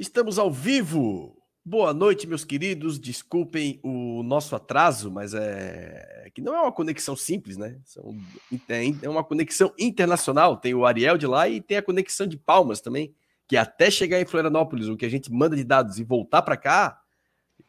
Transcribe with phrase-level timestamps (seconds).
[0.00, 1.36] Estamos ao vivo.
[1.62, 2.98] Boa noite, meus queridos.
[2.98, 7.78] Desculpem o nosso atraso, mas é que não é uma conexão simples, né?
[7.84, 8.16] São...
[9.02, 10.56] É uma conexão internacional.
[10.56, 13.14] Tem o Ariel de lá e tem a conexão de Palmas também,
[13.46, 16.56] que até chegar em Florianópolis, o que a gente manda de dados e voltar para
[16.56, 16.98] cá,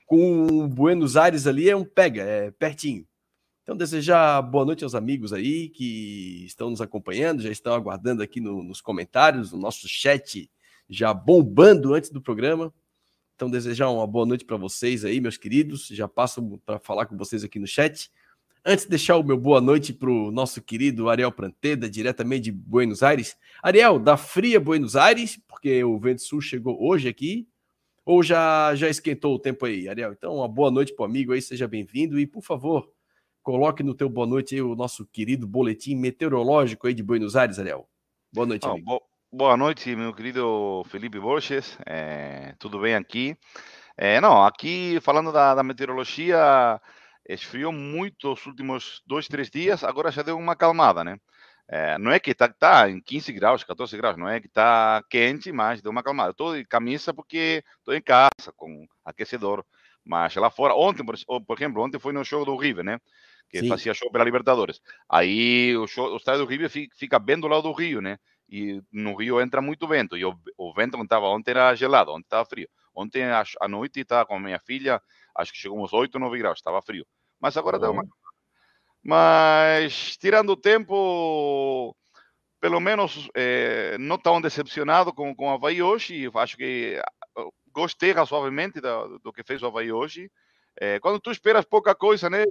[0.05, 3.05] com Buenos Aires ali é um pega, é pertinho.
[3.61, 8.39] Então, desejar boa noite aos amigos aí que estão nos acompanhando, já estão aguardando aqui
[8.39, 10.49] no, nos comentários, no nosso chat
[10.91, 12.71] já bombando antes do programa.
[13.33, 15.87] Então, desejar uma boa noite para vocês aí, meus queridos.
[15.87, 18.11] Já passo para falar com vocês aqui no chat.
[18.63, 22.51] Antes de deixar o meu boa noite para o nosso querido Ariel Pranteda, diretamente de
[22.51, 23.35] Buenos Aires.
[23.63, 27.47] Ariel, da fria Buenos Aires, porque o vento sul chegou hoje aqui,
[28.05, 30.11] ou já, já esquentou o tempo aí, Ariel?
[30.11, 32.19] Então, uma boa noite para o amigo aí, seja bem-vindo.
[32.19, 32.91] E, por favor,
[33.41, 37.57] coloque no teu boa noite aí o nosso querido boletim meteorológico aí de Buenos Aires,
[37.57, 37.89] Ariel.
[38.31, 39.01] Boa noite, oh, amigo.
[39.33, 41.77] Boa noite, meu querido Felipe Borges.
[41.85, 43.37] É, tudo bem aqui?
[43.95, 46.37] É, não, aqui falando da, da, meteorologia,
[47.25, 51.17] esfriou muito os últimos dois, três dias, agora já deu uma acalmada, né?
[51.65, 55.01] É, não é que está tá em 15 graus, 14 graus, não é que está
[55.09, 56.31] quente, mas deu uma acalmada.
[56.31, 59.65] Estou de camisa porque estou em casa, com aquecedor.
[60.03, 61.15] Mas lá fora, ontem, por,
[61.47, 62.99] por exemplo, ontem foi no show do River, né?
[63.49, 63.69] Que Sim.
[63.69, 64.81] fazia show pela Libertadores.
[65.09, 68.17] Aí o, show, o estádio do River fica bem do lado do Rio, né?
[68.51, 70.17] E no Rio entra muito vento.
[70.17, 72.69] E o, o vento que estava ontem era gelado, ontem estava frio.
[72.93, 75.01] Ontem à noite estava com a minha filha,
[75.35, 77.07] acho que chegou uns 8, 9 graus, estava frio.
[77.39, 78.03] Mas agora deu uma.
[79.01, 81.95] Mas, tirando o tempo,
[82.59, 86.29] pelo menos é, não tão decepcionado com, com o Havaí hoje.
[86.35, 87.01] Acho que
[87.71, 90.29] gostei razoavelmente do, do que fez o Havaí hoje.
[90.79, 92.43] É, quando tu esperas pouca coisa, né?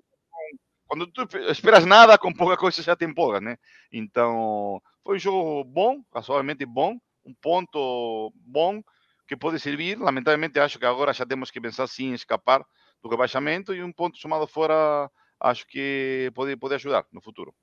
[0.86, 3.56] Quando tu esperas nada, com pouca coisa já te empolga, né?
[3.92, 8.82] Então, foi um jogo bom, razoavelmente bom, um ponto bom
[9.26, 9.98] que pode servir.
[9.98, 12.64] Lamentavelmente, acho que agora já temos que pensar sim em escapar
[13.02, 17.54] do rebaixamento e um ponto somado fora, acho que pode, pode ajudar no futuro.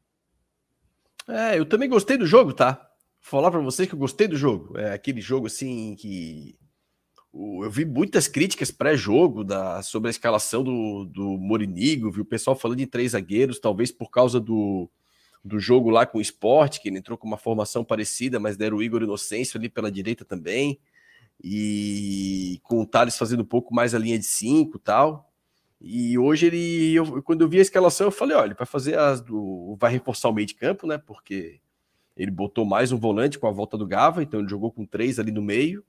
[1.28, 2.74] É, eu também gostei do jogo, tá?
[3.22, 4.78] Vou falar para vocês que eu gostei do jogo.
[4.78, 6.58] É aquele jogo assim que
[7.34, 12.56] eu vi muitas críticas pré-jogo da, sobre a escalação do, do Morinigo, vi o pessoal
[12.56, 14.90] falando de três zagueiros, talvez por causa do,
[15.44, 18.78] do jogo lá com o esporte, que ele entrou com uma formação parecida, mas deram
[18.78, 20.80] o Igor Inocêncio ali pela direita também.
[21.44, 25.31] E com o Thales fazendo um pouco mais a linha de cinco tal.
[25.80, 28.98] E hoje ele, eu, quando eu vi a escalação, eu falei: olha, ele vai fazer
[28.98, 29.78] as do.
[29.80, 30.98] vai reforçar o meio de campo, né?
[30.98, 31.59] Porque
[32.16, 35.19] ele botou mais um volante com a volta do Gava, então ele jogou com três
[35.19, 35.84] ali no meio.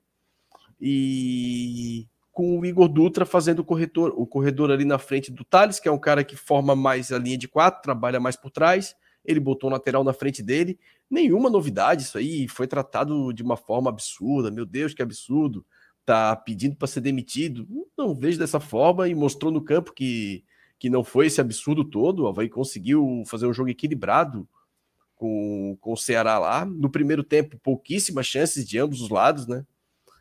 [0.78, 5.80] E com o Igor Dutra fazendo o corredor, o corredor ali na frente do Thales,
[5.80, 8.94] que é um cara que forma mais a linha de quatro, trabalha mais por trás
[9.28, 10.78] ele botou o lateral na frente dele.
[11.10, 14.50] Nenhuma novidade, isso aí foi tratado de uma forma absurda.
[14.50, 15.64] Meu Deus, que absurdo.
[16.06, 17.68] Tá pedindo para ser demitido.
[17.96, 20.42] Não vejo dessa forma e mostrou no campo que,
[20.78, 22.22] que não foi esse absurdo todo.
[22.22, 24.48] O Havaí conseguiu fazer um jogo equilibrado
[25.14, 26.64] com, com o Ceará lá.
[26.64, 29.66] No primeiro tempo, pouquíssimas chances de ambos os lados, né?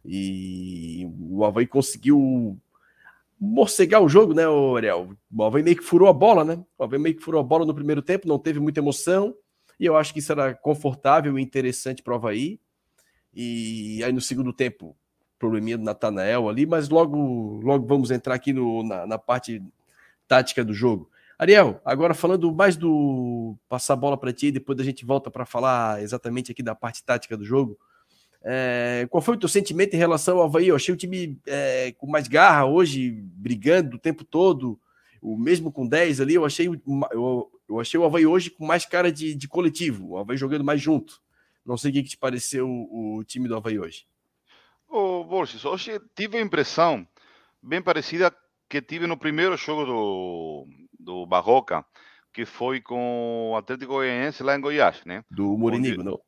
[0.03, 2.59] E o Havaí conseguiu
[3.39, 4.43] morcegar o jogo, né,
[4.75, 5.09] Ariel?
[5.31, 6.63] O Havaí meio que furou a bola, né?
[6.77, 9.35] O Havaí meio que furou a bola no primeiro tempo, não teve muita emoção,
[9.79, 12.59] e eu acho que isso era confortável e interessante para o Havaí.
[13.33, 14.97] E aí no segundo tempo,
[15.37, 19.61] probleminha do Natanael ali, mas logo, logo vamos entrar aqui no, na, na parte
[20.27, 21.09] tática do jogo.
[21.37, 25.45] Ariel, agora falando mais do passar a bola para ti, depois a gente volta para
[25.45, 27.77] falar exatamente aqui da parte tática do jogo.
[28.43, 30.67] É, qual foi o teu sentimento em relação ao Havaí?
[30.67, 34.79] Eu achei o time é, com mais garra hoje, brigando o tempo todo,
[35.21, 38.85] o mesmo com 10 ali, eu achei, eu, eu achei o Havaí hoje com mais
[38.85, 41.21] cara de, de coletivo, o Havaí jogando mais junto.
[41.65, 44.05] Não sei o que, que te pareceu o, o time do Havaí hoje.
[44.87, 47.05] Ô, Borges, hoje tive a impressão
[47.61, 48.33] bem parecida
[48.69, 51.85] que tive no primeiro jogo do, do Barroca,
[52.33, 55.23] que foi com o Atlético Goianiense lá em Goiás, né?
[55.29, 56.19] Do Murinigo, não?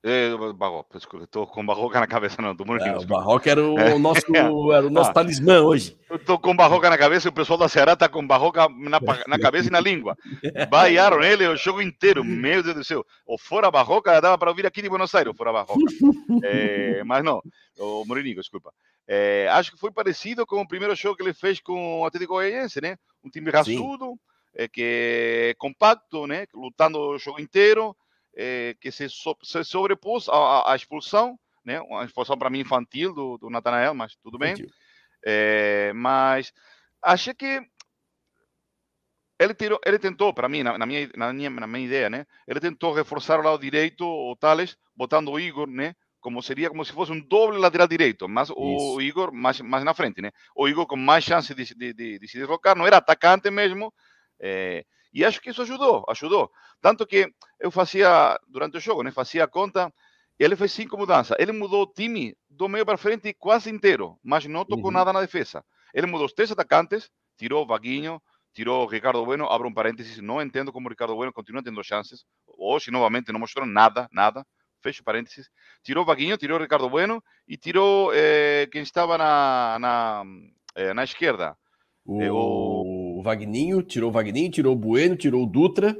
[0.00, 2.94] É, Barroca, estou com Barroca na cabeça, não, do Muriquinho.
[2.94, 3.98] É, o Barroca era o, é.
[3.98, 5.98] nosso, era o nosso ah, talismã hoje.
[6.08, 9.00] Eu estou com Barroca na cabeça e o pessoal da Ceará está com Barroca na,
[9.26, 10.16] na cabeça e na língua.
[10.70, 13.04] Baiaram ele o jogo inteiro, meu Deus do céu.
[13.26, 15.92] O fora Barroca dava para ouvir aqui de Buenos Aires, fora Barroca.
[16.44, 17.42] É, mas não,
[17.76, 18.72] o Mourinho, desculpa.
[19.06, 22.34] É, acho que foi parecido com o primeiro jogo que ele fez com o Atlético
[22.34, 22.96] Goianiense, né?
[23.24, 24.14] Um time raçudo,
[24.54, 26.46] é, que é compacto, né?
[26.54, 27.96] Lutando o jogo inteiro
[28.36, 31.80] é, que se, so, se sobrepôs à, expulsão, né?
[31.80, 34.54] Uma expulsão para mim infantil do, do Natanael, mas tudo bem.
[35.24, 36.52] É, mas
[37.02, 37.60] achei que
[39.38, 42.26] ele, tirou, ele tentou, para mim, na, na, minha, na, minha, na minha ideia, né?
[42.46, 45.94] Ele tentou reforçar o lado direito, o Thales, botando o Igor, né?
[46.20, 49.94] como seria como se fosse um doble lateral direito, mas o Igor mais, mais na
[49.94, 50.30] frente, né?
[50.54, 53.92] O Igor com mais chance de, de, de, de se deslocar, não era atacante mesmo,
[54.40, 56.50] é, e acho que isso ajudou, ajudou.
[56.80, 59.92] Tanto que eu fazia, durante o jogo, né, fazia a conta,
[60.38, 61.36] e ele fez cinco mudanças.
[61.38, 64.92] Ele mudou o time do meio para frente quase inteiro, mas não tocou uhum.
[64.92, 65.64] nada na defesa.
[65.92, 68.22] Ele mudou os três atacantes, tirou o Vaguinho,
[68.52, 71.82] tirou o Ricardo Bueno, abro um parênteses, não entendo como o Ricardo Bueno continua tendo
[71.82, 72.24] chances.
[72.46, 74.46] Hoje, novamente, não mostrou nada, nada.
[74.80, 75.50] Fecho parênteses.
[75.82, 80.24] Tirou o Vaguinho, tirou o Ricardo Bueno e tirou eh, quem estava na, na,
[80.76, 81.56] eh, na esquerda.
[82.04, 82.22] O...
[82.22, 83.07] Eh, o...
[83.18, 85.96] o Vagninho, tirou o Vagninho, tirou o Bueno, tirou o Dutra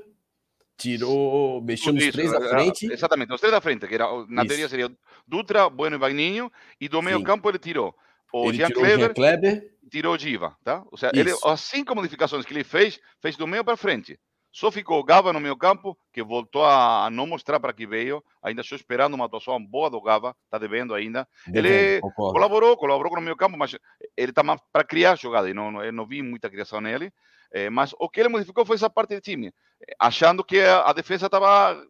[0.79, 2.91] tirou, mexeu nos três da frente.
[2.91, 4.49] Exatamente, os três da frente, que era, na Isso.
[4.49, 4.91] teoria seria
[5.27, 6.51] Dutra, Bueno e Vagninho,
[6.81, 7.25] e do meio Sim.
[7.25, 7.95] campo ele tirou
[8.33, 10.85] o ele Jean, Kleber, Jean Kleber, tirou o Giva, tá?
[10.91, 14.19] Ou seja, ele, as cinco modificações que ele fez, fez do meio para frente.
[14.51, 18.25] Só ficou o Gava no meio campo, que voltou a não mostrar para que veio,
[18.43, 21.29] ainda estou esperando uma atuação boa do Gava, está devendo ainda.
[21.53, 22.33] Ele concordo.
[22.33, 23.77] colaborou, colaborou com o meio campo, mas
[24.17, 27.13] ele está mais para criar jogada, e não, eu não vi muita criação nele.
[27.53, 29.53] É, mas o que ele modificou foi essa parte do time,
[29.99, 31.83] achando que a, a defesa estava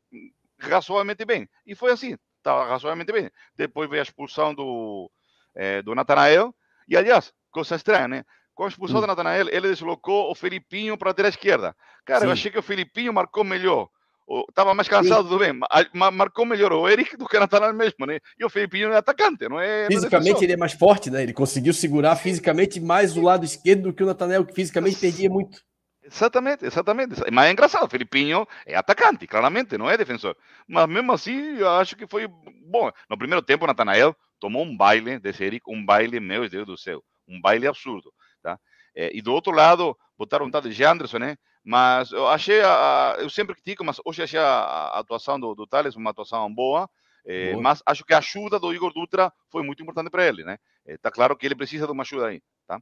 [0.58, 1.48] razoavelmente bem.
[1.66, 3.30] E foi assim, estava razoavelmente bem.
[3.56, 5.10] Depois veio a expulsão do,
[5.54, 6.54] é, do Natanael,
[6.88, 8.24] e aliás, coisa estranha, né?
[8.58, 9.02] Com a expulsão hum.
[9.02, 11.76] do Natanael, ele deslocou o Felipinho para a esquerda.
[12.04, 12.26] Cara, Sim.
[12.26, 13.86] eu achei que o Felipinho marcou melhor
[14.48, 15.28] estava mais cansado, Sim.
[15.28, 15.58] tudo bem,
[15.94, 18.18] mas marcou melhor o Eric do que o Natanael mesmo, né?
[18.38, 19.86] E o Felipinho é atacante, não é?
[19.86, 21.22] Fisicamente ele é mais forte, né?
[21.22, 25.30] Ele conseguiu segurar fisicamente mais o lado esquerdo do que o Natanael, que fisicamente perdia
[25.30, 25.62] muito.
[26.04, 27.14] Exatamente, exatamente.
[27.32, 30.36] Mas é engraçado, o Felipinho é atacante, claramente, não é defensor.
[30.66, 32.26] Mas mesmo assim, eu acho que foi
[32.66, 32.90] bom.
[33.08, 36.76] No primeiro tempo, o Natanael tomou um baile desse Eric, um baile, meu Deus do
[36.76, 38.12] céu, um baile absurdo?
[39.00, 41.36] É, e do outro lado, botaram um tal de Anderson, né?
[41.62, 45.94] Mas eu achei, a, eu sempre critico, mas hoje achei a, atuação do, do Thales
[45.94, 46.90] uma atuação boa,
[47.24, 50.58] é, mas acho que a ajuda do Igor Dutra foi muito importante para ele, né?
[50.84, 52.80] Está claro que ele precisa de uma ajuda aí, tá?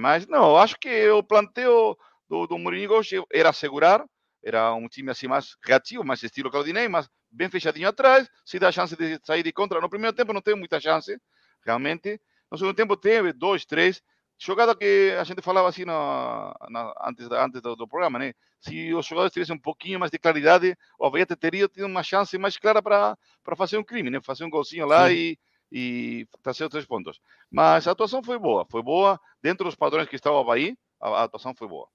[0.00, 1.96] Mas não, acho que o planteio
[2.28, 4.04] do, do Mourinho hoje era segurar,
[4.44, 8.70] era um time assim mais reativo, mais estilo Claudinei, mas bem fechadinho atrás, se dá
[8.70, 9.80] chance de sair de contra.
[9.80, 11.18] No primeiro tempo não teve muita chance,
[11.66, 12.20] realmente.
[12.52, 14.00] No segundo tempo teve dois, três,
[14.44, 18.34] jogada que a gente falava assim na, na, antes, antes do, do, programa, né?
[18.60, 22.36] Se os jogadores tivessem um pouquinho mais de claridade, o Havaí teria tido uma chance
[22.36, 23.16] mais clara para
[23.56, 24.20] fazer um crime, né?
[24.22, 25.14] Fazer um golzinho lá Sim.
[25.14, 25.38] e,
[25.72, 27.18] e trazer os três pontos.
[27.50, 29.18] Mas a atuação foi boa, foi boa.
[29.42, 31.88] Dentro dos padrões que estava o Havaí, a, a atuação foi boa.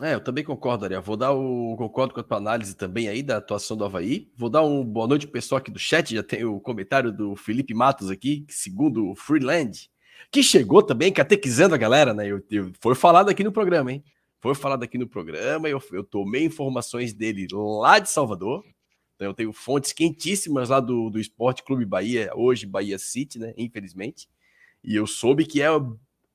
[0.00, 1.02] É, eu também concordo, Ariel.
[1.02, 1.76] Vou dar o.
[1.76, 4.32] Concordo com a tua análise também aí da atuação do Havaí.
[4.36, 6.14] Vou dar um boa noite pro pessoal aqui do chat.
[6.14, 9.91] Já tem o comentário do Felipe Matos aqui, que segundo o Freeland,
[10.30, 12.26] que chegou também catequizando a galera, né?
[12.26, 14.04] Eu, eu, foi falado aqui no programa, hein?
[14.40, 18.64] Foi falado aqui no programa, eu, eu tomei informações dele lá de Salvador.
[19.14, 23.54] Então eu tenho fontes quentíssimas lá do, do Esporte Clube Bahia, hoje Bahia City, né?
[23.56, 24.28] Infelizmente.
[24.82, 25.68] E eu soube que é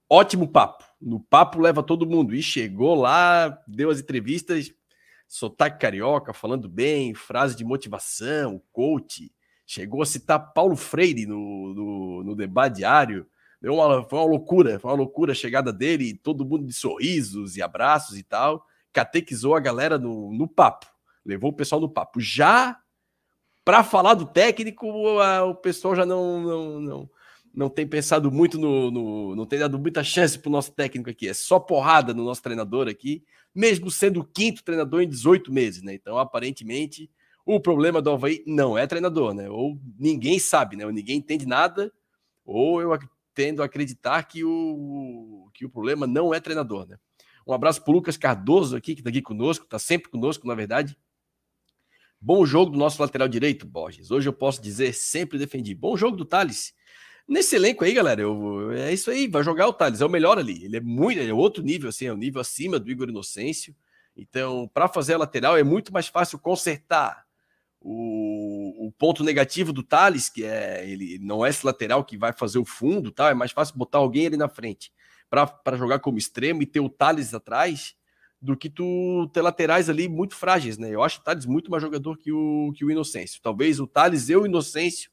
[0.10, 0.86] ótimo papo.
[1.02, 2.34] No papo leva todo mundo.
[2.34, 4.74] E chegou lá, deu as entrevistas,
[5.28, 9.32] sotaque carioca, falando bem, frase de motivação, coach.
[9.66, 13.28] Chegou a citar Paulo Freire no, no, no debate diário.
[13.62, 17.58] Deu uma, foi uma loucura, foi uma loucura a chegada dele, todo mundo de sorrisos
[17.58, 18.66] e abraços e tal.
[18.94, 20.86] Catequizou a galera no, no papo,
[21.26, 22.20] levou o pessoal no papo.
[22.20, 22.80] Já
[23.66, 27.10] para falar do técnico, a, o pessoal já não, não, não,
[27.54, 31.10] não tem pensado muito no, no, não tem dado muita chance para o nosso técnico
[31.10, 31.28] aqui.
[31.28, 35.82] É só porrada no nosso treinador aqui, mesmo sendo o quinto treinador em 18 meses,
[35.82, 35.96] né?
[35.96, 37.10] Então, aparentemente,
[37.46, 39.50] o problema do Havaí não é treinador, né?
[39.50, 40.86] Ou ninguém sabe, né?
[40.86, 41.92] Ou ninguém entende nada,
[42.46, 42.94] ou eu
[43.38, 46.98] tendo a acreditar que o, que o problema não é treinador, né?
[47.46, 50.56] Um abraço para o Lucas Cardoso aqui, que está aqui conosco, está sempre conosco, na
[50.56, 50.98] verdade.
[52.20, 54.10] Bom jogo do nosso lateral direito, Borges.
[54.10, 55.76] Hoje eu posso dizer, sempre defendi.
[55.76, 56.74] Bom jogo do Thales.
[57.28, 60.40] Nesse elenco aí, galera, eu, é isso aí, vai jogar o Thales, é o melhor
[60.40, 60.66] ali.
[60.66, 63.76] Ele é muito, é outro nível, assim, é um nível acima do Igor Inocêncio.
[64.16, 67.27] Então, para fazer a lateral é muito mais fácil consertar
[67.90, 72.34] o, o, ponto negativo do Thales, que é ele não é esse lateral que vai
[72.34, 73.30] fazer o fundo, tá?
[73.30, 74.92] é mais fácil botar alguém ali na frente
[75.30, 77.96] para jogar como extremo e ter o Thales atrás
[78.42, 80.90] do que tu ter laterais ali muito frágeis, né?
[80.94, 83.40] Eu acho o Thales muito mais jogador que o, que o Inocêncio.
[83.42, 85.10] Talvez o Thales e o Inocêncio,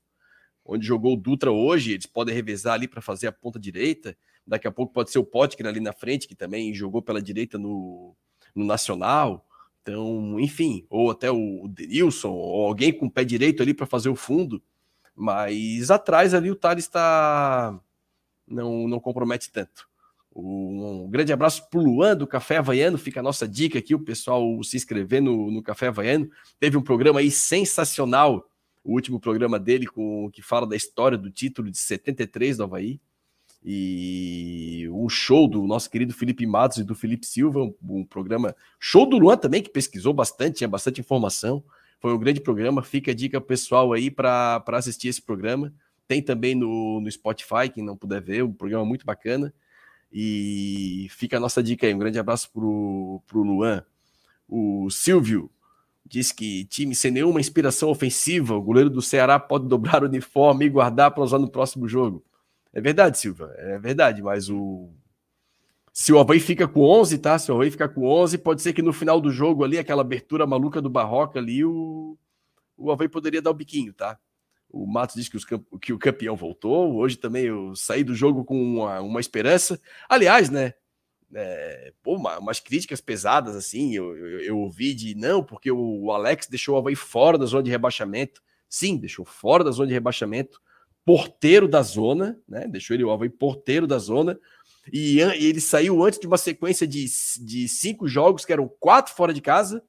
[0.65, 4.17] onde jogou o Dutra hoje, eles podem revezar ali para fazer a ponta direita.
[4.45, 7.57] Daqui a pouco pode ser o Potker ali na frente, que também jogou pela direita
[7.57, 8.17] no,
[8.53, 9.47] no Nacional.
[9.85, 14.09] Então, enfim, ou até o Denilson, ou alguém com o pé direito ali para fazer
[14.09, 14.63] o fundo,
[15.15, 17.79] mas atrás ali o Thales está.
[18.49, 19.87] Não, não compromete tanto.
[20.35, 22.97] Um grande abraço para o Luan do Café Havaiano.
[22.97, 26.31] Fica a nossa dica aqui, o pessoal se inscrever no, no Café Havaiano.
[26.59, 28.49] Teve um programa aí sensacional
[28.83, 33.01] o último programa dele com que fala da história do título de 73 do Havaí.
[33.65, 38.55] E um show do nosso querido Felipe Matos e do Felipe Silva, um, um programa.
[38.79, 41.65] Show do Luan também, que pesquisou bastante, tinha bastante informação.
[41.99, 42.83] Foi um grande programa.
[42.83, 45.73] Fica a dica pessoal aí para assistir esse programa.
[46.07, 49.55] Tem também no, no Spotify, quem não puder ver, um programa muito bacana.
[50.13, 51.95] E fica a nossa dica aí.
[51.95, 53.83] Um grande abraço pro, pro Luan.
[54.47, 55.51] O Silvio
[56.07, 60.67] diz que time sem nenhuma inspiração ofensiva, o goleiro do Ceará pode dobrar o uniforme
[60.67, 62.23] e guardar para usar no próximo jogo.
[62.75, 64.93] É verdade, Silva, é verdade, mas o
[65.97, 67.39] se o Havaí fica com 11, tá?
[67.39, 70.03] Se o Havaí ficar com 11, pode ser que no final do jogo ali, aquela
[70.03, 72.19] abertura maluca do Barroca ali, o,
[72.77, 74.19] o Havaí poderia dar o biquinho, tá?
[74.69, 75.45] O Matos diz que, os,
[75.81, 76.97] que o campeão voltou.
[76.97, 79.81] Hoje também eu saí do jogo com uma, uma esperança.
[80.09, 80.75] Aliás, né?
[81.33, 83.95] É, pô, uma, umas críticas pesadas assim.
[83.95, 87.63] Eu, eu, eu, ouvi de não, porque o Alex deixou o Havaí fora da zona
[87.63, 88.43] de rebaixamento.
[88.69, 90.61] Sim, deixou fora da zona de rebaixamento.
[91.05, 92.67] Porteiro da zona, né?
[92.67, 94.39] Deixou ele o Havaí porteiro da zona.
[94.93, 97.05] E, e ele saiu antes de uma sequência de,
[97.41, 99.83] de cinco jogos, que eram quatro fora de casa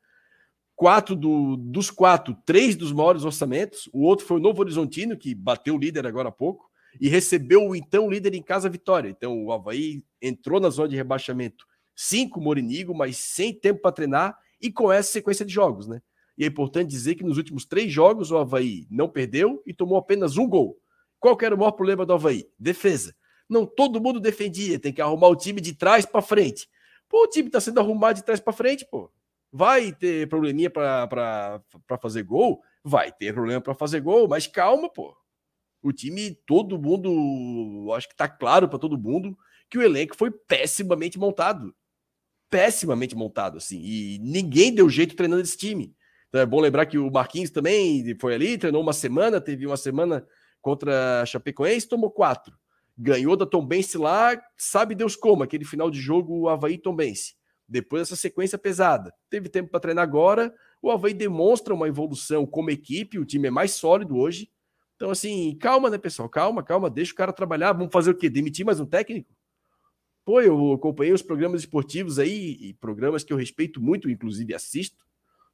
[0.75, 3.89] quatro do, dos quatro, três dos maiores orçamentos.
[3.93, 6.69] O outro foi o Novo Horizontino, que bateu o líder agora há pouco,
[6.99, 9.09] e recebeu o então líder em casa Vitória.
[9.09, 14.37] Então o Havaí entrou na zona de rebaixamento cinco Morinigo, mas sem tempo para treinar
[14.61, 16.01] e com essa sequência de jogos, né?
[16.37, 19.97] E é importante dizer que nos últimos três jogos o Havaí não perdeu e tomou
[19.97, 20.77] apenas um gol.
[21.25, 22.47] Qual era o maior problema do Havaí?
[22.59, 23.15] Defesa.
[23.49, 26.69] Não todo mundo defendia, tem que arrumar o time de trás para frente.
[27.09, 29.11] Pô, o time está sendo arrumado de trás para frente, pô.
[29.51, 31.59] Vai ter probleminha para
[31.99, 32.61] fazer gol?
[32.83, 35.17] Vai ter problema para fazer gol, mas calma, pô.
[35.81, 39.35] O time, todo mundo, acho que tá claro para todo mundo
[39.67, 41.73] que o elenco foi pessimamente montado.
[42.51, 43.81] Pessimamente montado, assim.
[43.81, 45.91] E ninguém deu jeito treinando esse time.
[46.29, 49.77] Então é bom lembrar que o Marquinhos também foi ali, treinou uma semana, teve uma
[49.77, 50.23] semana
[50.65, 52.57] contra a Chapecoense, tomou quatro.
[52.97, 57.35] Ganhou da Tombense lá, sabe Deus como, aquele final de jogo, o Havaí Tombense
[57.67, 59.13] depois dessa sequência pesada.
[59.29, 63.51] Teve tempo para treinar agora, o Havaí demonstra uma evolução como equipe, o time é
[63.51, 64.49] mais sólido hoje.
[64.95, 66.27] Então, assim, calma, né, pessoal?
[66.27, 67.73] Calma, calma, deixa o cara trabalhar.
[67.73, 68.27] Vamos fazer o quê?
[68.27, 69.35] Demitir mais um técnico?
[70.23, 75.05] Pô, eu acompanhei os programas esportivos aí, e programas que eu respeito muito, inclusive assisto.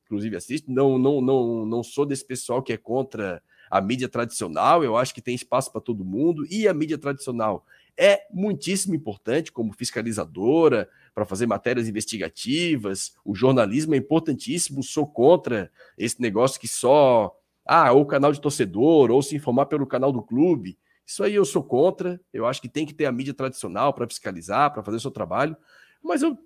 [0.05, 0.71] Inclusive assisto.
[0.71, 3.41] Não, não, não, não sou desse pessoal que é contra
[3.71, 4.83] a mídia tradicional.
[4.83, 6.45] Eu acho que tem espaço para todo mundo.
[6.51, 7.65] E a mídia tradicional
[7.97, 13.15] é muitíssimo importante como fiscalizadora, para fazer matérias investigativas.
[13.23, 14.83] O jornalismo é importantíssimo.
[14.83, 17.35] Sou contra esse negócio que só
[17.65, 20.77] ah, ou canal de torcedor, ou se informar pelo canal do clube.
[21.05, 22.19] Isso aí eu sou contra.
[22.33, 25.11] Eu acho que tem que ter a mídia tradicional para fiscalizar, para fazer o seu
[25.11, 25.55] trabalho.
[26.03, 26.37] Mas eu,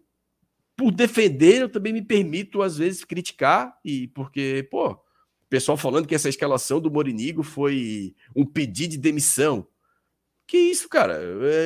[0.75, 5.00] por defender, eu também me permito, às vezes, criticar, e porque, pô,
[5.56, 9.66] pessoal falando que essa escalação do Morinigo foi um pedido de demissão.
[10.46, 11.18] Que isso, cara?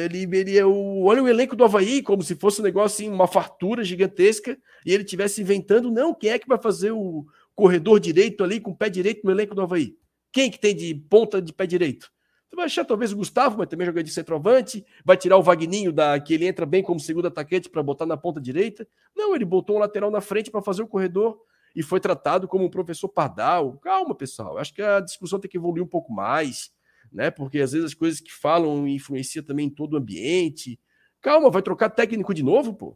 [0.05, 1.05] Ele, ele é o.
[1.05, 4.55] Olha o elenco do Havaí, como se fosse um negócio assim, uma fartura gigantesca,
[4.85, 8.69] e ele estivesse inventando, não, quem é que vai fazer o corredor direito ali com
[8.69, 9.97] o pé direito no elenco do Havaí?
[10.31, 12.11] Quem que tem de ponta de pé direito?
[12.47, 15.91] Você vai achar talvez o Gustavo, mas também joga de centroavante, vai tirar o Vagninho
[15.91, 18.87] da que ele entra bem como segundo atacante para botar na ponta direita.
[19.15, 21.39] Não, ele botou um lateral na frente para fazer o corredor
[21.75, 23.77] e foi tratado como um professor pardal.
[23.77, 24.57] Calma, pessoal.
[24.57, 26.71] Acho que a discussão tem que evoluir um pouco mais
[27.11, 27.31] né?
[27.31, 30.79] Porque às vezes as coisas que falam influenciam também em todo o ambiente.
[31.21, 32.95] Calma, vai trocar técnico de novo, pô?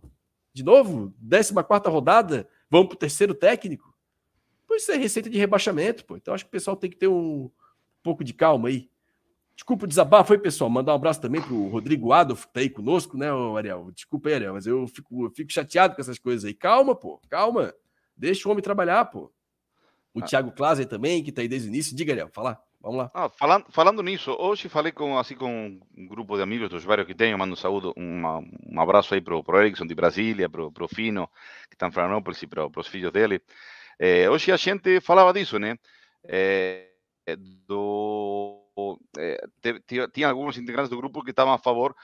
[0.54, 1.14] De novo?
[1.30, 3.94] 14 quarta rodada, vamos pro terceiro técnico?
[4.68, 6.16] Pois isso é receita de rebaixamento, pô.
[6.16, 7.50] Então acho que o pessoal tem que ter um
[8.02, 8.90] pouco de calma aí.
[9.56, 10.70] Desculpa o desabafo aí, pessoal.
[10.70, 13.92] Mandar um abraço também pro Rodrigo Adolfo, que tá aí conosco, né, Ariel?
[13.92, 16.54] Desculpa aí, Ariel, mas eu fico, eu fico chateado com essas coisas aí.
[16.54, 17.74] Calma, pô, calma.
[18.16, 19.32] Deixa o homem trabalhar, pô.
[20.14, 20.26] O ah.
[20.26, 21.96] Thiago Klaser também, que tá aí desde o início.
[21.96, 22.62] Diga, Ariel, falar.
[22.80, 23.12] Vamos lá.
[23.14, 27.08] Ah, falando, falando nisso, hoje falei com, assim, com um grupo de amigos dos vários
[27.08, 30.70] que tenho, mando um saúdo, uma, um abraço aí pro, pro Erickson de Brasília, pro,
[30.70, 31.30] pro Fino,
[31.70, 33.42] que está em Florianópolis, e pro, pros filhos dele.
[33.98, 35.78] É, hoje a gente falava disso, né?
[36.26, 36.90] É,
[37.66, 38.64] do,
[39.18, 39.42] é,
[40.12, 41.96] tinha alguns integrantes do grupo que estavam a favor.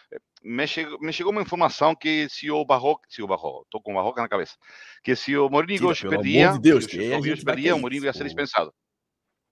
[0.42, 3.92] Me chegou, me chegou uma informação que se o Barroca, se o Barroca, estou com
[3.92, 4.56] o Barroca na cabeça,
[5.04, 8.74] que se o Mourinho perdia, de Deus, se o perdia, o Mourinho ia ser dispensado.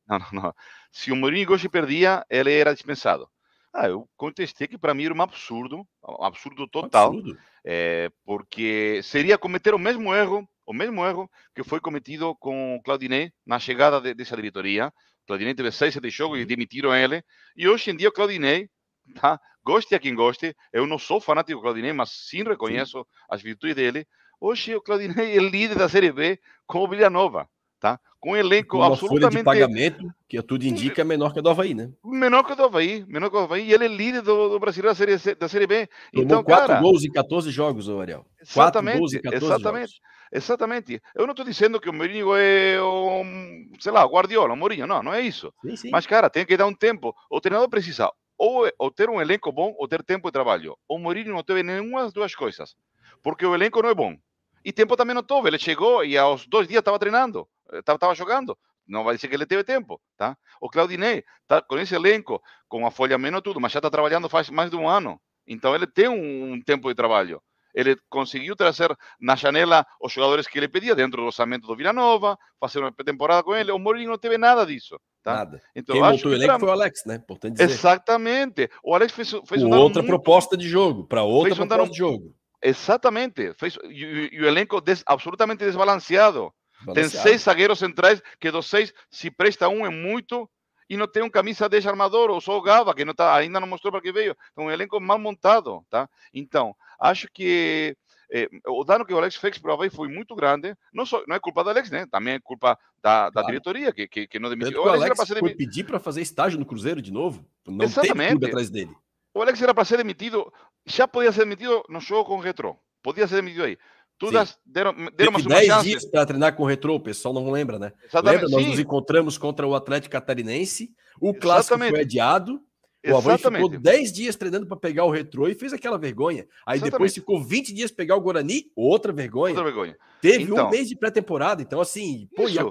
[0.08, 0.53] Não, não, não.
[0.91, 3.29] Se o Mourinho hoje perdia, ele era dispensado.
[3.74, 7.38] Ah, eu contestei que para mim era um absurdo, um absurdo total, absurdo.
[7.63, 12.82] É, porque seria cometer o mesmo erro, o mesmo erro que foi cometido com o
[12.82, 14.88] Claudinei na chegada de, dessa diretoria.
[14.88, 17.22] O Claudinei teve seis, sete jogos e demitiram ele.
[17.56, 18.70] E hoje em dia o Claudinei,
[19.15, 19.39] tá?
[19.67, 23.05] Goste a quem goste, eu não sou fanático do Claudinei, mas sim reconheço sim.
[23.29, 24.07] as virtudes dele.
[24.39, 27.50] Hoje o Claudinei é líder da Série B com o Villanova.
[27.77, 28.00] tá?
[28.17, 29.43] Com um elenco uma absolutamente.
[29.43, 31.91] Folha de pagamento, que tudo indica, é menor que a do Havaí, né?
[32.03, 33.67] Menor que a do Havaí, menor que a do Havaí.
[33.67, 35.88] E ele é líder do, do Brasileiro da Série, C, da série B.
[36.13, 38.25] Tomou então, 4 cara, gols em 14 jogos, Ariel.
[38.41, 39.89] Exatamente, gols em 14 exatamente.
[39.89, 40.01] Jogos.
[40.31, 41.01] Exatamente.
[41.13, 44.88] Eu não estou dizendo que o Mourinho é um, sei lá, Guardiola, o Mourinho.
[44.88, 45.53] Não, não é isso.
[45.62, 45.89] Sim, sim.
[45.89, 47.13] Mas, cara, tem que dar um tempo.
[47.29, 50.77] O treinador precisa ou, ou ter um elenco bom ou ter tempo de trabalho.
[50.88, 52.75] O Mourinho não teve nenhuma das duas coisas.
[53.24, 54.15] Porque o elenco não é bom.
[54.63, 55.48] E tempo também não teve.
[55.48, 58.58] Ele chegou e aos dois dias estava treinando, estava jogando.
[58.88, 60.38] Não vai dizer que ele teve tempo, tá?
[60.62, 64.29] O Claudinei está com esse elenco, com a folha menos tudo, mas já está trabalhando
[64.29, 65.20] faz mais de um ano.
[65.46, 67.41] Então ele tem um, um tempo de trabalho.
[67.77, 68.89] Ele conseguiu trazer
[69.22, 72.91] na janela os jogadores que ele pedia dentro do orçamento do Vila Nova, fazer uma
[72.91, 73.72] temporada com ele.
[73.72, 75.00] O Mourinho não teve nada disso.
[75.22, 75.36] Tá?
[75.36, 75.62] Nada.
[75.75, 77.15] Então, Quem montou o elenco foi o Alex, né?
[77.17, 77.72] Importante dizer.
[77.72, 78.67] Exatamente.
[78.84, 80.07] O Alex fez, fez um outra muito...
[80.07, 81.89] proposta de jogo, para outra proposta um...
[81.91, 82.36] de jogo.
[82.63, 83.53] Exatamente.
[83.53, 86.51] Fez, e, e o elenco des, absolutamente desbalanceado.
[86.96, 90.50] Tem seis zagueiros centrais que dos seis, se presta um é muito
[90.89, 93.60] e não tem um camisa 10 armador, ou só o Gava, que não tá, ainda
[93.60, 94.36] não mostrou para que veio.
[94.51, 96.10] Então, um elenco mal montado, tá?
[96.34, 97.96] Então, acho que
[98.32, 100.75] eh, o dano que o Alex fez para o Havaí foi muito grande.
[100.94, 102.06] Não, só, não é culpa do Alex, né?
[102.06, 103.48] Também é culpa da, da claro.
[103.48, 104.84] diretoria, que, que, que não demitiu.
[104.84, 107.46] O Alex, Alex foi pedir para fazer estágio no Cruzeiro de novo.
[107.65, 108.39] Não Exatamente.
[108.39, 108.96] teve atrás dele.
[109.34, 110.51] O Alex era para ser demitido,
[110.86, 112.77] já podia ser demitido no jogo com o Retro.
[113.03, 113.77] Podia ser demitido aí.
[114.17, 117.77] Todas deram, deram uma 10 dias para treinar com o Retro, o pessoal não lembra,
[117.77, 117.93] né?
[118.03, 118.57] Exatamente, lembra?
[118.57, 121.91] Nós nos encontramos contra o Atlético Catarinense, o clássico Exatamente.
[121.91, 122.62] foi adiado,
[123.05, 126.47] o Havaí ficou 10 dias treinando para pegar o Retro e fez aquela vergonha.
[126.65, 126.91] Aí Exatamente.
[126.91, 129.53] depois ficou 20 dias pegar o Guarani, outra vergonha.
[129.53, 129.97] Outra vergonha.
[130.21, 132.63] Teve então, um mês de pré-temporada, então assim, pô, e a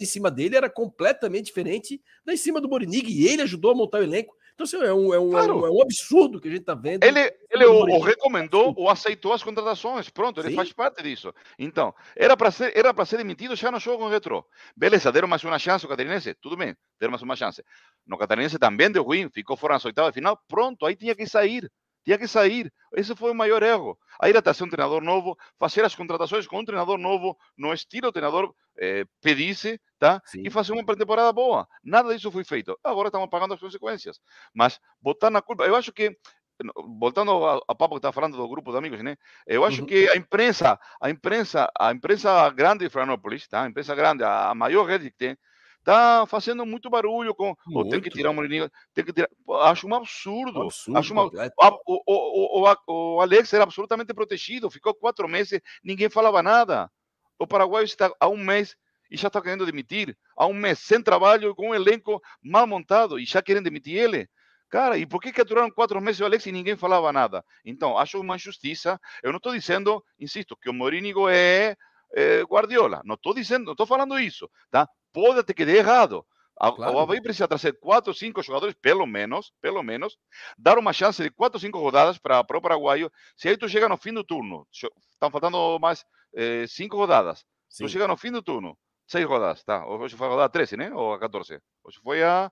[0.00, 3.74] em cima dele era completamente diferente da em cima do Morinig, e ele ajudou a
[3.74, 4.34] montar o elenco.
[4.54, 5.66] Então, assim, é um, é um, claro.
[5.66, 7.02] é um, absurdo que a gente está vendo.
[7.02, 7.20] Ele,
[7.50, 10.08] ele o, o, recomendou ou aceitou as contratações.
[10.08, 10.54] Pronto, ele Sim.
[10.54, 11.34] faz parte disso.
[11.58, 14.46] Então, era para ser, era para ser demitido já no jogo com o Retro.
[14.76, 16.34] Beleza, deram mais uma chance ao Catarinense?
[16.34, 17.64] Tudo bem, deram mais uma chance.
[18.06, 20.40] No Catarinense também deu ruim, ficou fora nas oitavas de final.
[20.48, 21.68] Pronto, aí tinha que sair.
[22.04, 22.72] Tinha que sair.
[22.94, 23.98] Esse foi o maior erro.
[24.20, 28.12] Aí era trazer um treinador novo, fazer as contratações com um treinador novo, no estilo
[28.12, 30.20] treinador eh, pedisse, tá?
[30.26, 30.42] Sim.
[30.44, 31.66] E fazer uma pré-temporada boa.
[31.82, 32.78] Nada disso foi feito.
[32.84, 34.20] Agora estamos pagando as consequências.
[34.52, 35.64] Mas botar na culpa.
[35.64, 36.16] Eu acho que
[37.00, 39.16] voltando ao, papo que está falando do grupo de amigos, né?
[39.46, 39.86] Eu acho uhum.
[39.86, 43.62] que a imprensa, a imprensa, a imprensa grande de Florianópolis, tá?
[43.62, 45.36] A imprensa grande, a maior rede que tem,
[45.84, 47.90] tá fazendo muito barulho com muito.
[47.90, 49.28] Tem que tirar o Mourinho, tem que tirar.
[49.62, 50.62] Acho um absurdo.
[50.62, 56.08] absurdo acho uma, o, o, o, o, Alex era absolutamente protegido, ficou quatro meses, ninguém
[56.08, 56.90] falava nada.
[57.38, 58.76] O Paraguai está há um mês
[59.10, 63.18] e já está querendo demitir, há um mês sem trabalho, com um elenco mal montado
[63.18, 64.28] e já querem demitir ele.
[64.70, 67.44] Cara, e por que, que duraram quatro meses o Alex e ninguém falava nada?
[67.64, 68.98] Então, acho uma injustiça.
[69.22, 71.76] Eu não estou dizendo, insisto, que o Mourinho é,
[72.12, 73.00] é Guardiola.
[73.04, 74.88] Não estou dizendo, não estou falando isso, tá?
[75.14, 76.26] Pode até que dê errado.
[76.56, 76.94] Claro.
[76.94, 80.16] O Havaí precisa trazer quatro cinco jogadores, pelo menos, pelo menos,
[80.56, 83.10] dar uma chance de quatro cinco rodadas para o paraguaio.
[83.36, 87.44] Se aí tu chega no fim do turno, estão faltando mais eh, cinco rodadas.
[87.68, 87.84] Sim.
[87.84, 89.84] Tu chega no fim do turno, seis rodadas, tá?
[89.86, 90.94] Hoje foi a rodada 13, né?
[90.94, 91.60] Ou a 14?
[91.82, 92.50] Hoje foi a,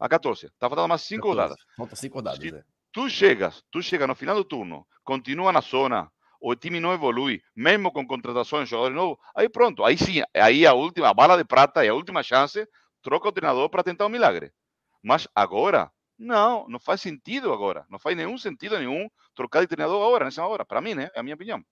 [0.00, 0.46] a 14.
[0.46, 1.40] Está faltando mais cinco 14.
[1.40, 1.64] rodadas.
[1.76, 2.62] Falta cinco rodadas, Se é.
[2.92, 6.10] Tu chegas, tu chega no final do turno, continua na zona,
[6.46, 10.66] o time não evolui, mesmo com contratações de jogadores novos, aí pronto, aí sim, aí
[10.66, 12.66] a última a bala de prata e a última chance,
[13.02, 14.52] troca o treinador para tentar um milagre.
[15.02, 20.04] Mas agora, não, não faz sentido agora, não faz nenhum sentido nenhum trocar de treinador
[20.04, 21.10] agora, nessa hora, para mim, né?
[21.14, 21.62] É a minha opinião.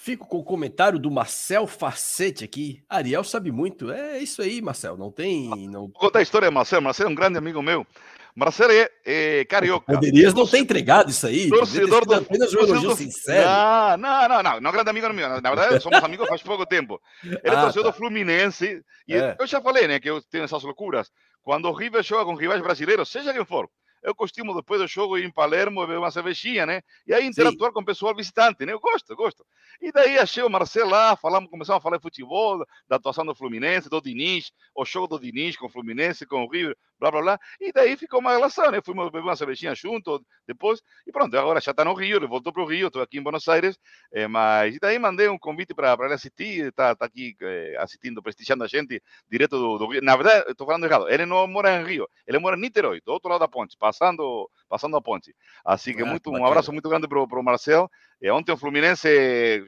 [0.00, 2.80] Fico com o comentário do Marcel Facete aqui.
[2.88, 3.90] Ariel sabe muito.
[3.90, 4.96] É isso aí, Marcel.
[4.96, 5.68] Não tem.
[5.68, 5.88] Não...
[5.88, 6.80] Vou contar a história, Marcel.
[6.80, 7.84] Marcel é um grande amigo meu.
[8.32, 9.92] Marcelo é, é carioca.
[9.92, 11.48] Poderias não ter entregado isso aí.
[11.48, 13.44] Torcedor do apenas um elogio sincero.
[13.44, 15.28] Não, não, não, não, não, grande amigo meu.
[15.40, 17.00] Na verdade, somos amigos faz pouco tempo.
[17.24, 17.90] Ele é ah, torcedor tá.
[17.90, 18.80] do Fluminense.
[19.08, 19.36] E é.
[19.36, 21.10] eu já falei, né, que eu tenho essas loucuras.
[21.42, 23.68] Quando o River joga com rivais brasileiros, seja quem for,
[24.02, 26.82] eu costumo depois do jogo ir em Palermo beber uma cervejinha, né?
[27.06, 27.74] E aí interatuar Sim.
[27.74, 28.72] com o pessoal visitante, né?
[28.72, 29.44] Eu gosto, eu gosto.
[29.80, 33.34] E daí achei o Marcelo lá, falamos, começamos a falar de futebol, da atuação do
[33.34, 37.20] Fluminense, do Diniz, o jogo do Diniz com o Fluminense, com o River, blá blá
[37.20, 37.40] blá.
[37.60, 38.80] E daí ficou uma relação, né?
[38.84, 40.82] Fomos beber uma cervejinha junto depois.
[41.06, 43.22] E pronto, agora já está no Rio, ele voltou para o Rio, estou aqui em
[43.22, 43.78] Buenos Aires.
[44.12, 48.22] É, mas e daí mandei um convite para ele assistir, está tá aqui é, assistindo,
[48.22, 50.02] prestigiando a gente direto do, do Rio.
[50.02, 53.12] Na verdade, estou falando errado, ele não mora em Rio, ele mora em Niterói, do
[53.12, 55.34] outro lado da ponte, passando, passando a ponte.
[55.64, 57.90] Assim que ah, muito, um abraço muito grande para o Marcel.
[58.20, 59.08] E ontem o Fluminense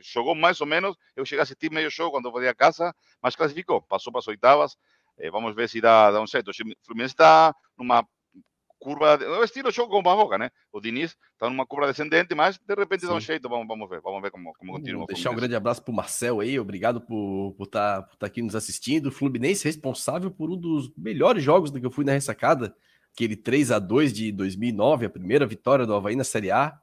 [0.03, 0.97] jogou mais ou menos.
[1.17, 4.29] Eu cheguei a assistir meio jogo quando fui a casa, mas classificou, passou para as
[4.29, 4.77] oitavas.
[5.19, 6.51] Eh, vamos ver se dá, dá um certo.
[6.51, 6.55] O
[6.85, 8.05] Fluminense está numa
[8.79, 10.51] curva, é o estilo jogo com o Barroca, né?
[10.73, 13.09] O Diniz está numa curva descendente, mas de repente Sim.
[13.09, 15.01] dá um jeito, vamos, vamos ver, vamos ver como, como continua.
[15.01, 18.27] Vou deixar um grande abraço para o Marcel aí, obrigado por estar por tá, tá
[18.27, 19.07] aqui nos assistindo.
[19.07, 22.75] O Fluminense responsável por um dos melhores jogos que eu fui na ressacada,
[23.15, 26.79] aquele 3 a 2 de 2009, a primeira vitória do Havaí na Série A.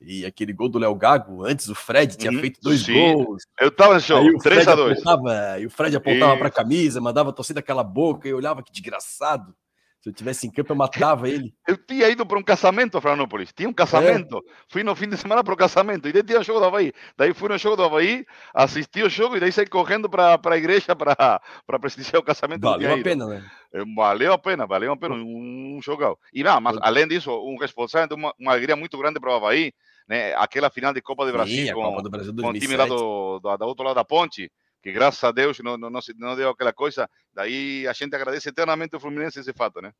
[0.00, 2.94] E aquele gol do Léo Gago, antes o Fred tinha uhum, feito dois sim.
[2.94, 3.42] gols.
[3.60, 5.60] Eu tava no show, 3x2.
[5.60, 8.70] E o Fred apontava para a camisa, mandava a torcida aquela boca e olhava que
[8.70, 9.52] desgraçado.
[10.08, 11.52] Se eu tivesse em campo, eu matava ele.
[11.66, 13.52] Eu tinha ido para um casamento, Florianópolis.
[13.52, 14.38] Tinha um casamento.
[14.38, 14.52] É.
[14.66, 16.08] Fui no fim de semana para o casamento.
[16.08, 16.94] E daí tinha o jogo do Havaí.
[17.14, 20.56] Daí fui no jogo do Havaí, assisti o jogo e daí saí correndo para a
[20.56, 22.62] igreja para prestigiar o casamento.
[22.62, 23.44] Valeu a pena, né?
[23.74, 25.14] Eh, valeu a pena, valeu a pena.
[25.14, 26.16] Um, jogão.
[26.32, 29.74] E não, mas além disso, um responsável, uma, uma alegria muito grande para o Havaí.
[30.08, 30.34] Né?
[30.36, 33.40] Aquela final de Copa do Brasil, Sim, com, do Brasil com o time lá do,
[33.40, 34.50] do, do outro lado da ponte
[34.82, 37.08] que graças a Deus não, não, não deu aquela coisa.
[37.32, 39.92] Daí a gente agradece eternamente o Fluminense esse fato, né?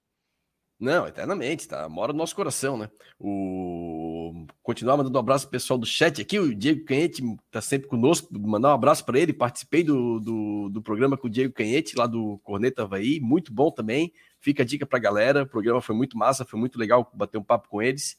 [0.80, 1.88] Não, eternamente, tá?
[1.88, 2.88] Mora no nosso coração, né?
[3.18, 4.46] O...
[4.62, 6.38] Continuar mandando um abraço pro pessoal do chat aqui.
[6.38, 8.28] O Diego Canhete tá sempre conosco.
[8.38, 9.32] Mandar um abraço para ele.
[9.32, 13.18] Participei do, do, do, programa com o Diego Canhete, lá do Corneta Havaí.
[13.18, 14.12] Muito bom também.
[14.38, 15.42] Fica a dica pra galera.
[15.42, 18.16] O programa foi muito massa, foi muito legal bater um papo com eles.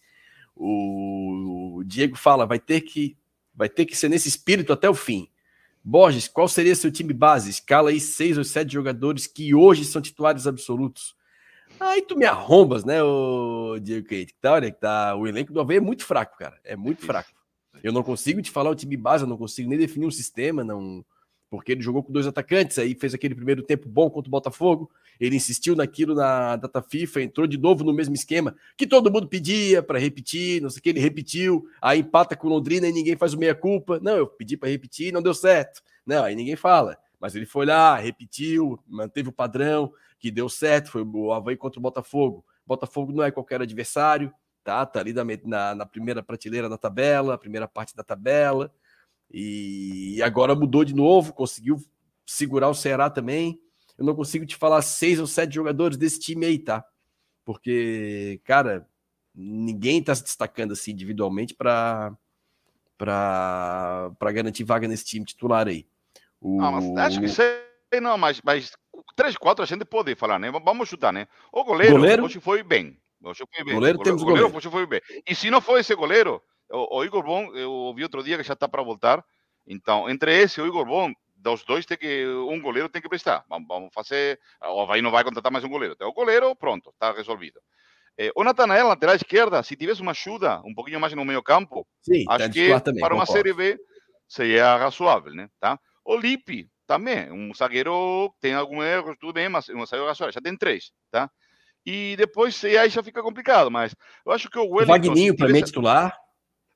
[0.54, 3.16] O Diego fala: vai ter que,
[3.56, 5.30] vai ter que ser nesse espírito até o fim.
[5.84, 7.50] Borges, qual seria seu time base?
[7.50, 11.16] Escala aí seis ou sete jogadores que hoje são titulares absolutos.
[11.80, 14.36] Aí tu me arrombas, né, o Diego Kate?
[14.42, 16.60] Tá, olha, que tá, o elenco do Havaí é muito fraco, cara.
[16.64, 17.30] É muito fraco.
[17.82, 20.64] Eu não consigo te falar o time base, eu não consigo nem definir um sistema,
[20.64, 21.06] não.
[21.50, 24.92] Porque ele jogou com dois atacantes, aí fez aquele primeiro tempo bom contra o Botafogo.
[25.20, 29.28] Ele insistiu naquilo na data FIFA, entrou de novo no mesmo esquema que todo mundo
[29.28, 33.18] pedia para repetir, não sei o que, ele repetiu, aí empata com Londrina e ninguém
[33.18, 34.00] faz o meia-culpa.
[34.00, 35.82] Não, eu pedi para repetir, não deu certo.
[36.06, 36.98] Não, aí ninguém fala.
[37.20, 41.80] Mas ele foi lá, repetiu, manteve o padrão, que deu certo, foi o Havaí contra
[41.80, 42.46] o Botafogo.
[42.66, 44.32] Botafogo não é qualquer adversário,
[44.64, 44.86] tá?
[44.86, 48.72] Tá ali na, na primeira prateleira da tabela, primeira parte da tabela.
[49.32, 51.78] E agora mudou de novo, conseguiu
[52.26, 53.60] segurar o Ceará também
[54.00, 56.86] eu não consigo te falar seis ou sete jogadores desse time aí, tá?
[57.44, 58.88] Porque, cara,
[59.36, 62.16] ninguém tá se destacando assim individualmente para
[62.98, 65.86] para garantir vaga nesse time titular aí.
[66.42, 66.62] O...
[66.62, 68.74] Ah, mas acho que sei, não, mas, mas
[69.16, 70.52] 3, 4 a gente pode falar, né?
[70.52, 71.28] Vamos chutar, né?
[71.52, 72.26] O goleiro, goleiro?
[72.26, 72.98] hoje foi bem.
[73.22, 73.74] Hoje foi bem.
[73.74, 74.58] Goleiro, temos goleiro, goleiro.
[74.58, 75.02] Hoje foi bem.
[75.28, 78.44] E se não for esse goleiro, o, o Igor Bom, eu ouvi outro dia que
[78.44, 79.24] já está para voltar.
[79.68, 83.10] Então, entre esse e o Igor Bom, dos dois tem que um goleiro tem que
[83.10, 83.46] prestar.
[83.50, 84.40] Vamos, fazer.
[84.62, 85.96] O Havaí não vai contratar mais um goleiro.
[85.96, 87.60] Tem o goleiro, pronto, está resolvido.
[88.18, 91.88] Eh, o Natanael, lateral esquerda, se tivesse uma ajuda um pouquinho mais no meio campo,
[92.02, 93.32] Sim, acho que também, para uma concordo.
[93.32, 93.80] Série B
[94.28, 95.50] seria razoável, né?
[95.60, 95.80] Tá?
[96.04, 100.42] O Lipe também, um zagueiro tem alguns erros, tudo bem, mas um zagueiro razoável, já
[100.42, 101.32] tem três, tá?
[101.86, 104.84] E depois aí já fica complicado, mas eu acho que o Wellington...
[104.84, 106.18] O Vagninho, para mim, titular.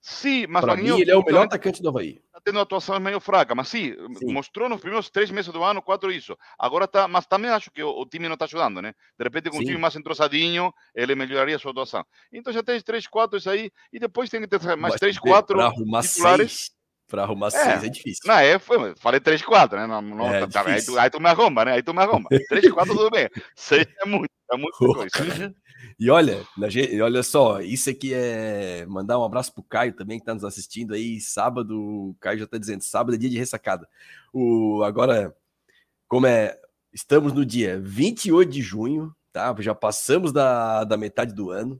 [0.06, 2.22] Sim, mas mim ele é o melhor atacante do Havaí.
[2.26, 5.64] Está tendo uma atuação meio fraca, mas sim, sim, mostrou nos primeiros três meses do
[5.64, 6.38] ano, quatro isso.
[6.60, 8.94] Agora tá, mas também acho que o, o time não está ajudando, né?
[9.18, 9.64] De repente, com sim.
[9.64, 12.06] um time mais entrosadinho, ele melhoraria a sua atuação.
[12.34, 15.58] Então já tem três, quatro isso aí, e depois tem que ter mais três, quatro
[16.02, 16.52] titulares.
[16.52, 16.83] Seis.
[17.14, 18.24] Para arrumar é, seis é difícil.
[18.26, 19.86] Não, é, foi, falei três, quatro, né?
[19.86, 21.74] Não, não, é tá, aí, tu, aí tu me arromba, né?
[21.74, 22.28] Aí tu me arromba.
[22.50, 23.30] três, quatro, tudo bem.
[23.56, 25.24] Seis é muito, é muito coisa.
[25.24, 25.54] Né?
[26.00, 26.44] E olha,
[27.04, 30.96] olha só, isso aqui é mandar um abraço pro Caio também que está nos assistindo
[30.96, 31.22] aí.
[31.22, 33.88] Sábado, o Caio já está dizendo, sábado é dia de ressacada.
[34.34, 35.36] O agora,
[36.08, 36.60] como é,
[36.92, 39.56] estamos no dia 28 de junho, tá?
[39.60, 41.80] Já passamos da, da metade do ano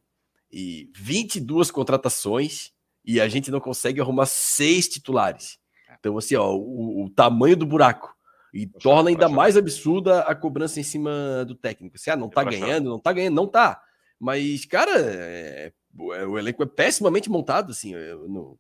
[0.52, 2.72] e 22 contratações
[3.06, 5.58] e a gente não consegue arrumar seis titulares.
[6.00, 8.14] Então, assim, ó, o, o tamanho do buraco.
[8.54, 11.98] E torna ainda mais absurda a cobrança em cima do técnico.
[11.98, 13.82] Se ah, não tá ganhando, não tá ganhando, não tá.
[14.20, 15.74] Mas, cara, é,
[16.16, 18.16] é, o elenco é pessimamente montado, assim, é,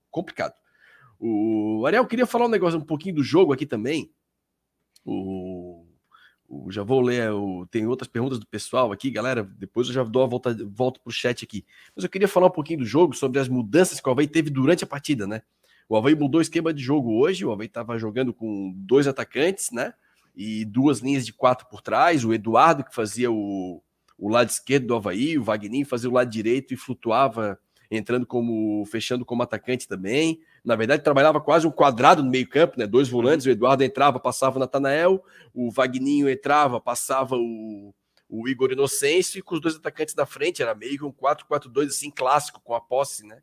[0.09, 0.53] complicado.
[1.19, 4.11] O Ariel queria falar um negócio um pouquinho do jogo aqui também.
[5.05, 5.62] O
[6.69, 7.29] já vou ler,
[7.69, 9.43] tem outras perguntas do pessoal aqui, galera.
[9.43, 11.65] Depois eu já dou a volta, volto pro chat aqui.
[11.95, 14.49] Mas eu queria falar um pouquinho do jogo, sobre as mudanças que o Havaí teve
[14.49, 15.41] durante a partida, né?
[15.87, 17.45] O Havaí mudou o esquema de jogo hoje.
[17.45, 19.93] O Havaí estava jogando com dois atacantes, né?
[20.35, 22.25] E duas linhas de quatro por trás.
[22.25, 23.81] O Eduardo, que fazia o,
[24.17, 27.59] o lado esquerdo do Havaí, o Wagner fazia o lado direito e flutuava,
[27.91, 30.39] entrando como, fechando como atacante também.
[30.63, 32.87] Na verdade, trabalhava quase um quadrado no meio-campo, né?
[32.87, 35.23] Dois volantes, o Eduardo entrava, passava o Natanael,
[35.53, 37.93] o Wagninho entrava, passava o,
[38.29, 41.87] o Igor Inocêncio, e com os dois atacantes da frente, era meio que um 4-4-2
[41.87, 43.41] assim, clássico, com a posse, né?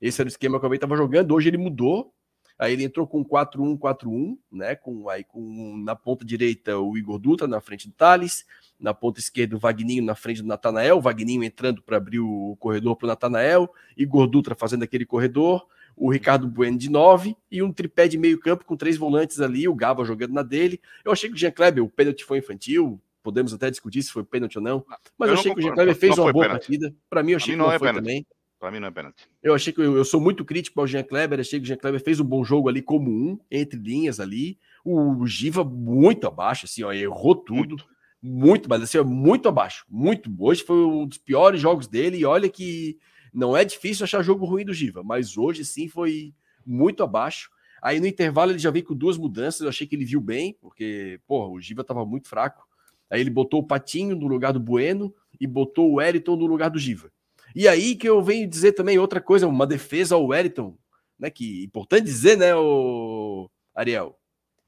[0.00, 1.34] Esse era o esquema que o Havaí estava jogando.
[1.34, 2.12] Hoje ele mudou.
[2.58, 4.74] Aí ele entrou com 4-1-4-1, né?
[4.74, 8.44] Com, aí com na ponta direita o Igor Dutra na frente do Thales,
[8.80, 12.56] na ponta esquerda o Vagninho na frente do Natanael, o Vagninho entrando para abrir o
[12.58, 15.68] corredor para o Natanael, Igor Dutra fazendo aquele corredor,
[16.00, 19.68] o Ricardo Bueno de 9 e um tripé de meio campo com três volantes ali,
[19.68, 20.80] o Gava jogando na dele.
[21.04, 24.24] Eu achei que o Jean Kleber, o pênalti foi infantil, podemos até discutir se foi
[24.24, 24.84] pênalti ou não,
[25.18, 26.66] mas eu, eu achei que o Jean Kleber fez uma boa pênalti.
[26.66, 26.94] partida.
[27.10, 28.04] Para mim, eu achei que não, não é foi pênalti.
[28.04, 28.26] também.
[28.58, 29.28] Para mim não é pênalti.
[29.42, 31.76] Eu achei que eu, eu, sou muito crítico ao Jean Kleber, achei que o Jean
[31.76, 34.58] Kleber fez um bom jogo ali como um, entre linhas ali.
[34.84, 37.76] O Giva muito abaixo, assim, ó, errou tudo.
[37.76, 37.88] Muito,
[38.22, 39.84] muito mas assim, ó, muito abaixo.
[39.88, 40.34] Muito.
[40.38, 42.98] Hoje foi um dos piores jogos dele e olha que
[43.32, 47.50] não é difícil achar jogo ruim do Giva, mas hoje sim foi muito abaixo.
[47.82, 50.56] Aí no intervalo ele já veio com duas mudanças, eu achei que ele viu bem,
[50.60, 52.66] porque, porra, o Giva tava muito fraco.
[53.10, 56.70] Aí ele botou o Patinho no lugar do Bueno e botou o Eriton no lugar
[56.70, 57.10] do Giva.
[57.54, 60.76] E aí que eu venho dizer também outra coisa, uma defesa ao Wellington,
[61.18, 61.30] né?
[61.30, 64.18] Que importante dizer, né, o Ariel?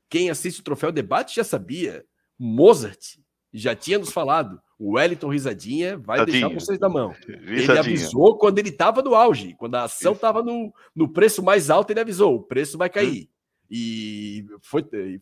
[0.08, 2.04] Quem assiste o Troféu Debate já sabia.
[2.38, 3.18] Mozart
[3.52, 4.60] já tinha nos falado.
[4.80, 6.48] O Wellington Risadinha vai Risadinha.
[6.48, 7.10] deixar vocês na mão.
[7.10, 7.60] Risadinha.
[7.60, 11.68] Ele avisou quando ele estava no auge, quando a ação estava no, no preço mais
[11.68, 13.24] alto, ele avisou: o preço vai cair.
[13.24, 13.40] Hum.
[13.70, 14.82] E foi.
[14.94, 15.18] É,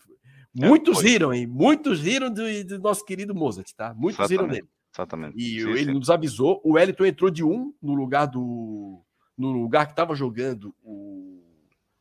[0.55, 1.49] muitos é, riram, hein?
[1.49, 3.93] Muitos riram do, do, nosso querido Mozart, tá?
[3.95, 4.31] Muitos Exatamente.
[4.31, 4.69] riram dele.
[4.95, 5.37] Exatamente.
[5.37, 5.93] E sim, ele sim.
[5.93, 6.61] nos avisou.
[6.65, 9.03] O Wellington entrou de um no lugar do.
[9.37, 11.43] No lugar que estava jogando o,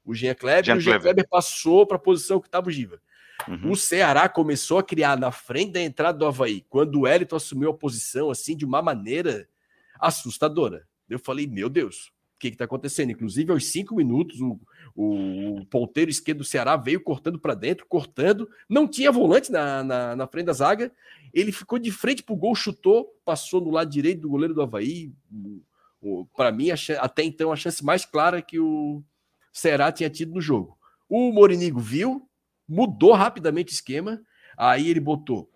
[0.05, 2.67] o Jean Kleber, Jean e o Jean Kleber, Kleber passou para a posição que estava
[2.67, 3.01] o Giva.
[3.47, 3.71] Uhum.
[3.71, 7.69] O Ceará começou a criar na frente da entrada do Havaí, quando o Wellington assumiu
[7.69, 9.47] a posição assim de uma maneira
[9.99, 10.87] assustadora.
[11.09, 13.11] Eu falei, meu Deus, o que está acontecendo?
[13.11, 14.59] Inclusive, aos cinco minutos, o,
[14.95, 20.15] o ponteiro esquerdo do Ceará veio cortando para dentro, cortando, não tinha volante na, na,
[20.15, 20.91] na, frente da zaga,
[21.33, 24.61] ele ficou de frente para o gol, chutou, passou no lado direito do goleiro do
[24.61, 25.11] Havaí.
[26.35, 26.67] Para mim,
[26.99, 29.03] até então, a chance mais clara que o
[29.51, 30.77] Ceará tinha tido no jogo.
[31.09, 32.29] O Morinigo viu,
[32.67, 34.21] mudou rapidamente o esquema,
[34.57, 35.49] aí ele botou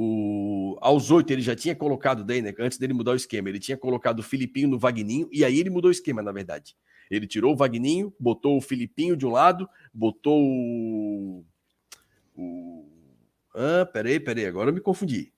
[0.00, 3.58] o, aos oito ele já tinha colocado daí, né, antes dele mudar o esquema, ele
[3.58, 6.76] tinha colocado o Filipinho no Vagninho, e aí ele mudou o esquema, na verdade.
[7.10, 11.44] Ele tirou o Vagninho, botou o Filipinho de um lado, botou o.
[12.36, 12.86] o
[13.54, 15.32] ah, peraí, peraí, agora eu me confundi.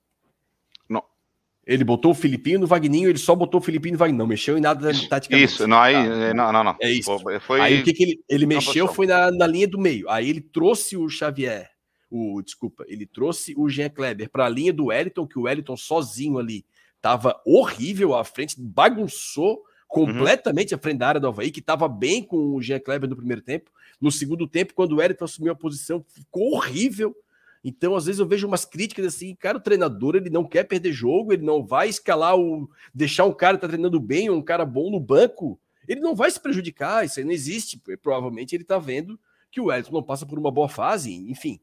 [1.66, 4.57] Ele botou o Filipinho no Vagninho, ele só botou o Filipinho no Vagninho, não mexeu
[4.57, 5.53] em nada taticamente.
[5.53, 6.35] Isso, não, aí, tá.
[6.35, 6.77] não, não, não.
[6.81, 7.11] É isso.
[7.40, 7.61] Foi...
[7.61, 10.09] Aí o que, que ele, ele mexeu foi na, na linha do meio.
[10.09, 11.70] Aí ele trouxe o Xavier,
[12.11, 15.77] o desculpa, ele trouxe o Jean Kleber para a linha do Wellington, que o Wellington
[15.77, 16.64] sozinho ali
[17.01, 20.79] tava horrível à frente, bagunçou completamente uhum.
[20.79, 23.42] à frente da área do Havaí, que estava bem com o Jean Kleber no primeiro
[23.42, 23.70] tempo.
[24.01, 27.14] No segundo tempo, quando o Eriton assumiu a posição, ficou horrível.
[27.62, 30.92] Então, às vezes, eu vejo umas críticas assim, cara, o treinador ele não quer perder
[30.92, 32.70] jogo, ele não vai escalar o.
[32.94, 35.61] deixar um cara que tá treinando bem, um cara bom no banco.
[35.87, 37.81] Ele não vai se prejudicar, isso aí não existe.
[38.01, 39.18] Provavelmente ele tá vendo
[39.51, 41.61] que o Eriton não passa por uma boa fase, enfim.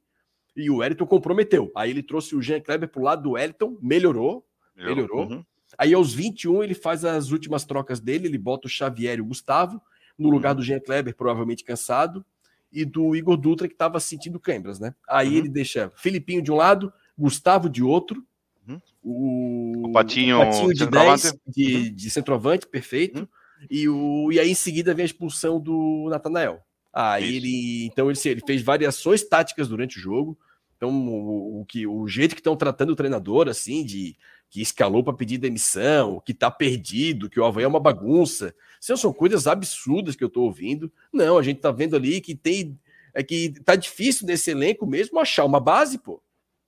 [0.55, 1.71] E o Eriton comprometeu.
[1.75, 5.27] Aí ele trouxe o Jean Kleber pro lado do Eriton, melhorou, melhorou.
[5.27, 5.45] Uhum.
[5.77, 9.25] Aí aos 21 ele faz as últimas trocas dele, ele bota o Xavier e o
[9.25, 9.81] Gustavo
[10.17, 10.57] no lugar uhum.
[10.57, 12.25] do Jean Kleber, provavelmente cansado,
[12.77, 14.93] e do Igor Dutra que estava sentindo câimbras, né?
[15.07, 15.35] Aí uhum.
[15.35, 18.23] ele deixa Filipinho de um lado, Gustavo de outro,
[18.67, 18.79] uhum.
[19.03, 19.87] o...
[19.87, 21.95] o Patinho, o Patinho de 10 de, uhum.
[21.95, 23.21] de centroavante, perfeito.
[23.21, 23.27] Uhum.
[23.69, 26.61] E, o, e aí em seguida vem a expulsão do Natanael.
[26.93, 27.35] Aí Isso.
[27.35, 30.37] ele então ele, ele fez variações táticas durante o jogo.
[30.77, 34.15] Então, o, o, que, o jeito que estão tratando o treinador, assim, de
[34.49, 38.55] que escalou para pedir demissão, que está perdido, que o Havaí é uma bagunça.
[38.79, 40.91] São coisas absurdas que eu estou ouvindo.
[41.11, 42.79] Não, a gente está vendo ali que tem.
[43.13, 46.21] É que tá difícil nesse elenco mesmo achar uma base, pô.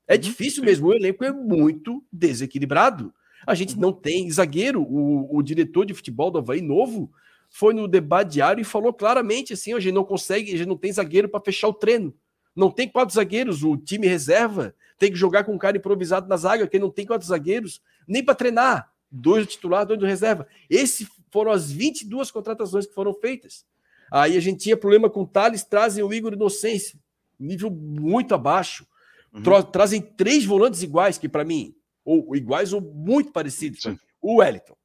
[0.07, 0.19] É uhum.
[0.19, 3.13] difícil mesmo, o elenco é muito desequilibrado.
[3.45, 3.81] A gente uhum.
[3.81, 4.81] não tem zagueiro.
[4.81, 7.11] O, o diretor de futebol do Havaí novo
[7.49, 10.77] foi no debate diário e falou claramente assim: a gente não consegue, a gente não
[10.77, 12.13] tem zagueiro para fechar o treino.
[12.55, 16.35] Não tem quatro zagueiros, o time reserva tem que jogar com um cara improvisado na
[16.35, 18.91] zaga, que não tem quatro zagueiros, nem para treinar.
[19.09, 20.45] Dois do titular, dois do reserva.
[20.69, 23.65] Esses foram as 22 contratações que foram feitas.
[24.11, 26.99] Aí a gente tinha problema com o Thales, trazem o Igor Inocência,
[27.39, 28.85] nível muito abaixo.
[29.33, 29.41] Uhum.
[29.41, 33.81] Tra trazem três volantes iguais, que para mim, ou iguais ou muito parecidos.
[33.81, 33.97] Sim.
[34.21, 34.75] O Wellington,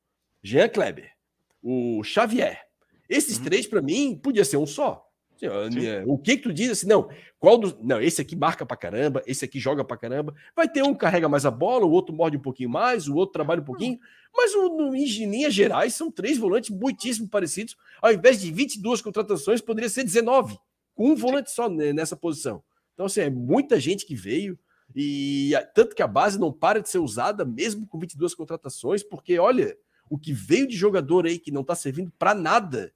[0.42, 1.10] Jean Kleber,
[1.62, 2.62] o Xavier.
[3.08, 3.44] Esses uhum.
[3.44, 5.03] três, para mim, podia ser um só.
[6.06, 9.22] O que que tu diz assim, não, qual dos, não, esse aqui marca pra caramba,
[9.26, 12.14] esse aqui joga pra caramba, vai ter um que carrega mais a bola, o outro
[12.14, 13.98] morde um pouquinho mais, o outro trabalha um pouquinho,
[14.34, 19.02] mas o, no, em linhas gerais são três volantes muitíssimo parecidos, ao invés de 22
[19.02, 20.58] contratações, poderia ser 19,
[20.94, 22.62] com um volante só nessa posição.
[22.94, 24.58] Então, assim, é muita gente que veio,
[24.94, 29.38] e tanto que a base não para de ser usada, mesmo com 22 contratações, porque,
[29.38, 29.76] olha,
[30.08, 32.92] o que veio de jogador aí que não tá servindo para nada,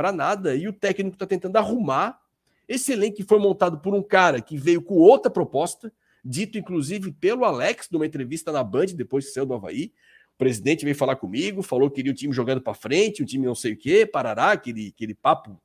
[0.00, 0.54] para nada.
[0.56, 2.18] E o técnico está tentando arrumar
[2.66, 5.92] esse elenco que foi montado por um cara que veio com outra proposta,
[6.24, 9.92] dito inclusive pelo Alex, numa entrevista na Band, depois que saiu do Havaí.
[10.34, 13.44] O presidente veio falar comigo, falou que queria o time jogando para frente, um time
[13.44, 15.60] não sei o quê, parará, aquele, aquele papo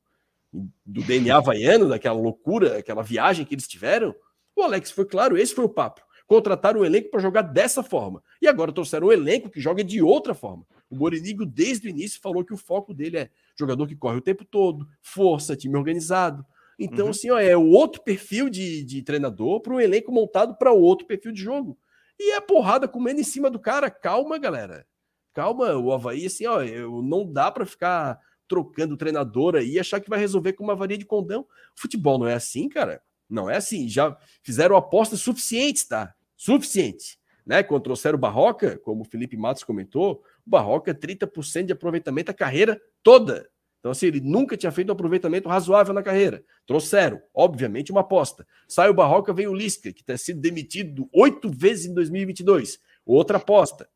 [0.52, 4.14] do DNA havaiano, daquela loucura, aquela viagem que eles tiveram.
[4.54, 6.02] O Alex foi claro, esse foi o papo.
[6.26, 8.22] Contrataram o elenco para jogar dessa forma.
[8.42, 10.66] E agora trouxeram um elenco que joga de outra forma.
[10.90, 14.22] O Morinigo, desde o início, falou que o foco dele é jogador que corre o
[14.22, 16.44] tempo todo, força, time organizado.
[16.78, 17.10] Então, uhum.
[17.10, 21.06] assim, ó, é o outro perfil de, de treinador para um elenco montado para outro
[21.06, 21.78] perfil de jogo.
[22.18, 23.90] E é porrada comendo em cima do cara.
[23.90, 24.86] Calma, galera.
[25.32, 26.62] Calma, o Havaí, assim, ó,
[27.02, 30.76] não dá para ficar trocando o treinador aí e achar que vai resolver com uma
[30.76, 31.42] varia de condão.
[31.42, 33.02] O futebol não é assim, cara.
[33.28, 33.88] Não é assim.
[33.88, 36.14] Já fizeram apostas suficientes, tá?
[36.36, 37.18] Suficiente.
[37.44, 37.62] Né?
[37.62, 42.34] Quando trouxeram o Barroca, como o Felipe Matos comentou, o Barroca 30% de aproveitamento a
[42.34, 43.48] carreira toda.
[43.80, 46.42] Então, assim, ele nunca tinha feito um aproveitamento razoável na carreira.
[46.66, 48.46] Trouxeram, obviamente, uma aposta.
[48.66, 52.80] Sai o Barroca, vem o Lisca, que está sido demitido oito vezes em 2022.
[53.04, 53.88] Outra aposta.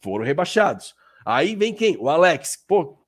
[0.00, 0.94] Foram rebaixados.
[1.24, 1.96] Aí vem quem?
[1.98, 2.64] O Alex.
[2.66, 2.98] Pô,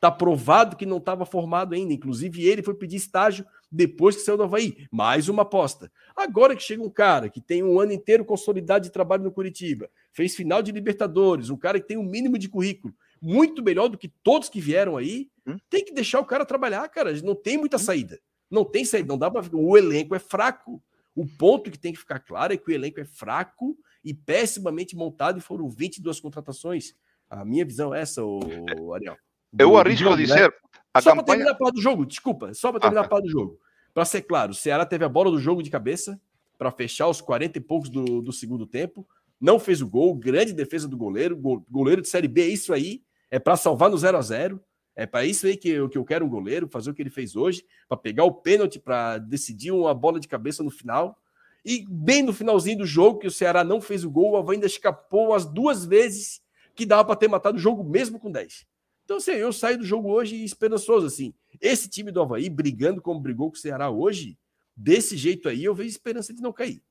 [0.00, 1.92] tá provado que não estava formado ainda.
[1.92, 4.86] Inclusive, ele foi pedir estágio depois que saiu do Havaí.
[4.90, 5.90] Mais uma aposta.
[6.16, 9.90] Agora que chega um cara que tem um ano inteiro consolidado de trabalho no Curitiba,
[10.12, 13.98] fez final de Libertadores, um cara que tem um mínimo de currículo muito melhor do
[13.98, 15.56] que todos que vieram aí, hum?
[15.68, 17.12] tem que deixar o cara trabalhar, cara.
[17.22, 17.80] Não tem muita hum?
[17.80, 18.20] saída.
[18.50, 20.82] Não tem saída, não dá para O elenco é fraco.
[21.14, 24.96] O ponto que tem que ficar claro é que o elenco é fraco e pessimamente
[24.96, 26.94] montado e foram 22 contratações.
[27.28, 28.38] A minha visão é essa, o
[28.94, 29.16] Ariel.
[29.56, 30.56] Eu arrisco dizer, né?
[30.92, 31.24] A só campanha...
[31.24, 33.58] para terminar a parte do jogo, desculpa, só para terminar ah, a parte do jogo.
[33.94, 36.20] Para ser claro, o Ceará teve a bola do jogo de cabeça
[36.56, 39.06] para fechar os 40 e poucos do, do segundo tempo.
[39.40, 41.36] Não fez o gol, grande defesa do goleiro.
[41.70, 44.60] Goleiro de Série B é isso aí, é para salvar no 0 a 0
[44.96, 47.10] É para isso aí que eu, que eu quero um goleiro, fazer o que ele
[47.10, 51.16] fez hoje, para pegar o pênalti, para decidir uma bola de cabeça no final.
[51.64, 54.56] E bem no finalzinho do jogo, que o Ceará não fez o gol, o Havaí
[54.56, 56.40] ainda escapou as duas vezes
[56.74, 58.66] que dava para ter matado o jogo mesmo com 10.
[59.08, 61.32] Então, assim, eu saio do jogo hoje esperançoso, assim.
[61.62, 64.36] Esse time do Havaí, brigando como brigou com o Ceará hoje,
[64.76, 66.82] desse jeito aí, eu vejo esperança de não cair.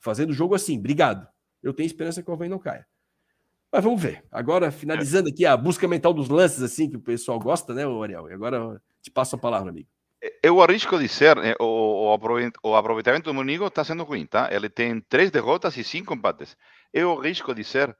[0.00, 1.28] Fazendo o jogo assim, obrigado.
[1.62, 2.86] Eu tenho esperança que o Havaí não caia.
[3.70, 4.24] Mas vamos ver.
[4.32, 8.30] Agora, finalizando aqui a busca mental dos lances, assim, que o pessoal gosta, né, Ariel?
[8.30, 9.90] E agora te passo a palavra, amigo.
[10.42, 12.16] Eu arrisco dizer, eh, o,
[12.62, 14.48] o aproveitamento do Monigo está sendo ruim, tá?
[14.50, 16.56] Ele tem três derrotas e cinco empates.
[16.90, 17.94] Eu arrisco dizer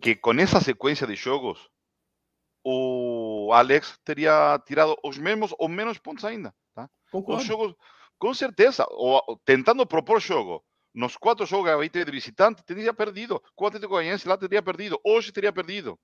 [0.00, 1.68] que com essa sequência de jogos,
[2.64, 6.54] o Alex teria tirado os mesmos ou menos pontos ainda.
[6.74, 6.88] Tá?
[7.12, 7.74] Os jogos,
[8.18, 10.64] com certeza, ou, tentando propor jogo.
[10.92, 13.40] Nos quatro jogos havia de visitante, teria perdido.
[13.54, 15.00] Com o Atlético Goianiense lá teria perdido.
[15.04, 15.98] Hoje teria perdido.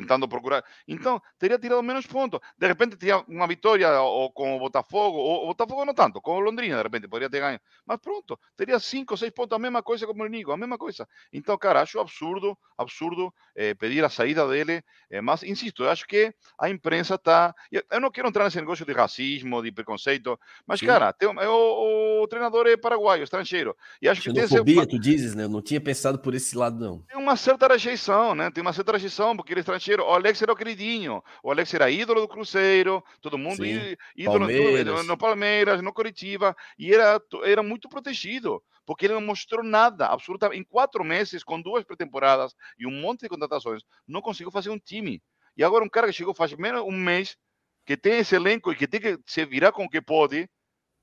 [0.00, 0.62] Tentando procurar.
[0.86, 2.38] Então, teria tirado menos pontos.
[2.58, 6.36] De repente, teria uma vitória ou com o Botafogo, ou o Botafogo não tanto, com
[6.36, 7.58] o Londrina, de repente, poderia ter ganho.
[7.86, 11.08] Mas pronto, teria cinco, seis pontos, a mesma coisa como o Nico, a mesma coisa.
[11.32, 14.82] Então, cara, acho absurdo, absurdo eh, pedir a saída dele.
[15.10, 17.54] Eh, mas, insisto, eu acho que a imprensa está.
[17.90, 20.86] Eu não quero entrar nesse negócio de racismo, de preconceito, mas, Sim.
[20.86, 23.74] cara, tem, o, o, treinador é paraguaio, estrangeiro.
[24.02, 25.44] E acho que tem esse, tu dizes, né?
[25.44, 26.98] Eu não tinha pensado por esse lado, não.
[27.02, 28.50] Tem uma certa rejeição, né?
[28.50, 31.22] Tem uma certa rejeição, porque ele é estrangeiro o Alex era o queridinho.
[31.42, 33.96] O Alex era ídolo do Cruzeiro, todo mundo Sim.
[34.16, 35.06] ídolo Palmeiras.
[35.06, 40.60] no Palmeiras, no Curitiba, e era, era muito protegido, porque ele não mostrou nada, absolutamente.
[40.60, 44.78] Em quatro meses, com duas pré-temporadas e um monte de contratações, não conseguiu fazer um
[44.78, 45.22] time.
[45.56, 47.36] E agora um cara que chegou faz menos um mês,
[47.84, 50.48] que tem esse elenco e que tem que se virar com o que pode,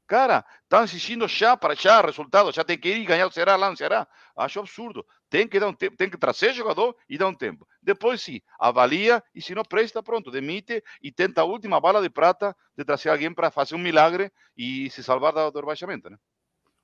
[0.05, 3.69] Cara, estão insistindo já para já resultado, já tem que ir ganhar o Ceará lá
[3.69, 4.07] no Ceará.
[4.35, 5.05] Acho absurdo.
[5.33, 7.67] Tem que dar um tempo, tem que trazer jogador e dar um tempo.
[7.81, 12.07] Depois sim, avalia e se não presta, pronto, demite e tenta a última bala de
[12.07, 16.17] prata de trazer alguém para fazer um milagre e se salvar do, do rebaixamento, né?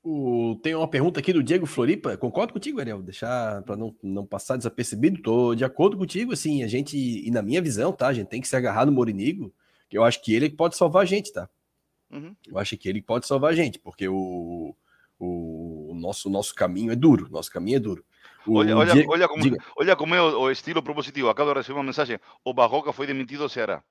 [0.04, 2.18] O, tem uma pergunta aqui do Diego Floripa.
[2.18, 3.04] Concordo contigo, Ariel.
[3.04, 5.22] Deixar para não, não passar desapercebido.
[5.22, 6.34] Tô de acordo contigo.
[6.34, 8.08] Assim, a gente, e na minha visão, tá?
[8.08, 9.54] A gente tem que se agarrar no Morinigo,
[9.88, 11.48] que eu acho que ele pode salvar a gente, tá?
[12.10, 12.36] Uhum.
[12.48, 14.74] Eu acho que ele pode salvar a gente, porque o,
[15.20, 17.30] o, nosso, nosso caminho é duro.
[17.30, 18.04] Nosso caminho é duro.
[18.48, 19.44] Olha, olha, olha, como,
[19.78, 21.30] olha como é o, o, estilo propositivo.
[21.30, 23.84] Acabo de receber uma mensagem: o Barroca foi demitido do Ceará.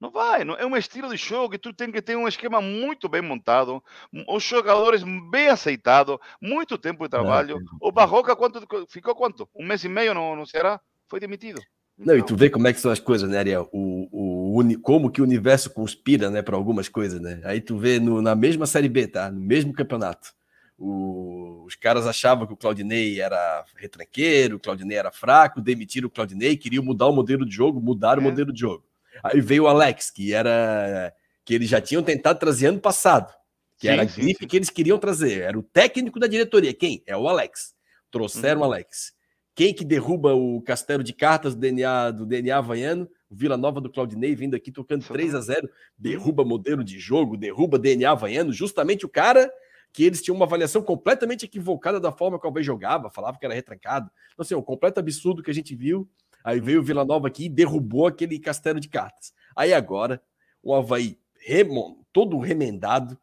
[0.00, 2.60] Não vai, não, é um estilo de jogo que tu tem que ter um esquema
[2.60, 3.82] muito bem montado,
[4.28, 7.58] os jogadores bem aceitados, muito tempo de trabalho.
[7.80, 9.48] o Barroca quanto, ficou quanto?
[9.56, 10.80] Um mês e meio no, no Ceará?
[11.08, 11.60] Foi demitido.
[11.98, 13.68] Não, e tu vê como é que são as coisas, né, Ariel?
[13.72, 17.40] O, o, como que o universo conspira, né, para algumas coisas, né?
[17.42, 19.28] Aí tu vê no, na mesma Série B, tá?
[19.32, 20.32] No mesmo campeonato.
[20.78, 26.10] O, os caras achavam que o Claudinei era retranqueiro, o Claudinei era fraco, demitiram o
[26.10, 28.26] Claudinei, queriam mudar o modelo de jogo, mudaram é.
[28.26, 28.84] o modelo de jogo.
[29.24, 31.12] Aí veio o Alex, que era
[31.44, 33.32] que eles já tinham tentado trazer ano passado,
[33.78, 35.40] que sim, era a grife que eles queriam trazer.
[35.40, 36.74] Era o técnico da diretoria.
[36.74, 37.02] Quem?
[37.06, 37.74] É o Alex.
[38.10, 38.72] Trouxeram o uhum.
[38.72, 39.14] Alex.
[39.54, 43.08] Quem que derruba o castelo de cartas do DNA, do DNA havaiano?
[43.30, 45.68] Vila Nova do Claudinei vindo aqui tocando 3 a 0
[45.98, 49.50] derruba modelo de jogo, derruba DNA havaiano, justamente o cara
[49.92, 53.54] que eles tinham uma avaliação completamente equivocada da forma como ele jogava, falava que era
[53.54, 54.10] retrancado.
[54.32, 56.08] Então, assim, um completo absurdo que a gente viu.
[56.44, 59.32] Aí veio o Vila Nova aqui e derrubou aquele castelo de cartas.
[59.56, 60.22] Aí agora,
[60.62, 63.18] o Havaí remon, todo remendado,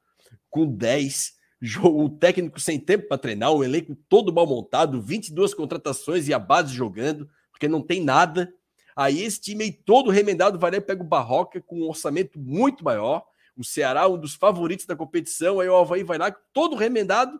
[0.50, 1.34] com 10,
[1.84, 6.40] o técnico sem tempo para treinar, o elenco todo mal montado, 22 contratações e a
[6.40, 8.54] base jogando, porque não tem nada.
[8.96, 12.40] Aí esse time aí todo remendado vai lá e pega o Barroca com um orçamento
[12.40, 13.26] muito maior.
[13.58, 17.40] O Ceará, um dos favoritos da competição, aí o Havaí vai lá todo remendado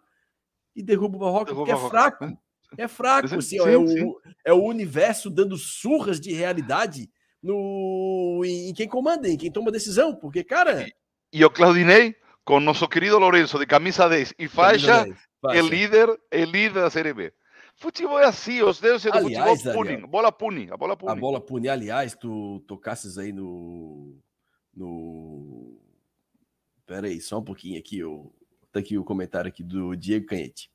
[0.76, 2.26] e derruba o Barroca, derruba porque é fraco.
[2.26, 2.38] Né?
[2.78, 7.10] É fraco, assim, sim, é, o, é o universo dando surras de realidade
[7.42, 10.82] no, em, em quem comanda, em quem toma decisão, porque, cara.
[10.82, 10.94] E,
[11.40, 15.06] e o Claudinei, com nosso querido Lourenço de camisa 10 e faixa,
[15.52, 17.34] é líder, é líder da Série B.
[17.76, 21.12] Futebol é assim, os deuses do aliás, futebol punem, bola pune, a bola pune.
[21.12, 24.18] A bola pune, aliás, tu tocasses aí no...
[24.74, 25.78] no...
[26.86, 28.32] Pera aí, só um pouquinho aqui, o...
[28.72, 30.70] tá aqui o comentário aqui do Diego Canhete.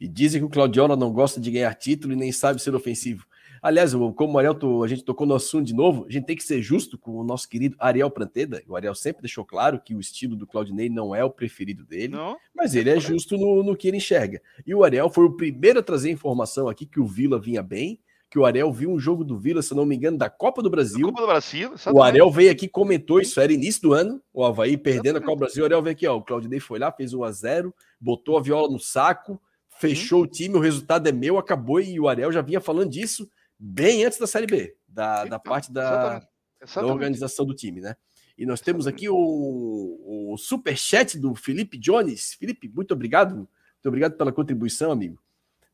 [0.00, 3.26] E dizem que o Claudiola não gosta de ganhar título e nem sabe ser ofensivo.
[3.62, 6.42] Aliás, como o Ariel, a gente tocou no assunto de novo, a gente tem que
[6.42, 8.62] ser justo com o nosso querido Ariel Pranteda.
[8.66, 12.14] O Ariel sempre deixou claro que o estilo do Claudinei não é o preferido dele,
[12.14, 12.38] não.
[12.54, 14.40] mas ele é justo no, no que ele enxerga.
[14.66, 18.00] E o Ariel foi o primeiro a trazer informação aqui que o Vila vinha bem,
[18.30, 20.70] que o Ariel viu um jogo do Vila, se não me engano, da Copa do
[20.70, 21.08] Brasil.
[21.08, 24.76] Copa do Brasil o Ariel veio aqui comentou isso, era início do ano, o Havaí
[24.76, 25.62] perdendo a Copa do Brasil.
[25.62, 28.40] O Ariel veio aqui, ó, o Claudinei foi lá, fez 1 a 0 botou a
[28.40, 29.40] viola no saco,
[29.78, 30.24] fechou hum.
[30.24, 33.28] o time, o resultado é meu, acabou, e o Ariel já vinha falando disso
[33.58, 36.28] bem antes da Série B, da, da parte da, exatamente.
[36.62, 36.88] Exatamente.
[36.88, 37.96] da organização do time, né?
[38.38, 42.34] E nós temos aqui o, o superchat do Felipe Jones.
[42.34, 43.34] Felipe, muito obrigado.
[43.34, 45.20] Muito obrigado pela contribuição, amigo.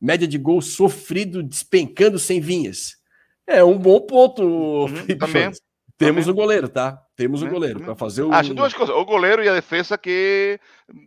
[0.01, 2.97] Média de gol sofrido, despencando sem vinhas.
[3.47, 5.51] É um bom ponto, uhum, Felipe também.
[5.99, 7.03] Temos um goleiro, tá?
[7.17, 8.33] Temos um goleiro para fazer o.
[8.33, 8.95] Acho duas coisas.
[8.95, 10.61] O goleiro e a defesa que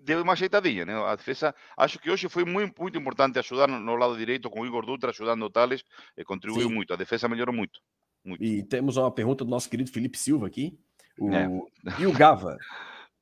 [0.04, 0.96] deu uma ajeitadinha, né?
[0.96, 4.66] A defesa, acho que hoje foi muito, muito importante ajudar no lado direito com o
[4.66, 5.84] Igor Dutra, ajudando o Thales,
[6.18, 6.74] e contribuiu Sim.
[6.74, 6.92] muito.
[6.92, 7.80] A defesa melhorou muito,
[8.26, 8.44] muito.
[8.44, 10.76] E temos uma pergunta do nosso querido Felipe Silva aqui.
[11.20, 11.32] O...
[11.32, 11.48] É.
[12.00, 12.58] E o Gava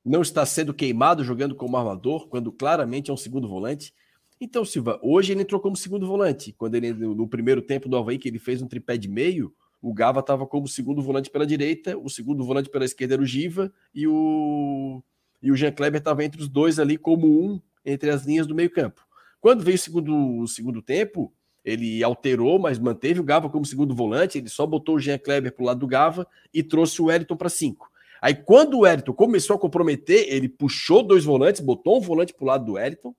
[0.02, 3.92] não está sendo queimado jogando como armador, quando claramente é um segundo volante.
[4.40, 6.52] Então, Silva, hoje ele entrou como segundo volante.
[6.52, 9.92] Quando ele, no primeiro tempo do Havaí, que ele fez um tripé de meio, o
[9.92, 13.72] Gava estava como segundo volante pela direita, o segundo volante pela esquerda era o Giva
[13.94, 15.02] e o,
[15.42, 18.54] e o Jean Kleber estava entre os dois ali como um entre as linhas do
[18.54, 19.06] meio campo.
[19.40, 21.32] Quando veio o segundo, o segundo tempo,
[21.64, 25.52] ele alterou, mas manteve o Gava como segundo volante, ele só botou o Jean Kleber
[25.52, 27.90] para o lado do Gava e trouxe o Wellington para cinco.
[28.20, 32.44] Aí quando o Wellington começou a comprometer, ele puxou dois volantes, botou um volante para
[32.44, 33.14] o lado do Wellington,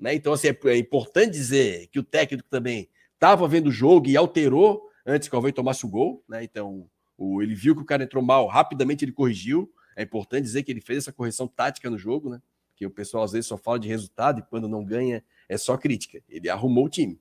[0.00, 0.14] né?
[0.14, 4.16] Então assim, é, é importante dizer que o técnico também estava vendo o jogo e
[4.16, 6.42] alterou antes que o Havaí tomasse o gol, né?
[6.42, 9.70] Então, o, ele viu que o cara entrou mal, rapidamente ele corrigiu.
[9.94, 12.40] É importante dizer que ele fez essa correção tática no jogo, né?
[12.74, 15.76] Que o pessoal às vezes só fala de resultado e quando não ganha é só
[15.76, 16.22] crítica.
[16.28, 17.20] Ele arrumou o time.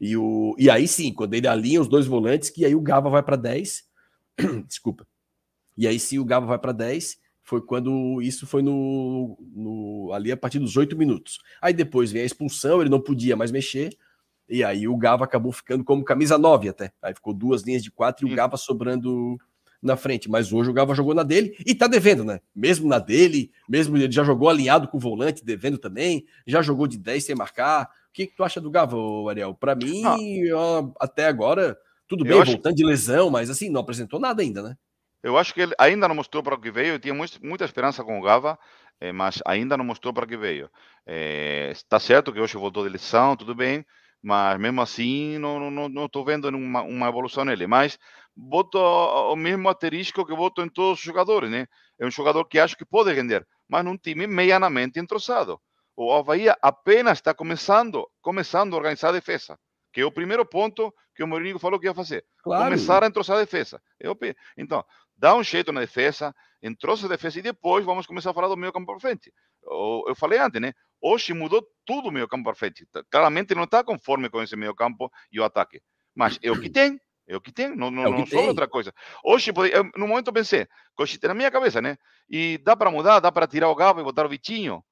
[0.00, 3.10] E, o, e aí sim, quando ele alinha os dois volantes, que aí o Gava
[3.10, 3.84] vai para 10.
[4.66, 5.06] Desculpa.
[5.76, 7.18] E aí sim o Gava vai para 10.
[7.44, 11.38] Foi quando isso foi no, no ali a partir dos oito minutos.
[11.60, 13.94] Aí depois vem a expulsão, ele não podia mais mexer.
[14.48, 16.90] E aí o Gava acabou ficando como camisa 9 até.
[17.02, 19.36] Aí ficou duas linhas de quatro e o Gava sobrando
[19.82, 20.30] na frente.
[20.30, 22.40] Mas hoje o Gava jogou na dele e tá devendo, né?
[22.56, 26.86] Mesmo na dele, mesmo ele já jogou alinhado com o volante, devendo também, já jogou
[26.86, 27.90] de 10 sem marcar.
[28.08, 28.96] O que, que tu acha do Gava,
[29.28, 29.54] Ariel?
[29.54, 30.16] Para mim, ah.
[30.56, 31.76] ó, até agora,
[32.08, 32.52] tudo bem, acho...
[32.52, 34.76] voltando de lesão, mas assim, não apresentou nada ainda, né?
[35.24, 36.94] Eu acho que ele ainda não mostrou para o que veio.
[36.94, 38.56] Eu tinha muita esperança com o Gava,
[39.00, 40.70] eh, mas ainda não mostrou para o que veio.
[41.06, 43.84] Eh, está certo que hoje voltou de lesão, tudo bem
[44.24, 47.66] mas mesmo assim não não não estou vendo uma, uma evolução nele.
[47.66, 47.98] Mas
[48.34, 51.66] boto o mesmo asterisco que boto em todos os jogadores, né?
[51.98, 55.60] É um jogador que acho que pode render, mas num time medianamente entrosado.
[55.94, 59.58] O Havaí apenas está começando, começando a organizar a defesa,
[59.92, 62.24] que é o primeiro ponto que o Mourinho falou que ia fazer.
[62.42, 62.64] Claro.
[62.64, 63.80] Começar a entrosar a defesa.
[64.56, 64.84] Então,
[65.24, 68.58] dá um jeito na defesa, entrosa a defesa e depois vamos começar a falar do
[68.58, 69.32] meio campo para frente.
[69.62, 70.74] Eu falei antes, né?
[71.00, 72.86] Hoje mudou tudo o meio campo para frente.
[73.10, 75.80] Claramente não está conforme com esse meio campo e o ataque.
[76.14, 77.00] Mas é o que tem.
[77.26, 78.92] É o que tem, não, não, é não sou outra coisa.
[79.24, 81.96] Hoje, eu, no momento eu pensei, coxita na minha cabeça, né?
[82.28, 84.84] E dá para mudar, dá para tirar o Gabo e botar o Vitinho.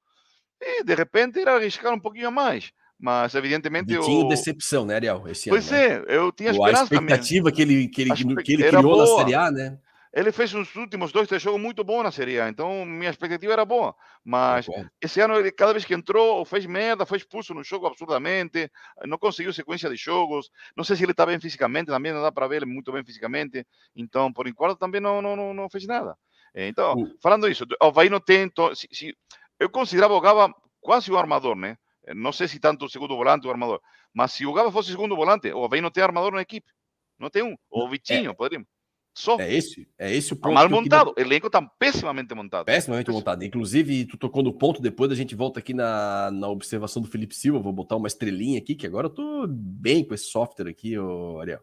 [0.59, 2.71] E de repente ir arriscar um pouquinho mais.
[2.99, 3.95] Mas evidentemente.
[3.95, 5.27] Vitinho, decepção, né, Ariel?
[5.27, 6.05] Esse pois ano, né?
[6.07, 6.81] é, eu tinha esperança.
[6.81, 7.53] A expectativa também.
[7.53, 8.97] que ele, que ele, que ele criou boa.
[8.97, 9.77] na Série A, né?
[10.13, 13.51] Ele fez uns últimos dois, três jogos muito bons na Série A, então minha expectativa
[13.51, 13.95] era boa.
[14.23, 14.67] Mas
[15.01, 18.71] esse ano, ele, cada vez que entrou, fez merda, foi expulso no jogo absurdamente,
[19.07, 20.51] não conseguiu sequência de jogos.
[20.77, 23.03] Não sei se ele está bem fisicamente, também não dá para ver ele muito bem
[23.03, 23.65] fisicamente.
[23.95, 26.15] Então, por enquanto, também não, não, não, não fez nada.
[26.53, 28.51] Então, falando isso, o Havaí não tem.
[28.75, 29.17] Se, se,
[29.59, 31.75] eu considerava o Gaba quase o armador, né?
[32.15, 33.81] Não sei se tanto o segundo volante ou armador,
[34.13, 36.71] mas se o Gaba fosse segundo volante, o Havaí não tem armador na equipe.
[37.17, 37.55] Não tem um.
[37.71, 38.33] Ou o Vitinho, é.
[38.33, 38.67] poderíamos.
[39.13, 39.39] Só.
[39.39, 40.53] É esse, é esse o ponto.
[40.53, 41.13] Mal montado.
[41.15, 42.65] O elenco está pessimamente montado.
[42.65, 43.43] Pessimamente montado.
[43.43, 47.35] Inclusive, tu tocou no ponto, depois a gente volta aqui na, na observação do Felipe
[47.35, 47.59] Silva.
[47.59, 51.39] Vou botar uma estrelinha aqui, que agora eu tô bem com esse software aqui, ô
[51.39, 51.61] Ariel.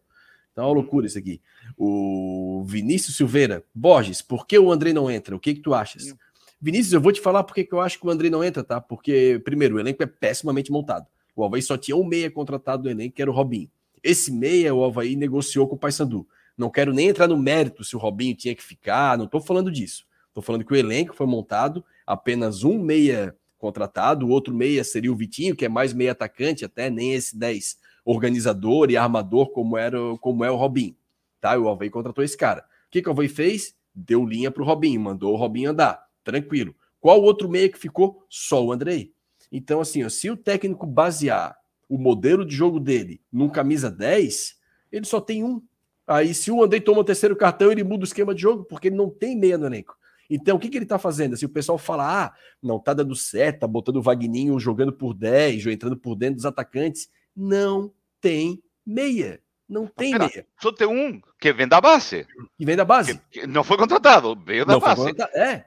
[0.57, 1.41] É uma loucura isso aqui.
[1.77, 5.35] O Vinícius Silveira, Borges, por que o André não entra?
[5.35, 6.15] O que, que tu achas?
[6.61, 8.81] Vinícius, eu vou te falar porque que eu acho que o André não entra, tá?
[8.81, 11.07] Porque, primeiro, o elenco é pessimamente montado.
[11.35, 13.71] O Havaí só tinha um meia contratado do elenco, que era o Robinho.
[14.03, 16.27] Esse meia o Havaí negociou com o Paysandu.
[16.61, 19.73] Não quero nem entrar no mérito se o Robinho tinha que ficar, não estou falando
[19.73, 20.05] disso.
[20.29, 25.11] Estou falando que o elenco foi montado, apenas um meia contratado, o outro meia seria
[25.11, 29.79] o Vitinho, que é mais meia atacante, até nem esse 10 organizador e armador como
[29.79, 30.95] era como é o Robinho.
[31.41, 31.59] Tá?
[31.59, 32.61] O Alvei contratou esse cara.
[32.61, 33.75] O que, que o Alvei fez?
[33.95, 36.07] Deu linha para o Robinho, mandou o Robinho andar.
[36.23, 36.75] Tranquilo.
[37.01, 38.23] Qual outro meia que ficou?
[38.29, 39.15] Só o Andrei.
[39.51, 41.57] Então, assim, ó, se o técnico basear
[41.89, 44.61] o modelo de jogo dele num camisa 10,
[44.93, 45.63] ele só tem um.
[46.11, 48.89] Aí, se o Andrei toma o terceiro cartão, ele muda o esquema de jogo, porque
[48.89, 49.97] ele não tem meia no elenco.
[50.29, 51.37] Então, o que, que ele tá fazendo?
[51.37, 55.15] Se o pessoal fala, ah, não tá dando certo, tá botando o Vagninho jogando por
[55.15, 59.41] 10, ou entrando por dentro dos atacantes, não tem meia.
[59.69, 60.47] Não tem Pera, meia.
[60.61, 62.27] Só tem um que vem da base.
[62.59, 63.21] Que vem da base.
[63.31, 65.15] Que, que não foi contratado, veio da não base.
[65.33, 65.65] É.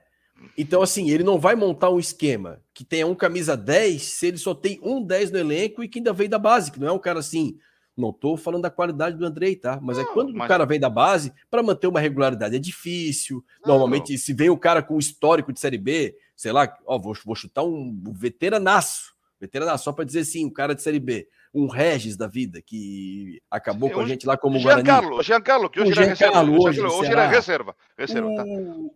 [0.58, 4.38] Então, assim, ele não vai montar um esquema que tenha um camisa 10 se ele
[4.38, 6.92] só tem um 10 no elenco e que ainda veio da base, que não é
[6.92, 7.58] um cara assim,
[7.96, 9.80] não estou falando da qualidade do Andrei, tá?
[9.82, 10.46] Mas é não, é quando mas...
[10.46, 13.44] o cara vem da base, para manter uma regularidade é difícil.
[13.62, 17.16] Não, Normalmente, se vem o cara com histórico de Série B, sei lá, ó, vou,
[17.26, 21.68] vou chutar um veteranaço, veteranaço, só para dizer assim, um cara de Série B, um
[21.68, 24.86] Regis da vida, que acabou Sim, com a gente lá como Guarani.
[24.86, 27.76] Giancarlo, Giancarlo, que hoje, o Giancarlo, hoje, hoje era reserva.
[27.96, 28.44] reserva o, tá.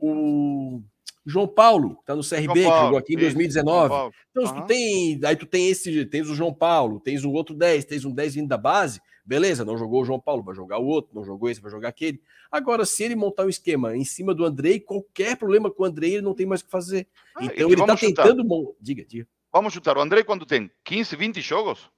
[0.01, 0.83] o
[1.29, 3.93] João Paulo, tá no CRB, Paulo, jogou aqui em 2019.
[4.31, 4.61] Então, uhum.
[4.61, 8.05] tu tem, aí tu tem esse, tens o João Paulo, tens o outro 10, tens
[8.05, 11.13] um 10 vindo da base, beleza, não jogou o João Paulo, vai jogar o outro,
[11.13, 12.21] não jogou esse, vai jogar aquele.
[12.49, 16.13] Agora, se ele montar um esquema em cima do Andrei, qualquer problema com o Andrei,
[16.13, 17.05] ele não tem mais o que fazer.
[17.35, 18.41] Ah, então, ele tá tentando.
[18.41, 19.27] Bom, diga, diga.
[19.51, 19.97] Vamos chutar.
[19.97, 21.89] O Andrei, quando tem 15, 20 jogos,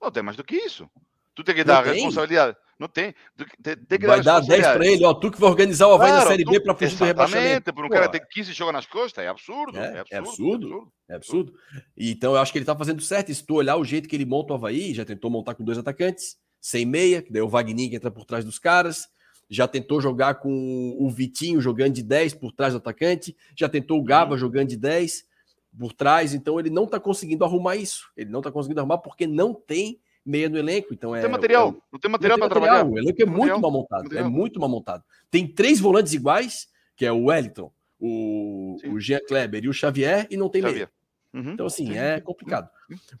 [0.00, 0.88] não tem mais do que isso.
[1.34, 2.56] Tu tem que dar não responsabilidade.
[2.78, 3.12] Não tem.
[3.60, 5.12] Tem, tem vai dar, dar 10 para ele, ó.
[5.12, 7.74] Tu que vai organizar o Havaí claro, na Série B para fugir do rebaixamento.
[7.74, 9.76] por um cara ter 15 jogos nas costas, é absurdo.
[9.76, 10.92] É, é, absurdo, é absurdo, é absurdo.
[11.08, 11.52] É absurdo.
[11.96, 13.30] Então eu acho que ele tá fazendo certo.
[13.30, 15.64] E se tu olhar o jeito que ele monta o Havaí, já tentou montar com
[15.64, 19.08] dois atacantes, sem meia, que daí o Wagner que entra por trás dos caras.
[19.50, 23.34] Já tentou jogar com o Vitinho jogando de 10 por trás do atacante.
[23.56, 24.38] Já tentou o Gaba hum.
[24.38, 25.24] jogando de 10
[25.76, 26.32] por trás.
[26.32, 28.08] Então ele não tá conseguindo arrumar isso.
[28.16, 29.98] Ele não tá conseguindo arrumar porque não tem
[30.28, 30.92] meia no elenco.
[30.92, 32.86] Então não é, tem material, é, não tem material para trabalhar.
[32.86, 34.26] O elenco é muito mal montado, material.
[34.26, 35.04] é muito mal montado.
[35.30, 40.26] Tem três volantes iguais, que é o Wellington, o, o Jean Kleber e o Xavier,
[40.30, 40.88] e não tem Xavier.
[41.32, 41.44] meia.
[41.44, 41.52] Uhum.
[41.52, 41.98] Então, assim, Sim.
[41.98, 42.68] é complicado.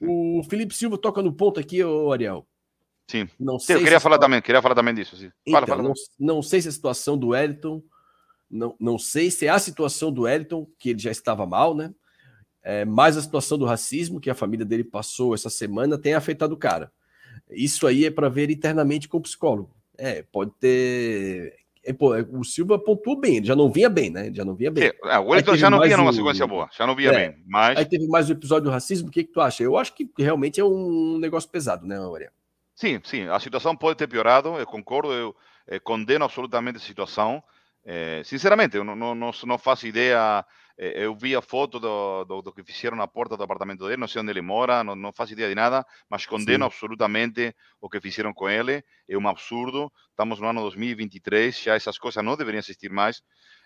[0.00, 2.46] O Felipe Silva toca no ponto aqui, ô Ariel.
[3.06, 3.26] Sim.
[3.40, 5.16] Não sei eu queria falar também, queria falar também disso.
[5.16, 5.82] Fala, então, fala.
[5.82, 7.82] Não, não sei se a situação do Wellington,
[8.50, 11.92] não, não sei se é a situação do Wellington, que ele já estava mal, né?
[12.62, 16.54] É, mas a situação do racismo que a família dele passou essa semana tem afetado
[16.54, 16.92] o cara.
[17.50, 19.74] Isso aí é para ver internamente com o psicólogo.
[19.96, 21.56] É, pode ter.
[21.84, 24.26] É, pô, é, o Silva pontuou bem, ele já não vinha bem, né?
[24.26, 24.92] Ele já não vinha bem.
[25.04, 27.42] É, o Wellington já não vinha numa sequência boa, já não vinha é, bem.
[27.46, 27.78] Mas...
[27.78, 29.62] Aí teve mais o episódio do racismo, o que, que tu acha?
[29.62, 32.30] Eu acho que realmente é um negócio pesado, né, Maria?
[32.74, 35.34] Sim, sim, a situação pode ter piorado, eu concordo, eu,
[35.66, 37.42] eu condeno absolutamente a situação.
[37.84, 40.44] É, sinceramente, eu não, não, não faço ideia
[40.78, 44.06] eu vi a foto do, do, do, que fizeram na porta do apartamento dele, não
[44.06, 46.66] sei onde ele mora, não, não faço ideia de nada, mas condeno Sim.
[46.66, 49.92] absolutamente o que fizeram com ele, é um absurdo.
[50.10, 53.20] Estamos no ano 2023, já essas coisas não deveriam existir mais.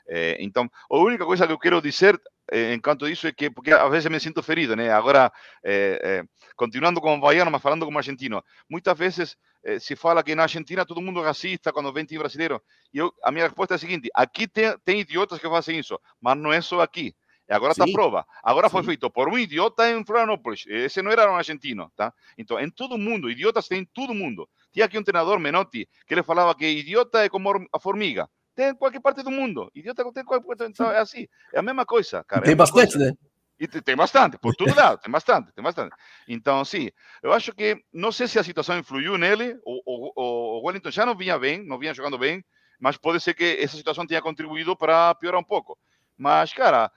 [0.09, 3.73] É, então, a única coisa que eu quero dizer eh, enquanto isso é que, porque
[3.73, 4.91] a vezes me sinto ferido, né?
[4.91, 5.33] Agora,
[5.65, 6.25] eh, eh,
[6.57, 9.37] continuando como baiano, mas falando como argentino, muitas vezes
[9.79, 12.61] se fala que na Argentina todo mundo é racista quando vem time brasileiro.
[12.93, 15.99] E eu, a minha resposta é a seguinte: aqui tem, tem idiotas que fazem isso,
[16.21, 17.15] mas não é só aqui.
[17.49, 18.27] Agora está a prova.
[18.43, 20.65] Agora foi feito por um idiota em Florianópolis.
[20.67, 22.13] Esse não era um argentino, tá?
[22.37, 24.49] Então, em todo mundo, idiotas tem em todo mundo.
[24.73, 28.29] Tinha aqui um treinador, Menotti, que ele falava que idiota é como a formiga.
[28.55, 29.71] Tem em qualquer parte do mundo.
[29.75, 30.65] Idiota tem em qualquer parte.
[30.65, 31.27] Então, é assim.
[31.53, 32.43] É a mesma coisa, cara.
[32.43, 33.11] Tem é bastante, coisa.
[33.11, 33.17] né?
[33.63, 35.95] E tem bastante, por todo lado, tem bastante, tem bastante.
[36.27, 36.91] Então, sim,
[37.23, 41.07] eu acho que, não sei se a situação influiu nele, o, o, o Wellington já
[41.07, 42.45] não vinha bem, não vinha jogando bem,
[42.81, 45.79] mas pode ser que essa situação tenha contribuído para piorar um pouco.
[46.19, 46.91] Mas, cara,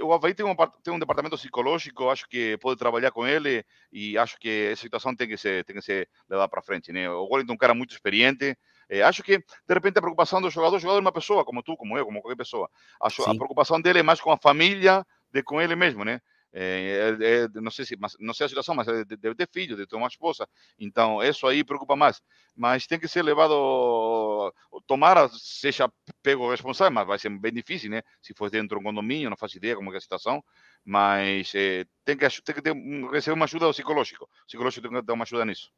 [0.00, 0.54] o Havaí tem um,
[0.84, 5.16] tem um departamento psicológico, acho que pode trabalhar com ele e acho que essa situação
[5.16, 6.92] tem que ser, tem que ser levada para frente.
[6.92, 7.10] Né?
[7.10, 8.56] O Wellington é um cara muito experiente.
[8.92, 11.62] É, acho que, de repente, a preocupação do jogador, o jogador é uma pessoa, como
[11.62, 12.68] tu, como eu, como qualquer pessoa.
[13.00, 14.98] Acho, a preocupação dele é mais com a família
[15.32, 16.20] do que com ele mesmo, né?
[16.52, 19.76] É, é, é, não sei se mas, não sei a situação, mas deve ter filho,
[19.76, 20.46] deve ter uma esposa.
[20.78, 22.20] Então, isso aí preocupa mais.
[22.54, 24.52] Mas tem que ser levado.
[24.86, 25.90] Tomara seja
[26.22, 28.02] pego responsável, mas vai ser bem difícil, né?
[28.20, 30.44] Se for dentro de um condomínio, não faço ideia como é a situação.
[30.84, 32.74] Mas é, tem que, tem que ter,
[33.10, 34.22] receber uma ajuda psicológica.
[34.22, 35.72] O psicológico tem que dar uma ajuda nisso.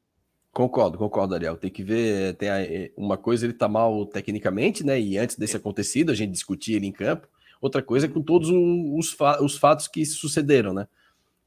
[0.54, 1.56] Concordo, concordo, Ariel.
[1.56, 2.48] Tem que ver, tem
[2.96, 4.98] uma coisa ele tá mal tecnicamente, né?
[5.00, 7.26] E antes desse acontecido, a gente discutia ele em campo.
[7.60, 10.86] Outra coisa é com todos os, fa os fatos que sucederam, né?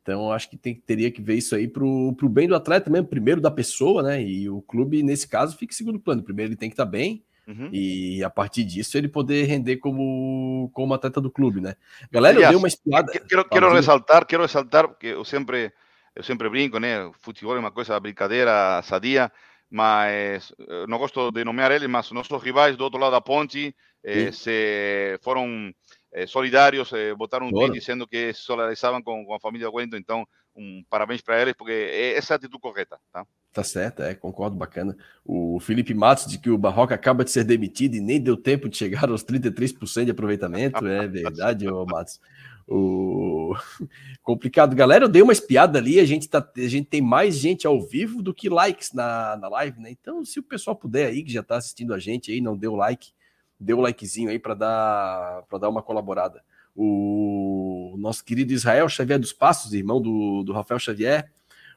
[0.02, 3.08] Então, acho que tem, teria que ver isso aí para o bem do atleta mesmo,
[3.08, 4.22] primeiro da pessoa, né?
[4.22, 6.22] E o clube, nesse caso, fica em segundo plano.
[6.22, 7.70] Primeiro, ele tem que estar tá bem, uhum.
[7.72, 11.76] e a partir disso, ele poder render como, como atleta do clube, né?
[12.12, 13.12] Galera, Aliás, eu dei uma espiada.
[13.12, 15.72] Quero, quero ressaltar, quero ressaltar, porque eu sempre,
[16.18, 17.12] eu sempre brinco, né?
[17.20, 19.32] Futebol é uma coisa brincadeira, sadia,
[19.70, 23.76] mas eh, não gosto de nomear ele, mas nossos rivais do outro lado da ponte
[24.04, 25.72] eh, se foram
[26.12, 29.98] eh, solidários, eh, botaram um tweet dizendo que se solidarizavam com, com, a família Wellington,
[29.98, 33.24] então um parabéns para eles, porque é essa a atitude correta, tá?
[33.54, 34.98] Tá certo, é, concordo, bacana.
[35.24, 38.68] O Felipe Matos de que o Barroca acaba de ser demitido e nem deu tempo
[38.68, 42.20] de chegar aos 33% de aproveitamento, é verdade, ô Matos.
[42.68, 43.54] O...
[44.22, 45.06] Complicado, galera.
[45.06, 46.00] Eu dei uma espiada ali.
[46.00, 49.48] A gente, tá, a gente tem mais gente ao vivo do que likes na, na
[49.48, 49.90] live, né?
[49.92, 52.76] Então, se o pessoal puder aí, que já tá assistindo a gente aí, não deu
[52.76, 53.12] like,
[53.60, 56.44] o um likezinho aí para dar para dar uma colaborada.
[56.76, 61.32] O nosso querido Israel Xavier dos Passos, irmão do, do Rafael Xavier,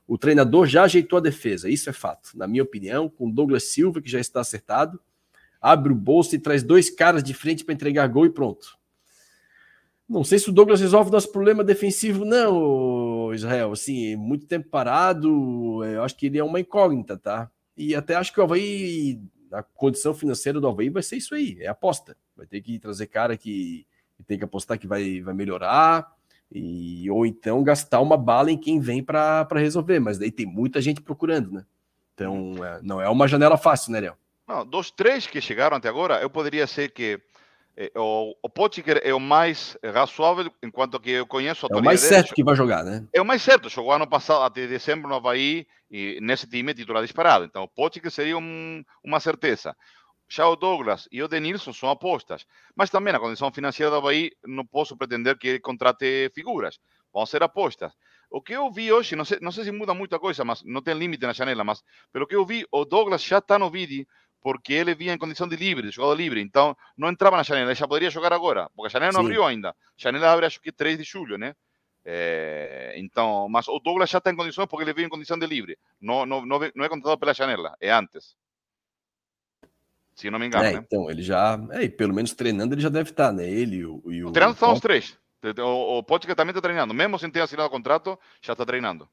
[0.07, 2.37] o treinador já ajeitou a defesa, isso é fato.
[2.37, 5.01] Na minha opinião, com Douglas Silva, que já está acertado,
[5.61, 8.80] abre o bolso e traz dois caras de frente para entregar gol e pronto.
[10.11, 13.71] Não sei se o Douglas resolve nosso problema defensivo, não, Israel.
[13.71, 17.49] Assim, muito tempo parado, eu acho que ele é uma incógnita, tá?
[17.77, 19.21] E até acho que o Havaí
[19.53, 22.17] a condição financeira do Havaí vai ser isso aí, é aposta.
[22.37, 23.87] Vai ter que trazer cara que,
[24.17, 26.13] que tem que apostar que vai, vai melhorar,
[26.53, 30.01] e, ou então gastar uma bala em quem vem para resolver.
[30.01, 31.65] Mas daí tem muita gente procurando, né?
[32.15, 34.17] Então é, não é uma janela fácil, né, Léo?
[34.47, 37.21] Não, dos três que chegaram até agora, eu poderia ser que é,
[37.97, 42.01] o, o Potker é o mais razoável, enquanto que eu conheço a É o mais
[42.01, 43.07] certo dele, que vai jogar, né?
[43.13, 43.69] É o mais certo.
[43.69, 47.45] Jogou ano passado, até dezembro, no Havaí, e nesse time titular disparado.
[47.45, 49.75] Então, o Potker seria um, uma certeza.
[50.29, 52.47] Já o Douglas e o Denilson são apostas.
[52.77, 56.79] Mas também, a condição financeira do Havaí, não posso pretender que ele contrate figuras.
[57.13, 57.93] Vão ser apostas.
[58.31, 60.81] O que eu vi hoje, não sei, não sei se muda muita coisa, mas não
[60.81, 64.07] tem limite na janela, mas pelo que eu vi, o Douglas já está no vídeo
[64.41, 67.71] porque ele vinha em condição de livre, de jogador livre, então não entrava na janela,
[67.71, 69.27] ele já poderia jogar agora, porque a janela não Sim.
[69.27, 69.71] abriu ainda.
[69.71, 71.55] A janela abre acho que 3 de julho, né?
[72.05, 75.47] É, então, mas o Douglas já está em condições porque ele veio em condição de
[75.47, 75.79] livre.
[76.01, 78.35] Não, não, não, não é contratado pela janela, é antes.
[80.15, 80.65] Se não me engano.
[80.65, 80.85] É, né?
[80.85, 83.49] Então, ele já, é, pelo menos treinando, ele já deve estar, né?
[83.49, 84.03] Ele e o.
[84.07, 85.19] E o treinando estão os três.
[85.59, 89.09] O, o Potker também está treinando, mesmo sem ter assinado o contrato, já está treinando.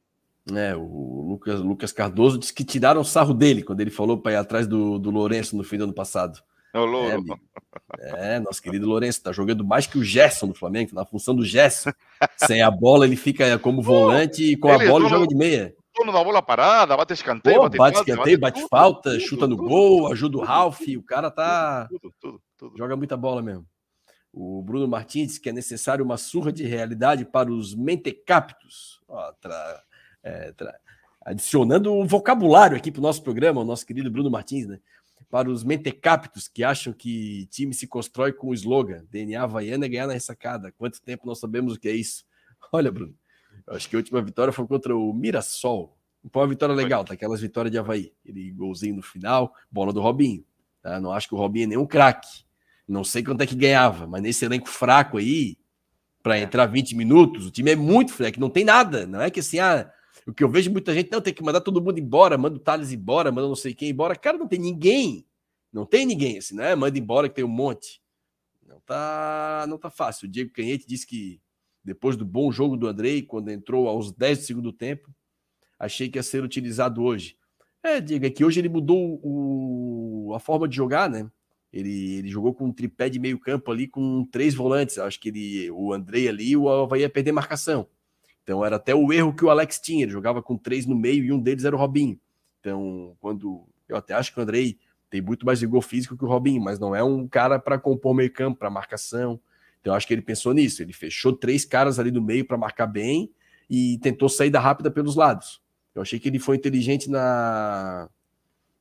[0.56, 4.36] É, o Lucas, Lucas Cardoso disse que tiraram sarro dele quando ele falou para ir
[4.38, 6.40] atrás do, do Lourenço no fim do ano passado.
[8.00, 11.36] É, é, nosso querido Lourenço tá jogando mais que o Gerson do Flamengo, na função
[11.36, 11.92] do Gerson.
[12.38, 15.74] Sem a bola, ele fica como volante e com a bola ele joga de meia.
[15.98, 19.48] Dono da bola parada, bate escanteio, bate, bate falta, escanteio, bate, bate falta, tudo, chuta
[19.48, 20.82] no tudo, gol, ajuda o Ralf.
[20.82, 21.90] O cara tá.
[22.78, 23.66] Joga muita bola mesmo.
[24.32, 29.02] O Bruno Martins que é necessário uma surra de realidade para os mentecaptos.
[29.08, 29.82] Ó, tra
[30.24, 30.54] é,
[31.22, 34.80] adicionando um vocabulário aqui para o nosso programa, o nosso querido Bruno Martins, né?
[35.30, 39.90] Para os mentecaptos que acham que time se constrói com o slogan DNA Havaiana é
[39.90, 40.72] ganhar na ressacada.
[40.78, 42.24] Quanto tempo nós sabemos o que é isso?
[42.72, 43.14] Olha, Bruno,
[43.68, 45.98] acho que a última vitória foi contra o Mirassol.
[46.32, 47.14] Foi uma vitória legal, tá?
[47.14, 48.14] Aquelas vitórias de Havaí.
[48.26, 50.46] Ele golzinho no final, bola do Robinho.
[50.82, 51.00] Tá?
[51.00, 52.46] Não acho que o Robinho é nenhum craque.
[52.88, 55.58] Não sei quanto é que ganhava, mas nesse elenco fraco aí,
[56.24, 59.06] para entrar 20 minutos, o time é muito fraco, não tem nada.
[59.06, 59.92] Não é que assim, ah,
[60.28, 62.60] o que eu vejo muita gente, não, tem que mandar todo mundo embora, manda o
[62.60, 64.14] Thales embora, manda não sei quem embora.
[64.14, 65.26] Cara, não tem ninguém.
[65.72, 66.76] Não tem ninguém, assim, né?
[66.76, 68.02] Manda embora que tem um monte.
[68.68, 70.28] Não tá, não tá fácil.
[70.28, 71.40] O Diego Canhete disse que
[71.82, 75.10] depois do bom jogo do Andrei, quando entrou aos 10 do segundo tempo,
[75.80, 77.38] achei que ia ser utilizado hoje.
[77.82, 81.32] É, Diego, é que hoje ele mudou o, a forma de jogar, né?
[81.72, 84.98] Ele, ele jogou com um tripé de meio campo ali com três volantes.
[84.98, 87.88] Acho que ele, o Andrei ali, o Havaí ia perder marcação.
[88.48, 91.22] Então era até o erro que o Alex tinha, ele jogava com três no meio
[91.26, 92.18] e um deles era o Robinho.
[92.62, 94.80] Então, quando eu até acho que o Andrei
[95.10, 98.16] tem muito mais vigor físico que o Robinho, mas não é um cara para compor
[98.16, 99.38] meio campo, para marcação.
[99.82, 100.82] Então acho que ele pensou nisso.
[100.82, 103.30] Ele fechou três caras ali no meio para marcar bem
[103.70, 105.62] e tentou saída rápida pelos lados.
[105.94, 108.10] Eu achei que ele foi inteligente na,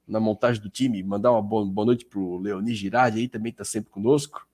[0.06, 1.02] na montagem do time.
[1.02, 4.45] Mandar uma boa, boa noite para o Leoni Girardi aí, também está sempre conosco.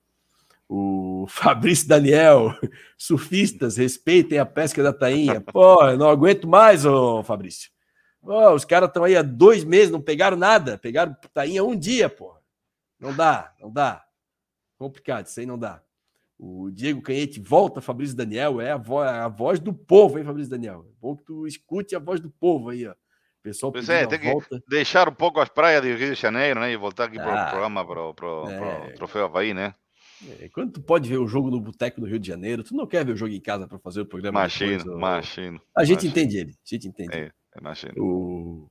[0.75, 2.57] O Fabrício Daniel,
[2.97, 5.39] surfistas, respeitem a pesca da tainha.
[5.39, 7.69] Pô, eu não aguento mais, ô Fabrício.
[8.19, 10.79] Pô, os caras estão aí há dois meses, não pegaram nada.
[10.79, 12.35] Pegaram tainha um dia, pô.
[12.99, 14.03] Não dá, não dá.
[14.75, 15.79] Complicado, isso aí não dá.
[16.39, 20.49] O Diego Canhete volta, Fabrício Daniel, é a, voz, a voz do povo, hein, Fabrício
[20.49, 20.87] Daniel?
[20.89, 22.95] É bom que tu escute a voz do povo aí, ó.
[23.43, 24.59] Pessoal pois é, tem volta.
[24.59, 26.71] que deixar um pouco as praias do Rio de Janeiro, né?
[26.71, 28.91] E voltar aqui ah, para o programa, para o é...
[28.93, 29.75] Troféu Havaí, né?
[30.39, 32.87] É, quando tu pode ver o jogo no boteco do Rio de Janeiro, tu não
[32.87, 34.39] quer ver o jogo em casa para fazer o programa.
[34.39, 35.61] Machino, depois, machino.
[35.75, 37.15] A gente entende ele, a gente entende.
[37.15, 37.93] É, é machino.
[37.97, 38.69] O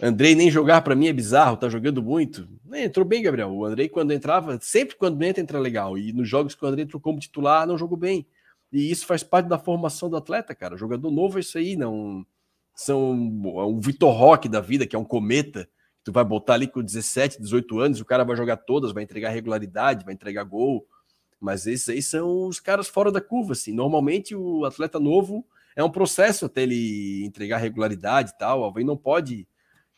[0.00, 2.46] Andrei nem jogar para mim é bizarro, tá jogando muito.
[2.74, 3.50] Entrou bem, Gabriel.
[3.50, 5.96] O Andrei, quando entrava, sempre quando entra, entra legal.
[5.96, 8.26] E nos jogos que o Andrei entrou como titular, não jogou bem.
[8.72, 10.74] E isso faz parte da formação do atleta, cara.
[10.74, 12.26] O jogador novo é isso aí, não.
[12.74, 15.66] São um Vitor Roque da vida, que é um cometa.
[16.06, 19.30] Tu vai botar ali com 17, 18 anos, o cara vai jogar todas, vai entregar
[19.30, 20.86] regularidade, vai entregar gol.
[21.40, 23.72] Mas esses aí são os caras fora da curva, assim.
[23.72, 25.44] Normalmente o atleta novo
[25.74, 28.62] é um processo até ele entregar regularidade e tal.
[28.62, 29.48] Alguém não pode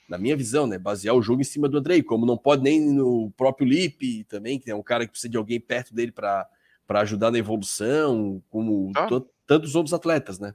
[0.09, 2.81] na minha visão, né, basear o jogo em cima do Andrei, como não pode nem
[2.81, 6.49] no próprio Lipe também, que é um cara que precisa de alguém perto dele para
[6.89, 9.07] ajudar na evolução, como ah.
[9.47, 10.55] tantos outros atletas, né?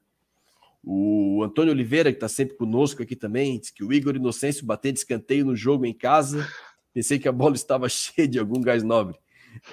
[0.83, 4.91] O Antônio Oliveira, que está sempre conosco aqui também, diz que o Igor Inocêncio bater
[4.91, 6.45] de escanteio no jogo em casa.
[6.93, 9.17] Pensei que a bola estava cheia de algum gás nobre.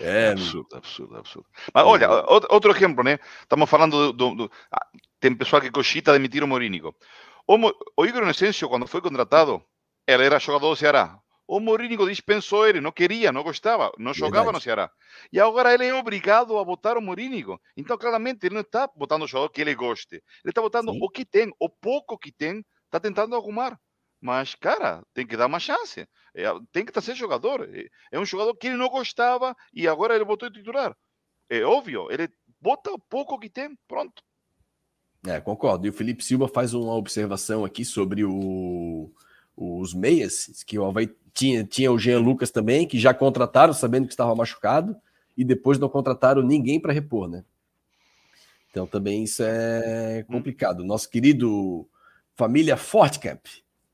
[0.01, 1.49] É, absurdo, absurdo, absurdo.
[1.75, 2.09] Mas olha,
[2.51, 3.19] outro exemplo, né?
[3.43, 4.87] Estamos falando do, do, do, ah,
[5.19, 6.95] tem pessoal que cogita demitir o Morínico.
[7.47, 7.57] O,
[7.97, 9.61] o Igor Inocêncio, quando foi contratado,
[10.07, 11.19] ele era jogador do Ceará.
[11.53, 14.55] O Mourinho dispensou ele, não queria, não gostava, não jogava Verdade.
[14.55, 14.91] no Ceará.
[15.33, 17.61] E agora ele é obrigado a botar o Mourinho.
[17.77, 20.15] Então, claramente, ele não está botando o jogador que ele goste.
[20.15, 20.23] Ele
[20.53, 21.01] está botando Sim.
[21.03, 23.77] o que tem, o pouco que tem, está tentando arrumar.
[24.21, 26.07] Mas, cara, tem que dar uma chance.
[26.37, 27.69] É, tem que ser jogador.
[27.75, 30.97] É, é um jogador que ele não gostava e agora ele botou titular.
[31.49, 32.29] É óbvio, ele
[32.61, 34.23] bota o pouco que tem, pronto.
[35.27, 35.85] É, concordo.
[35.85, 39.13] E o Felipe Silva faz uma observação aqui sobre o
[39.61, 44.07] os meias, que o Havaí tinha, tinha o Jean Lucas também, que já contrataram sabendo
[44.07, 44.97] que estava machucado,
[45.37, 47.45] e depois não contrataram ninguém para repor, né?
[48.71, 50.85] Então também isso é complicado.
[50.85, 51.87] Nosso querido
[52.35, 53.45] família Fortcamp,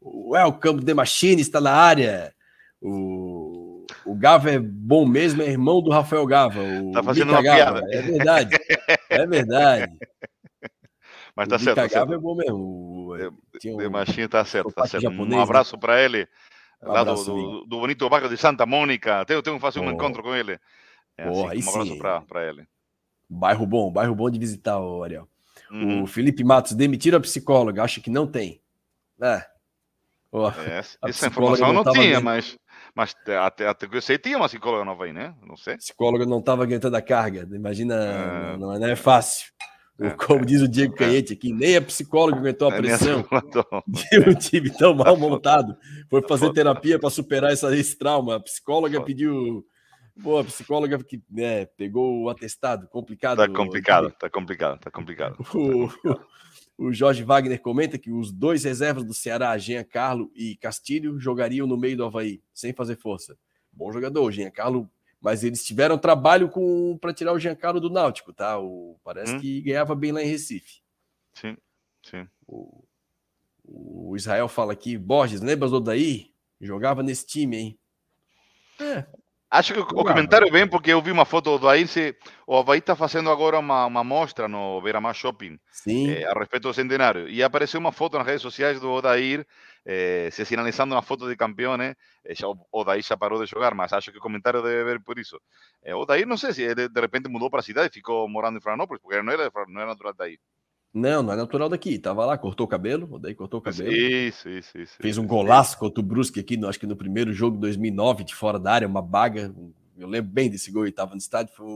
[0.00, 2.32] o Welcome the Machine está na área.
[2.80, 6.60] O, o Gava é bom mesmo, é irmão do Rafael Gava.
[6.62, 7.82] O tá fazendo Mica uma Gava.
[7.82, 7.94] piada.
[7.96, 8.56] É verdade.
[9.08, 9.98] É verdade.
[11.34, 11.76] Mas tá certo.
[11.76, 12.12] Tá certo.
[12.12, 12.95] é bom mesmo.
[13.64, 13.90] O um...
[13.90, 15.02] Machinho tá certo, tá certo.
[15.02, 15.80] Japonês, um abraço né?
[15.80, 16.28] para ele.
[16.82, 19.24] Um lá do, do, do, bonito bairro de Santa Mônica.
[19.24, 19.90] Tenho, tenho que fazer um oh.
[19.90, 20.58] encontro com ele.
[21.16, 22.66] É, oh, assim, um abraço para ele.
[23.28, 25.28] Bairro bom, bairro bom de visitar, o Ariel.
[25.70, 26.02] Uhum.
[26.02, 28.60] O Felipe Matos, demitiram a psicóloga, acho que não tem.
[29.20, 29.44] É.
[30.32, 32.58] Oh, é essa informação não, não tinha, mas,
[32.94, 35.34] mas até, até que eu sei, tinha uma psicóloga nova aí, né?
[35.46, 35.74] Não sei.
[35.74, 37.48] A psicóloga não estava aguentando a carga.
[37.50, 38.56] Imagina, é...
[38.58, 39.50] não, não é fácil.
[40.00, 40.96] É, Como diz o Diego é.
[40.98, 43.24] Canhete aqui, nem a psicóloga aguentou a é pressão
[43.86, 45.76] de um time tão mal montado.
[46.08, 48.36] Foi fazer terapia para superar essa, esse trauma.
[48.36, 49.64] A psicóloga pediu.
[50.22, 52.88] Pô, a psicóloga que né, pegou o atestado.
[52.88, 53.36] Complicado.
[53.36, 55.36] Tá complicado, tá complicado, tá complicado.
[55.54, 55.90] O,
[56.78, 61.66] o Jorge Wagner comenta que os dois reservas do Ceará, Jean Carlo e Castilho, jogariam
[61.66, 63.36] no meio do Havaí, sem fazer força.
[63.70, 64.90] Bom jogador, Jean Carlo
[65.20, 68.58] mas eles tiveram trabalho com para tirar o Giancarlo do Náutico, tá?
[68.58, 69.40] O, parece hum.
[69.40, 70.80] que ganhava bem lá em Recife.
[71.34, 71.56] Sim,
[72.02, 72.28] sim.
[72.46, 72.84] O,
[73.64, 76.32] o Israel fala aqui, Borges, lembra do Odaí?
[76.60, 77.78] Jogava nesse time, hein?
[78.80, 79.06] É.
[79.50, 82.16] Acho que o comentário vem porque eu vi uma foto do Havaí, se,
[82.46, 86.74] o Havaí está fazendo agora uma, uma mostra no Beira-Mar Shopping eh, a respeito do
[86.74, 87.28] centenário.
[87.28, 89.46] E apareceu uma foto nas redes sociais do Odair
[89.84, 91.94] eh, se sinalizando uma foto de campeão, né?
[92.30, 95.16] Já, o Odair já parou de jogar, mas acho que o comentário deve ver por
[95.16, 95.40] isso.
[95.84, 98.58] Eh, Odair, não sei se ele de repente mudou para a cidade e ficou morando
[98.58, 100.38] em Florianópolis, porque não era, não era natural daí.
[100.96, 101.98] Não, não é natural daqui.
[101.98, 103.92] Tava lá, cortou o cabelo, daí cortou o cabelo.
[103.92, 104.96] Isso, isso, isso.
[104.98, 108.24] Fez um golaço contra o Brusque aqui, no, acho que no primeiro jogo de 2009,
[108.24, 109.54] de fora da área, uma baga.
[109.98, 111.66] Eu lembro bem desse gol, ele estava no estádio, foi,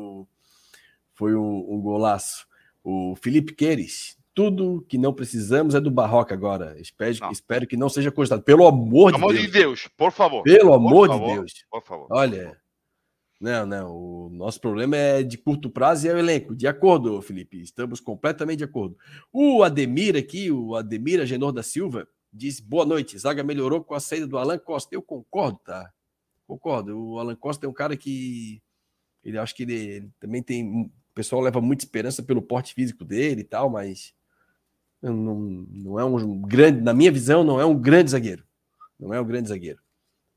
[1.12, 2.46] foi um, um, golaço.
[2.82, 6.80] O Felipe Queires, tudo que não precisamos é do Barroca agora.
[6.80, 8.40] Espero, espero que não seja cogitado.
[8.40, 9.46] Pelo amor, amor de Deus.
[9.46, 10.42] de Deus, por favor.
[10.44, 11.64] Pelo amor por de favor, Deus.
[11.70, 12.06] Por favor.
[12.10, 12.58] Olha,
[13.40, 13.96] não, não.
[13.96, 16.54] O nosso problema é de curto prazo e é o elenco.
[16.54, 17.60] De acordo, Felipe.
[17.60, 18.96] Estamos completamente de acordo.
[19.32, 23.18] O Ademir aqui, o Ademir Agenor da Silva, diz: boa noite.
[23.18, 24.94] Zaga melhorou com a saída do Alan Costa.
[24.94, 25.90] Eu concordo, tá?
[26.50, 26.98] concordo.
[26.98, 28.60] O Alan Costa é um cara que
[29.22, 30.82] ele acho que ele, ele também tem.
[30.82, 34.14] O pessoal leva muita esperança pelo porte físico dele e tal, mas
[35.00, 38.44] não, não é um grande, na minha visão, não é um grande zagueiro.
[38.98, 39.80] Não é um grande zagueiro.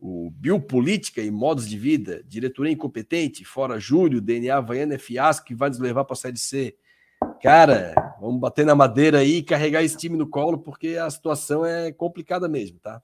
[0.06, 5.56] O biopolítica e modos de vida, diretoria incompetente, fora Júlio, DNA Havaiana é fiasco que
[5.56, 6.76] vai nos levar para a Série C.
[7.42, 11.66] Cara, vamos bater na madeira aí e carregar esse time no colo, porque a situação
[11.66, 13.02] é complicada mesmo, tá?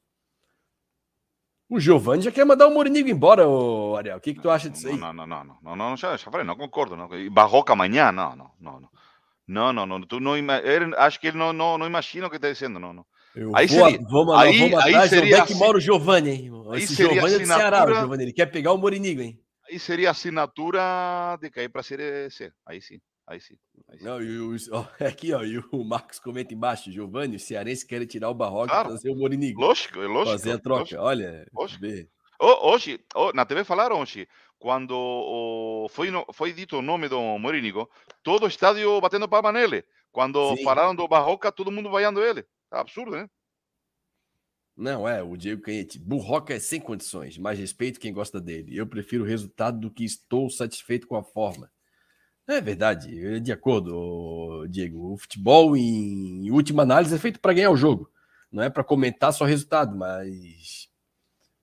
[1.70, 4.18] O Giovanni já quer mandar o Morinigo embora, ô Ariel.
[4.18, 4.98] O que, que tu acha disso aí?
[4.98, 6.98] Não, não, não, não, não, não, já, já falei, não concordo.
[6.98, 7.08] Não.
[7.32, 8.12] Barroca amanhã?
[8.12, 8.90] Não, não, não, não.
[9.48, 10.02] Não, não, não.
[10.02, 12.92] Tu não ele, acho que ele não, não, não imagina o que está dizendo, não,
[12.92, 13.06] não.
[13.40, 15.82] Eu aí vou, seria, vou, mandar, aí, vamos aí seria onde é que mora o
[15.82, 16.52] Giovanni, hein?
[16.72, 17.36] Aí Esse Giovanni assinatura...
[17.36, 18.24] é do Ceará, o Giovanni.
[18.24, 19.40] Ele quer pegar o Morinigo, hein?
[19.70, 20.82] Aí seria assinatura
[21.42, 22.52] de cair para ser C.
[22.66, 23.00] Aí sim.
[23.26, 23.56] Aí sim.
[23.90, 24.06] Aí sim.
[24.06, 28.06] Não, e o, ó, aqui, ó, e o Marcos comenta embaixo, Giovanni, o Cearense quer
[28.06, 28.88] tirar o Barroca claro.
[28.88, 29.62] e trazer o Morinigo.
[29.62, 30.38] Lógico, é lógico.
[30.38, 31.02] Fazer a troca, lógico.
[31.02, 31.46] olha.
[31.54, 31.86] Lógico.
[32.42, 33.00] Hoje,
[33.34, 34.28] na TV falaram hoje,
[34.58, 37.90] quando foi, foi dito o nome do Morinigo,
[38.24, 39.84] todo o estádio batendo palma nele.
[40.12, 40.64] Quando Sim.
[40.64, 42.46] falaram do Barroca, todo mundo vaiando ele.
[42.72, 43.28] É absurdo, né?
[44.76, 46.00] Não, é, o Diego Canhete.
[46.00, 48.78] Burroca é sem condições, mais respeito quem gosta dele.
[48.78, 51.70] Eu prefiro o resultado do que estou satisfeito com a forma.
[52.48, 55.14] É verdade, de acordo, Diego.
[55.14, 58.10] O futebol, em última análise, é feito para ganhar o jogo.
[58.52, 60.90] Não é para comentar só resultado, mas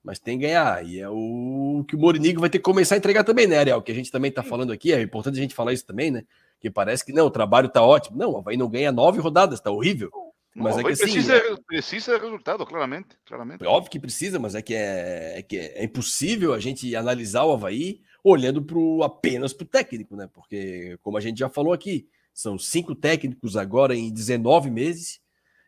[0.03, 0.85] mas tem que ganhar.
[0.85, 3.81] E é o que o Morinigo vai ter que começar a entregar também, né, Ariel?
[3.81, 6.23] Que a gente também está falando aqui, é importante a gente falar isso também, né?
[6.61, 8.17] Que parece que não, o trabalho tá ótimo.
[8.17, 10.09] Não, o Havaí não ganha nove rodadas, tá horrível.
[10.57, 11.55] Mas não, é que assim, precisa, é...
[11.67, 13.63] precisa resultado, claramente, claramente.
[13.63, 17.43] É óbvio que precisa, mas é que é, é que é, impossível a gente analisar
[17.43, 20.27] o Havaí olhando pro, apenas para o técnico, né?
[20.33, 25.21] Porque, como a gente já falou aqui, são cinco técnicos agora em 19 meses,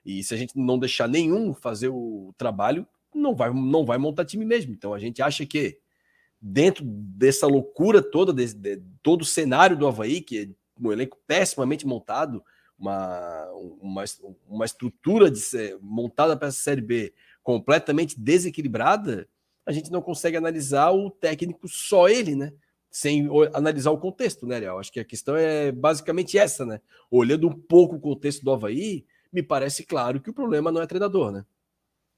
[0.04, 4.26] e se a gente não deixar nenhum fazer o trabalho, não vai, não vai montar
[4.26, 4.74] time mesmo.
[4.74, 5.78] Então a gente acha que
[6.42, 10.48] dentro dessa loucura toda, de, de todo o cenário do Havaí, que é
[10.84, 12.44] um elenco pessimamente montado,
[12.80, 13.45] uma,
[13.82, 14.03] uma,
[14.47, 17.13] uma estrutura de ser, montada para essa Série B
[17.43, 19.27] completamente desequilibrada,
[19.65, 22.53] a gente não consegue analisar o técnico só ele, né?
[22.89, 24.80] Sem analisar o contexto, né, Ariel?
[24.80, 26.82] Acho que a questão é basicamente essa, né?
[27.11, 30.88] Olhando um pouco o contexto do Havaí, me parece claro que o problema não é
[30.88, 31.45] treinador, né?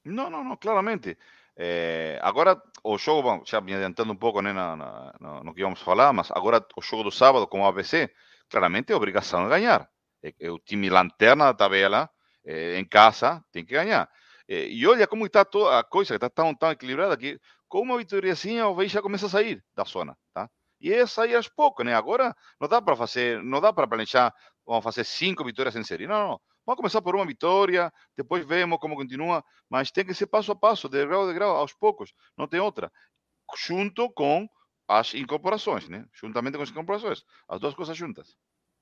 [0.04, 1.18] Não, não, não, claramente.
[1.54, 4.76] É, agora, o jogo, já me adiantando um pouco né, no,
[5.20, 8.10] no, no, que íamos falar, mas agora o jogo do sábado com o ABC,
[8.48, 9.91] claramente é obrigação de ganhar.
[10.22, 12.08] É, o time lanterna da tabela,
[12.44, 14.08] é, em casa, tem que ganhar.
[14.48, 17.96] É, e olha como está toda a coisa, está tão, tão equilibrada que com uma
[17.96, 20.48] vitóriazinha o já começa a sair da zona, tá?
[20.80, 21.94] E é sair aos poucos, né?
[21.94, 24.34] Agora não dá para fazer, não dá para planejar,
[24.66, 26.06] vamos fazer cinco vitórias em série.
[26.06, 26.40] Não, não.
[26.66, 30.56] Vamos começar por uma vitória, depois vemos como continua, mas tem que ser passo a
[30.56, 32.90] passo, de grau a grau, aos poucos, não tem outra.
[33.56, 34.48] Junto com
[34.86, 36.04] as incorporações, né?
[36.12, 38.36] Juntamente com as incorporações, as duas coisas juntas.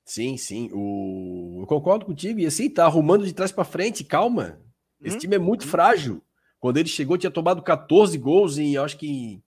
[0.05, 0.71] Sim, sim.
[0.73, 1.59] O...
[1.61, 2.41] Eu concordo contigo.
[2.41, 4.61] E assim, tá arrumando de trás para frente, calma.
[5.03, 5.69] Esse hum, time é muito hum.
[5.69, 6.23] frágil.
[6.59, 9.43] Quando ele chegou, tinha tomado 14 gols em, acho que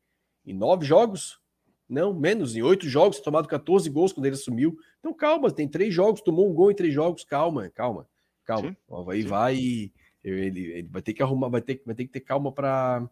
[0.45, 1.39] em nove jogos.
[1.88, 4.76] Não, menos, em oito jogos, tomado 14 gols quando ele assumiu.
[4.99, 8.08] Então, calma, tem três jogos, tomou um gol em três jogos, calma, calma.
[8.45, 8.70] Calma.
[8.70, 8.78] Sim.
[8.88, 9.28] O Havaí Sim.
[9.28, 9.91] vai
[10.24, 13.10] ele, ele, vai ter que arrumar, vai ter, vai ter que ter calma para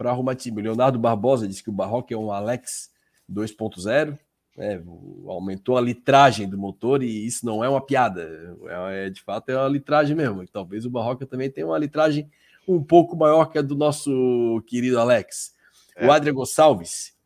[0.00, 0.60] arrumar time.
[0.60, 2.90] O Leonardo Barbosa disse que o Barroca é um Alex
[3.30, 4.18] 2.0.
[4.58, 4.82] É,
[5.26, 8.56] aumentou a litragem do motor e isso não é uma piada.
[8.66, 10.42] É, é, de fato, é uma litragem mesmo.
[10.42, 12.28] E talvez o Barroca também tenha uma litragem
[12.66, 15.54] um pouco maior que a do nosso querido Alex.
[15.96, 16.06] É.
[16.06, 17.16] O Adriano Gonçalves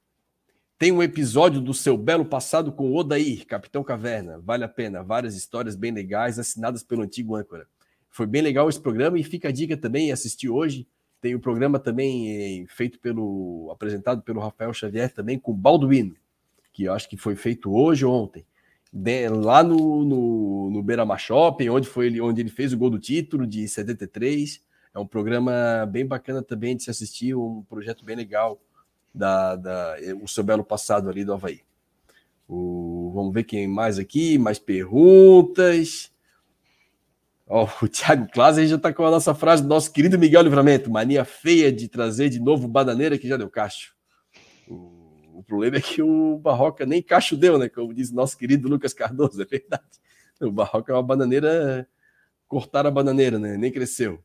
[0.79, 4.41] tem um episódio do seu belo passado com o Odair, Capitão Caverna.
[4.41, 5.03] Vale a pena.
[5.03, 7.67] Várias histórias bem legais, assinadas pelo antigo âncora.
[8.11, 10.87] Foi bem legal esse programa e fica a dica também, assistir hoje.
[11.21, 16.17] Tem o um programa também eh, feito pelo, apresentado pelo Rafael Xavier também com Balduino,
[16.73, 18.47] que eu acho que foi feito hoje ou ontem.
[18.93, 22.79] De, lá no, no, no Beira Mar Shopping, onde, foi ele, onde ele fez o
[22.79, 24.61] gol do título de 73.
[24.95, 28.61] É um programa bem bacana também de se assistir, um projeto bem legal
[29.15, 31.61] da, da o seu belo passado ali do Havaí.
[32.49, 36.13] O, vamos ver quem mais aqui, mais perguntas.
[37.47, 40.91] Oh, o Thiago Klaas já está com a nossa frase do nosso querido Miguel Livramento.
[40.91, 43.95] Mania feia de trazer de novo bananeira que já deu cacho.
[44.69, 45.02] O,
[45.35, 47.69] o problema é que o Barroca nem cacho deu, né?
[47.69, 49.83] Como diz nosso querido Lucas Cardoso, é verdade.
[50.41, 51.89] O Barroca é uma bananeira,
[52.49, 53.57] cortar a bananeira, né?
[53.57, 54.23] Nem cresceu.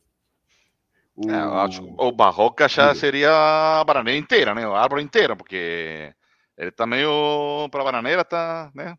[1.16, 4.66] O, é, acho, o Barroca já seria a bananeira inteira, né?
[4.66, 6.14] A árvore inteira, porque
[6.58, 8.96] ele tá meio para bananeira, tá, né?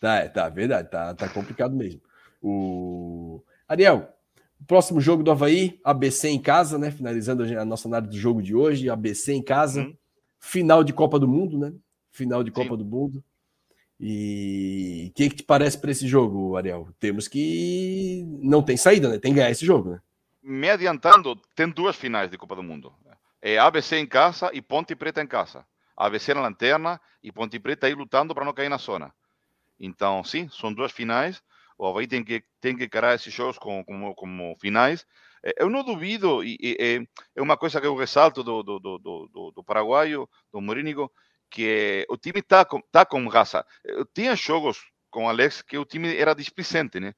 [0.00, 2.00] Tá, tá, verdade, tá, tá complicado mesmo.
[2.40, 4.08] O Ariel,
[4.66, 6.90] próximo jogo do Havaí, ABC em casa, né?
[6.90, 9.82] Finalizando a nossa análise do jogo de hoje, ABC em casa.
[9.82, 9.96] Uhum.
[10.40, 11.72] Final de Copa do Mundo, né?
[12.10, 12.78] Final de Copa Sim.
[12.78, 13.22] do Mundo.
[14.00, 16.88] E o que, que te parece para esse jogo, Ariel?
[16.98, 18.24] Temos que.
[18.40, 19.18] Não tem saída, né?
[19.18, 20.00] Tem que ganhar esse jogo, né?
[20.42, 22.92] Me adiantando, tem duas finais de Copa do Mundo.
[23.42, 25.66] É ABC em casa e Ponte Preta em casa.
[25.96, 29.12] ABC na lanterna e Ponte Preta aí lutando para não cair na zona.
[29.78, 31.42] Então, sim, são duas finais.
[31.76, 35.06] O Havaí tem que, tem que encarar esses jogos como, como, como finais.
[35.56, 39.52] Eu não duvido, e, e, é uma coisa que eu ressalto do, do, do, do,
[39.56, 41.10] do paraguaio, do Morínigo,
[41.50, 43.64] que o time está com, tá com raça.
[43.84, 44.78] Eu tinha jogos
[45.10, 47.14] com o Alex que o time era displicente, né?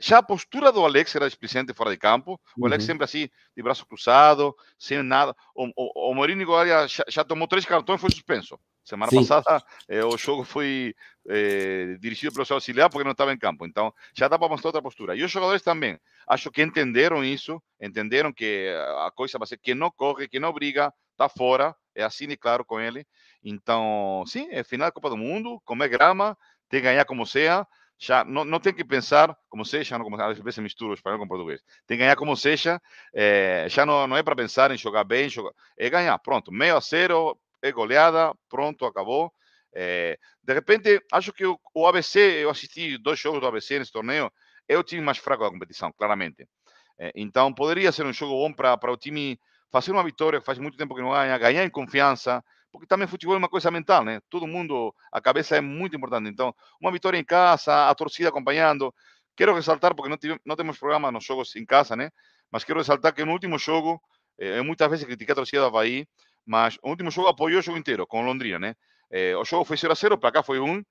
[0.00, 2.40] Já a postura do Alex era displicente fora de campo.
[2.58, 2.86] O Alex uhum.
[2.86, 5.34] sempre assim, de braço cruzado, sem nada.
[5.54, 6.46] O, o, o Mourinho
[6.88, 8.58] já, já tomou três cartões e foi suspenso.
[8.86, 9.26] Semana Sim.
[9.26, 10.94] passada eh, o jogo foi
[11.28, 13.66] eh, dirigido pelo seu auxiliar porque não estava em campo.
[13.66, 15.16] Então já dá para mostrar outra postura.
[15.16, 15.98] E os jogadores também.
[16.28, 18.72] Acho que entenderam isso, entenderam que
[19.04, 21.74] a coisa vai ser que não corre, que não briga, está fora.
[21.96, 23.04] É assim de claro com ele.
[23.42, 27.66] Então, sim, é final da Copa do Mundo, comer grama, tem que ganhar como seja.
[27.98, 31.26] Já não, não tem que pensar como seja, não como às vezes misturo espanhol com
[31.26, 31.60] português.
[31.86, 32.80] Tem que ganhar como seja.
[33.12, 36.18] É, já não, não é para pensar em jogar bem, jogar, é ganhar.
[36.18, 39.32] Pronto, meio a zero, é goleada, pronto, acabou.
[39.74, 43.92] É, de repente, acho que o, o, ABC, eu assisti dois jogos do ABC nesse
[43.92, 44.32] torneio,
[44.68, 46.48] é o time mais fraco da competição, claramente.
[46.98, 49.38] É, então, poderia ser um jogo bom para o time
[49.70, 52.42] fazer uma vitória, faz muito tempo que não ganha, ganhar em confiança,
[52.72, 54.20] porque também futebol é uma coisa mental, né?
[54.30, 56.28] Todo mundo, a cabeça é muito importante.
[56.30, 58.94] Então, uma vitória em casa, a torcida acompanhando.
[59.36, 62.10] Quero ressaltar, porque não, não temos programa nos jogos em casa, né?
[62.50, 64.00] Mas quero ressaltar que no último jogo,
[64.38, 66.06] eh, muitas vezes critiquei a torcida do Havaí,
[66.46, 68.76] mas o último jogo apoiou o jogo inteiro, com Londrina, né?
[69.10, 70.82] Eh, o jogo foi 0 a 0, para cá foi 1.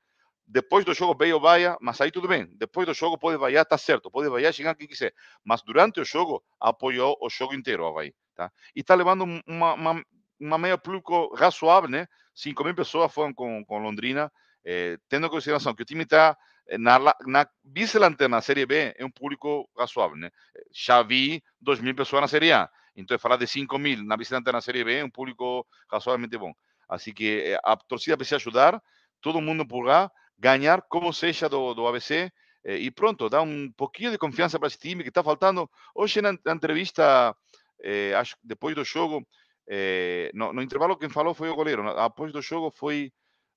[0.48, 2.48] Depois do jogo veio vaia, mas aí tudo bem.
[2.58, 4.12] Depois do jogo pode vaiar, tá certo.
[4.12, 5.14] Pode vaiar, chegar quem quiser.
[5.44, 8.14] Mas durante o jogo, apoiou o jogo inteiro, o Havaí.
[8.36, 8.52] Tá?
[8.76, 10.04] E está levando uma, uma,
[10.40, 12.08] uma meia público razoável, né?
[12.36, 14.32] 5 mil pessoas foram com, com Londrina,
[14.66, 16.38] eh, tendo em consideração que o time está
[16.80, 20.30] na, na vice-lanterna Série B, é um público razoável, né?
[20.72, 22.70] Já vi 2 mil pessoas na Série A.
[22.96, 26.54] Então, falar de 5 mil na vice-lanterna Série B um público razoavelmente bom.
[26.88, 28.82] Assim que eh, a torcida precisa ajudar,
[29.22, 32.32] todo mundo por lá, ganhar como seja do, do ABC
[32.64, 35.70] eh, e pronto, dar um pouquinho de confiança para esse time que está faltando.
[35.94, 37.36] Hoje, na, na entrevista
[37.84, 39.26] eh, depois do jogo,
[39.68, 41.88] eh, no, no, intervalo quem falou foi o goleiro.
[42.00, 43.12] Após do jogo foi,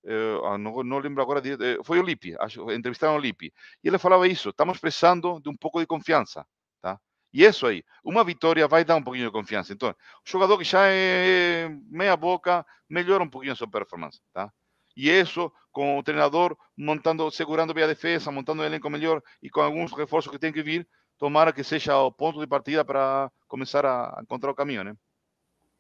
[0.05, 3.53] eh, ah, não, lembro agora, eh, foi o Lipe, acho, entrevistaram o Lipe.
[3.83, 6.47] E ele falava isso, estamos precisando de um pouco de confiança.
[6.81, 6.99] Tá?
[7.33, 9.73] E isso aí, uma vitória vai dar um pouquinho de confiança.
[9.73, 14.21] Então, o jogador que já é meia boca, melhora um pouquinho a sua performance.
[14.33, 14.51] Tá?
[14.97, 19.51] E isso, com o treinador montando, segurando bem a defesa, montando o elenco melhor e
[19.51, 23.31] com alguns reforços que tem que vir, tomara que seja o ponto de partida para
[23.47, 24.95] começar a encontrar o caminho, né?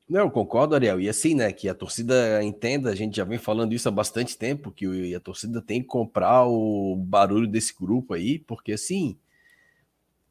[0.09, 1.01] Não, concordo, Ariel.
[1.01, 4.39] E assim, né, que a torcida entenda, a gente já vem falando isso há bastante
[4.39, 9.19] tempo, que a torcida tem que comprar o barulho desse grupo aí, porque assim,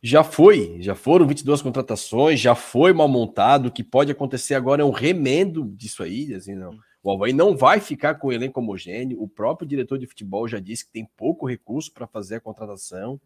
[0.01, 4.81] já foi, já foram 22 contratações, já foi mal montado, o que pode acontecer agora
[4.81, 6.77] é um remendo disso aí, assim, não.
[7.03, 10.59] O Havaí não vai ficar com o elenco homogêneo, o próprio diretor de futebol já
[10.59, 13.19] disse que tem pouco recurso para fazer a contratação,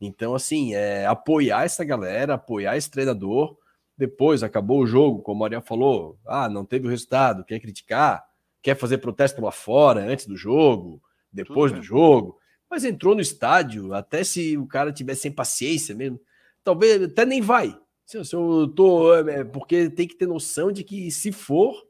[0.00, 3.56] então, assim, é apoiar essa galera, apoiar esse treinador.
[3.96, 8.22] Depois acabou o jogo, como a Maria falou, ah, não teve o resultado, quer criticar,
[8.62, 11.00] quer fazer protesto lá fora antes do jogo,
[11.32, 11.88] depois Tudo do bem.
[11.88, 12.38] jogo.
[12.70, 16.20] Mas entrou no estádio, até se o cara tiver sem paciência mesmo,
[16.64, 17.78] talvez até nem vai.
[18.04, 21.86] Se, eu tô, é, porque tem que ter noção de que se for,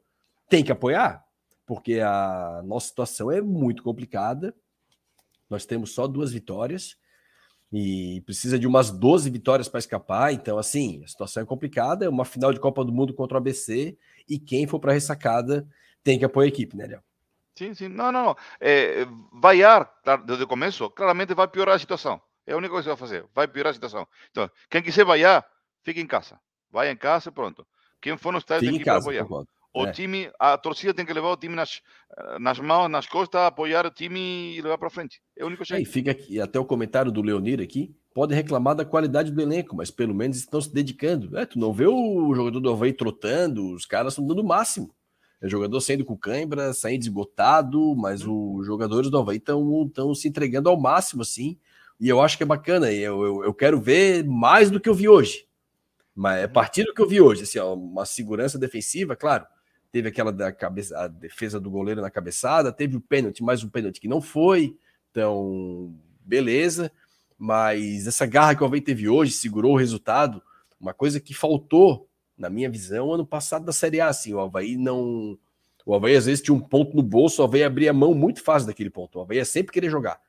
[0.49, 1.23] tem que apoiar,
[1.65, 4.55] porque a nossa situação é muito complicada.
[5.49, 6.97] Nós temos só duas vitórias
[7.71, 10.33] e precisa de umas 12 vitórias para escapar.
[10.33, 12.05] Então, assim, a situação é complicada.
[12.05, 13.97] É uma final de Copa do Mundo contra o ABC
[14.27, 15.67] e quem for para a ressacada
[16.03, 17.01] tem que apoiar a equipe, né, Léo?
[17.57, 17.87] Sim, sim.
[17.87, 18.35] Não, não, não.
[18.61, 19.91] É, vaiar
[20.25, 22.21] desde o começo, claramente vai piorar a situação.
[22.45, 23.25] É a única coisa que vai fazer.
[23.33, 24.07] Vai piorar a situação.
[24.29, 25.45] Então, quem quiser vaiar,
[25.83, 26.39] fique em casa.
[26.71, 27.65] Vai em casa e pronto.
[27.99, 29.25] Quem for no estádio tem que apoiar.
[29.73, 29.91] O é.
[29.91, 31.81] time, a torcida tem que levar o time nas,
[32.39, 35.21] nas mãos, nas costas, apoiar o time e levar para frente.
[35.35, 35.79] É o único jeito.
[35.79, 37.95] É, e fica aqui, até o comentário do Leonir aqui.
[38.13, 41.37] Pode reclamar da qualidade do elenco, mas pelo menos estão se dedicando.
[41.37, 44.95] É, tu não vê o jogador do Havaí trotando, os caras estão dando o máximo.
[45.41, 48.55] É jogador saindo com cãibra, saindo esgotado, mas hum.
[48.55, 51.57] os jogadores do Havaí estão se entregando ao máximo, assim.
[51.99, 52.91] E eu acho que é bacana.
[52.91, 55.47] Eu, eu, eu quero ver mais do que eu vi hoje.
[56.15, 59.45] Mas é a partir do que eu vi hoje, assim, ó, uma segurança defensiva, claro
[59.91, 63.69] teve aquela da cabeça, a defesa do goleiro na cabeçada, teve o pênalti, mais um
[63.69, 64.77] pênalti que não foi,
[65.11, 66.91] então beleza,
[67.37, 70.41] mas essa garra que o Havaí teve hoje segurou o resultado,
[70.79, 72.06] uma coisa que faltou,
[72.37, 75.37] na minha visão, ano passado da Série A, assim, o Havaí não...
[75.85, 78.43] O Havaí às vezes tinha um ponto no bolso, o Havaí abria a mão muito
[78.43, 79.17] fácil daquele ponto.
[79.17, 80.19] O Havaí é sempre querer jogar.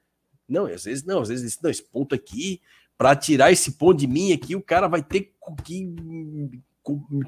[0.49, 2.61] Não, às vezes não, às vezes não, esse ponto aqui,
[2.97, 5.33] para tirar esse ponto de mim aqui, o cara vai ter
[5.65, 5.95] que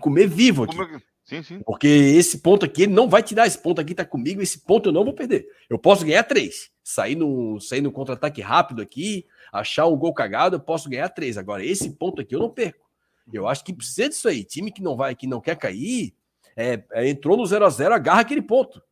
[0.01, 0.77] comer vivo aqui.
[1.25, 1.61] Sim, sim.
[1.65, 3.47] Porque esse ponto aqui, ele não vai tirar.
[3.47, 5.47] Esse ponto aqui tá comigo, esse ponto eu não vou perder.
[5.69, 6.71] Eu posso ganhar três.
[6.83, 11.39] Sair no, sair no contra-ataque rápido aqui, achar um gol cagado, eu posso ganhar três.
[11.39, 12.90] Agora, esse ponto aqui eu não perco.
[13.33, 14.45] Eu acho que precisa disso aí.
[14.45, 16.15] Time que não vai, que não quer cair,
[16.57, 18.83] é, é, entrou no 0 a 0 agarra aquele ponto.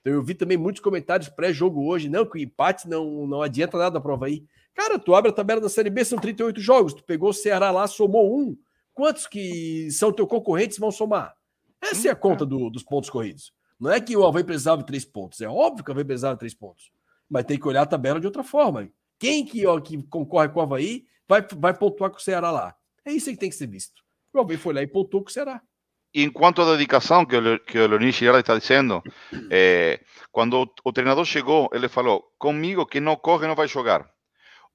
[0.00, 3.78] Então, eu vi também muitos comentários pré-jogo hoje, não, que o empate não, não adianta
[3.78, 4.44] nada a prova aí.
[4.74, 7.70] Cara, tu abre a tabela da Série B, são 38 jogos, tu pegou o Ceará
[7.70, 8.56] lá, somou um.
[8.92, 11.34] Quantos que são teu concorrentes vão somar?
[11.80, 13.52] Essa é a conta do, dos pontos corridos.
[13.78, 15.40] Não é que o Havaí precisava de três pontos.
[15.40, 16.90] É óbvio que o Havaí precisava de três pontos.
[17.28, 18.88] Mas tem que olhar a tabela de outra forma.
[19.18, 22.74] Quem que, ó, que concorre com o Havaí vai, vai pontuar com o Ceará lá.
[23.04, 24.02] É isso que tem que ser visto.
[24.32, 25.60] O Havaí foi lá e pontuou com o Ceará.
[26.14, 29.02] em quanto à dedicação que o, que o Girardi está dizendo,
[29.50, 30.00] é,
[30.30, 34.08] quando o, o, treinador chegou, ele falou: comigo que não corre não vai jogar.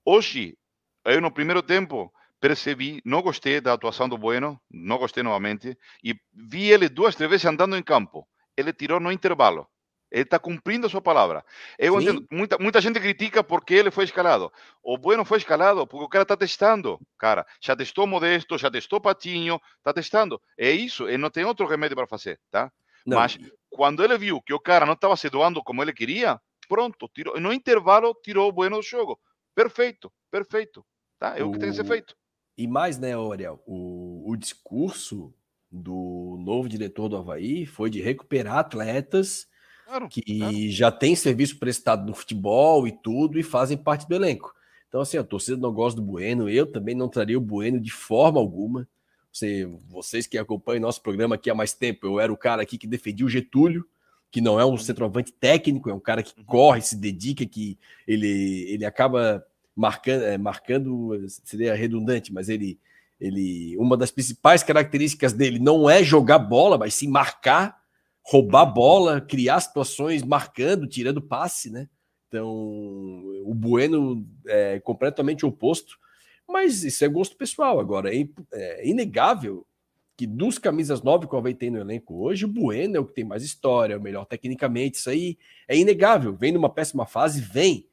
[0.06, 0.58] Hoje,
[1.06, 6.16] eu no primeiro tempo, percebi, não gostei da atuação do Bueno, não gostei novamente, e
[6.34, 8.28] vi ele duas, três vezes andando em campo.
[8.56, 9.68] Ele tirou no intervalo.
[10.12, 11.46] Ele está cumprindo a sua palavra.
[11.78, 14.52] Eu entendo, muita, muita gente critica porque ele foi escalado.
[14.82, 17.00] O Bueno foi escalado porque o cara está testando.
[17.18, 20.42] Cara, já testou Modesto, já testou Patinho, está testando.
[20.58, 22.72] É isso, ele não tem outro remédio para fazer, tá?
[23.06, 23.18] Não.
[23.18, 23.38] Mas
[23.70, 27.40] quando ele viu que o cara não estava se doando como ele queria, pronto, tirou,
[27.40, 29.20] no intervalo tirou o Bueno do jogo.
[29.54, 30.84] Perfeito, perfeito.
[31.20, 31.38] Tá?
[31.38, 32.16] É o, o que tem que ser feito.
[32.58, 35.34] E mais, né, Ariel, o, o discurso
[35.72, 39.48] do novo diretor do Havaí foi de recuperar atletas
[39.90, 40.70] claro, que claro.
[40.70, 44.54] já têm serviço prestado no futebol e tudo e fazem parte do elenco.
[44.88, 47.92] Então, assim, a torcida não gosta do Bueno, eu também não traria o Bueno de
[47.92, 48.88] forma alguma.
[49.32, 52.78] Você, vocês que acompanham nosso programa aqui há mais tempo, eu era o cara aqui
[52.78, 53.86] que defendia o Getúlio,
[54.32, 54.78] que não é um uhum.
[54.78, 56.46] centroavante técnico, é um cara que uhum.
[56.46, 57.78] corre, se dedica, que
[58.08, 62.80] ele, ele acaba marcando, é, marcando seria redundante, mas ele,
[63.20, 67.80] ele, uma das principais características dele não é jogar bola, mas sim marcar,
[68.30, 71.90] roubar bola, criar situações marcando, tirando passe, né?
[72.28, 72.48] Então,
[73.44, 75.98] o Bueno é completamente oposto,
[76.48, 77.80] mas isso é gosto pessoal.
[77.80, 79.66] Agora, é, é inegável
[80.16, 83.06] que dos camisas 9 que o Havaí tem no elenco hoje, o Bueno é o
[83.06, 85.36] que tem mais história, é o melhor tecnicamente, isso aí
[85.68, 86.36] é inegável.
[86.36, 87.88] Vem numa péssima fase, vem,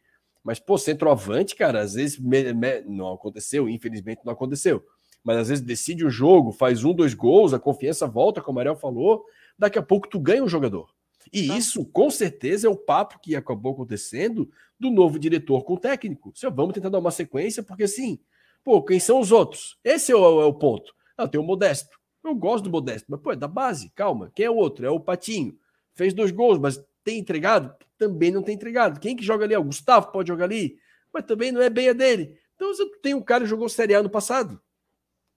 [0.45, 4.84] mas, pô, centroavante, cara, às vezes me, me, não aconteceu, infelizmente não aconteceu.
[5.24, 8.61] Mas às vezes decide o jogo, faz um, dois gols, a confiança volta, como o
[8.61, 9.24] Ariel falou,
[9.59, 10.91] daqui a pouco tu ganha um jogador.
[11.33, 11.57] E tá.
[11.57, 16.33] isso, com certeza, é o papo que acabou acontecendo do novo diretor com o técnico.
[16.35, 18.19] Se vamos tentar dar uma sequência, porque assim,
[18.63, 19.79] pô, quem são os outros?
[19.83, 20.95] Esse é o, é o ponto.
[21.17, 21.99] Ah, tem o Modesto.
[22.23, 24.31] Eu gosto do Modesto, mas, pô, é da base, calma.
[24.35, 24.85] Quem é o outro?
[24.85, 25.57] É o Patinho.
[25.95, 27.75] Fez dois gols, mas tem entregado?
[27.97, 29.01] Também não tem entregado.
[29.01, 29.57] Quem que joga ali?
[29.57, 30.77] O Gustavo pode jogar ali,
[31.13, 32.37] mas também não é bem a dele.
[32.55, 34.61] Então você tem um cara que jogou Série A no passado.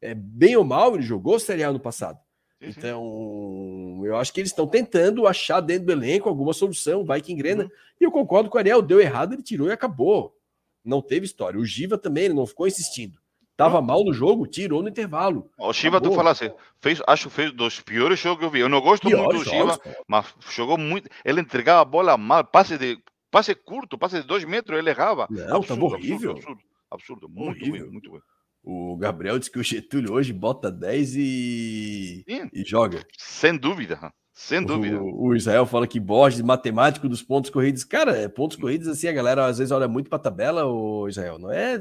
[0.01, 2.19] É, bem ou mal, ele jogou Série A no passado.
[2.61, 7.31] Então, eu acho que eles estão tentando achar dentro do elenco alguma solução, vai que
[7.31, 7.63] engrena.
[7.63, 7.69] Uhum.
[8.01, 10.35] E eu concordo com o Ariel, deu errado, ele tirou e acabou.
[10.83, 11.59] Não teve história.
[11.59, 13.17] O Giva também, ele não ficou insistindo.
[13.55, 15.49] Tava mal no jogo, tirou no intervalo.
[15.57, 16.49] O Shiva, tu falasse,
[16.79, 18.61] fez, acho que fez dos piores jogos que eu vi.
[18.61, 21.09] Eu não gosto muito do Shiva, mas jogou muito.
[21.25, 22.97] Ele entregava a bola mal, passe de
[23.29, 25.27] passe curto, passe de dois metros, ele errava.
[25.29, 26.31] Não, absurdo, tava horrível.
[26.31, 27.29] Absurdo, absurdo, absurdo.
[27.29, 27.81] muito horrível.
[27.81, 28.21] ruim, muito ruim.
[28.63, 33.05] O Gabriel disse que o Getúlio hoje bota 10 e, e joga.
[33.17, 34.13] Sem dúvida.
[34.33, 35.01] Sem dúvida.
[35.01, 37.83] O, o, Israel fala que Borges, matemático dos pontos corridos.
[37.83, 41.07] Cara, é, pontos corridos, assim, a galera às vezes olha muito para a tabela, o
[41.07, 41.37] Israel.
[41.37, 41.77] Não é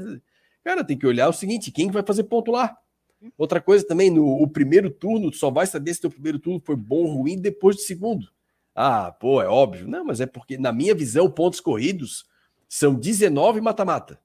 [0.63, 2.77] Cara, tem que olhar o seguinte: quem vai fazer ponto lá?
[3.37, 6.61] Outra coisa também, no o primeiro turno, tu só vai saber se teu primeiro turno
[6.63, 8.27] foi bom ou ruim depois do segundo.
[8.73, 9.87] Ah, pô, é óbvio.
[9.87, 12.25] Não, mas é porque, na minha visão, pontos corridos
[12.67, 14.19] são 19 mata-mata.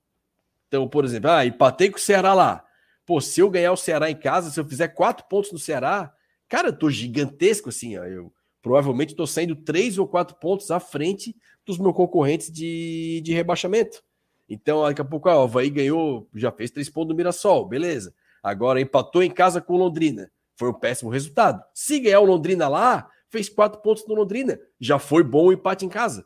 [0.68, 2.64] Então, por exemplo, ah, empatei com o Ceará lá.
[3.06, 6.12] Pô, se eu ganhar o Ceará em casa, se eu fizer quatro pontos no Ceará,
[6.48, 7.98] cara, eu tô gigantesco assim.
[7.98, 8.32] Ó, eu
[8.62, 11.36] provavelmente estou saindo três ou quatro pontos à frente
[11.66, 14.02] dos meus concorrentes de, de rebaixamento.
[14.48, 18.14] Então, daqui a pouco, ó, o Havaí ganhou, já fez três pontos do Mirassol, beleza.
[18.42, 20.30] Agora empatou em casa com o Londrina.
[20.56, 21.62] Foi um péssimo resultado.
[21.72, 24.58] Se ganhar o Londrina lá, fez quatro pontos no Londrina.
[24.78, 26.24] Já foi bom o empate em casa.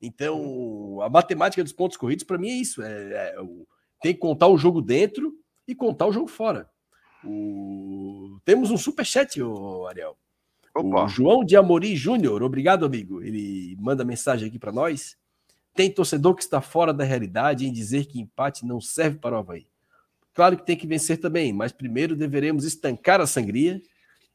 [0.00, 2.82] Então, a matemática dos pontos corridos, para mim, é isso.
[2.82, 3.36] É, é,
[4.00, 5.34] tem que contar o jogo dentro
[5.66, 6.68] e contar o jogo fora.
[7.24, 8.38] O...
[8.44, 9.40] Temos um superchat,
[9.88, 10.16] Ariel.
[10.74, 11.04] Opa.
[11.04, 13.22] O João de Amorim Júnior, obrigado, amigo.
[13.22, 15.16] Ele manda mensagem aqui para nós.
[15.74, 19.38] Tem torcedor que está fora da realidade em dizer que empate não serve para o
[19.38, 19.66] Havaí.
[20.34, 23.82] Claro que tem que vencer também, mas primeiro deveremos estancar a sangria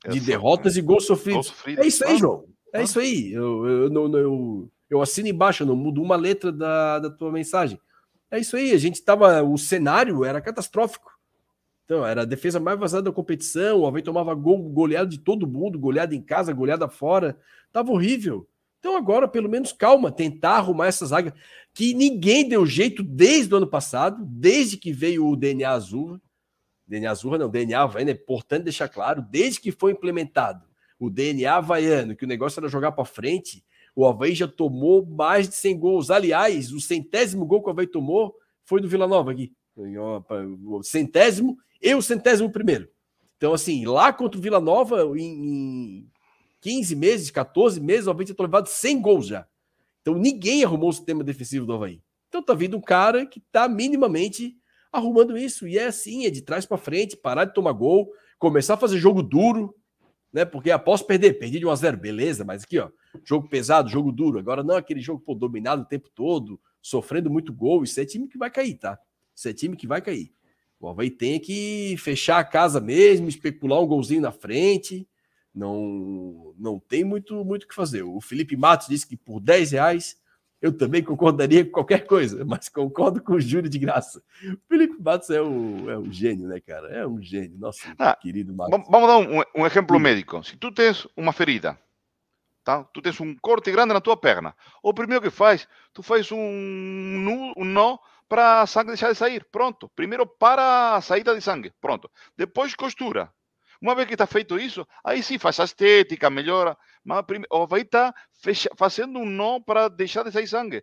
[0.10, 1.48] de derrotas e gols sofridos.
[1.48, 1.82] Gol sofrido.
[1.82, 2.46] É isso aí, João.
[2.74, 2.84] É ah.
[2.84, 3.32] isso aí.
[3.32, 7.32] Eu, eu, eu, eu, eu assino embaixo, eu não mudo uma letra da, da tua
[7.32, 7.80] mensagem.
[8.34, 8.72] É isso aí.
[8.72, 9.44] A gente tava.
[9.44, 11.12] O cenário era catastrófico.
[11.86, 13.82] Então, era a defesa mais vazada da competição.
[13.82, 17.38] O Havaí tomava gol, goleado de todo mundo, goleada em casa, goleada fora.
[17.72, 18.50] Tava horrível.
[18.80, 21.36] Então, agora, pelo menos, calma, tentar arrumar essa zaga
[21.76, 26.20] que ninguém deu jeito desde o ano passado, desde que veio o DNA Azul.
[26.88, 30.66] DNA Azul, não, DNA Havaiano, é importante deixar claro, desde que foi implementado
[31.00, 33.64] o DNA Havaiano, que o negócio era jogar para frente,
[33.96, 36.10] o Havaí já tomou mais de 100 gols.
[36.10, 39.54] Aliás, o centésimo gol que o Havaí tomou foi do Vila Nova aqui.
[39.76, 42.88] O centésimo e o centésimo primeiro.
[43.38, 46.08] Então, assim, lá contra o Vila Nova, em,
[46.62, 49.46] 15 meses, 14 meses, o Havaí tinha levado 100 gols já.
[50.02, 52.02] Então, ninguém arrumou o sistema defensivo do Havaí.
[52.30, 54.56] Então, tá vindo um cara que tá minimamente
[54.92, 55.68] arrumando isso.
[55.68, 58.98] E é assim, é de trás para frente, parar de tomar gol, começar a fazer
[58.98, 59.76] jogo duro,
[60.34, 60.44] né?
[60.44, 62.90] Porque após perder, perdi de 1 a 0 beleza, mas aqui, ó,
[63.24, 64.40] jogo pesado, jogo duro.
[64.40, 67.84] Agora não aquele jogo pô, dominado o tempo todo, sofrendo muito gol.
[67.84, 68.98] Isso é time que vai cair, tá?
[69.36, 70.34] Isso é time que vai cair.
[70.80, 75.08] O Havaí tem que fechar a casa mesmo, especular um golzinho na frente.
[75.54, 78.02] Não, não tem muito muito o que fazer.
[78.02, 80.18] O Felipe Matos disse que por 10 reais
[80.64, 84.24] eu também concordaria com qualquer coisa, mas concordo com o Júlio de graça.
[84.46, 86.88] O Felipe Matos é o, é um gênio, né, cara?
[86.88, 88.82] É um gênio, nosso ah, querido Matos.
[88.90, 90.42] Vamos dar um, um exemplo médico.
[90.42, 91.78] Se tu tens uma ferida,
[92.64, 92.82] tá?
[92.94, 96.38] tu tens um corte grande na tua perna, o primeiro que faz, tu faz um,
[97.58, 97.98] um nó
[98.30, 99.46] para a sangue deixar de sair.
[99.52, 99.92] Pronto.
[99.94, 101.74] Primeiro para a saída de sangue.
[101.82, 102.10] Pronto.
[102.38, 103.30] Depois costura.
[103.84, 106.78] Uma vez que está feito isso, aí sim faz a estética, melhora.
[107.04, 110.82] Mas o vai estar tá fazendo um nó para deixar de sair sangue.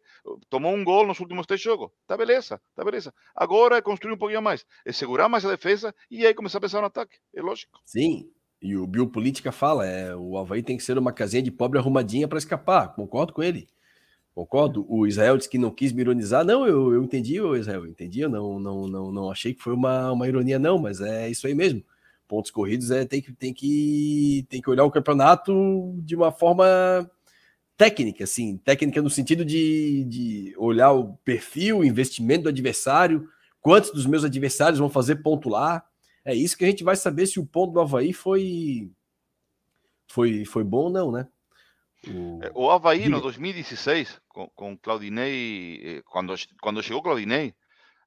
[0.51, 1.91] Tomou um gol nos últimos três jogos.
[2.07, 3.11] Tá beleza, tá beleza.
[3.35, 4.67] Agora é construir um pouquinho mais.
[4.85, 7.17] É segurar mais a defesa e aí começar a pensar no ataque.
[7.35, 7.81] É lógico.
[7.87, 8.31] Sim.
[8.61, 12.29] E o Biopolítica fala, é, o Havaí tem que ser uma casinha de pobre arrumadinha
[12.29, 12.95] para escapar.
[12.95, 13.67] Concordo com ele.
[14.35, 14.85] Concordo?
[14.87, 16.45] O Israel disse que não quis me ironizar.
[16.45, 18.21] Não, eu, eu entendi, o Israel, eu entendi.
[18.21, 21.47] Eu não, não, não, não achei que foi uma, uma ironia, não, mas é isso
[21.47, 21.83] aí mesmo.
[22.31, 25.53] Pontos corridos é tem que, tem que, tem que olhar o campeonato
[25.99, 26.65] de uma forma
[27.77, 33.29] técnica, assim, técnica no sentido de, de olhar o perfil, o investimento do adversário,
[33.61, 35.85] quantos dos meus adversários vão fazer ponto lá.
[36.25, 38.93] É isso que a gente vai saber se o ponto do Havaí foi,
[40.07, 41.27] foi, foi bom ou não, né?
[42.55, 46.33] O, o Havaí no 2016, com, com Claudinei, quando,
[46.63, 47.57] quando chegou Claudinei,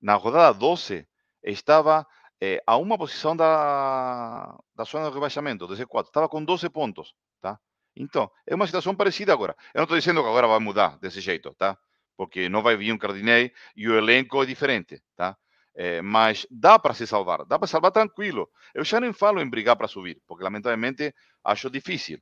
[0.02, 1.06] na rodada 12,
[1.44, 2.08] estava
[2.44, 7.14] eh, a uma posição da, da zona de rebaixamento, do Z4, estava com 12 pontos,
[7.40, 7.58] tá?
[7.96, 9.56] Então, é uma situação parecida agora.
[9.74, 11.78] Eu não estou dizendo que agora vai mudar desse jeito, tá?
[12.18, 15.38] Porque não vai vir um Cardinei e o elenco é diferente, tá?
[15.74, 18.50] É, mas dá para se salvar, dá para salvar tranquilo.
[18.74, 21.16] Eu já nem falo em brigar para subir, porque lamentavelmente
[21.46, 22.20] acho difícil.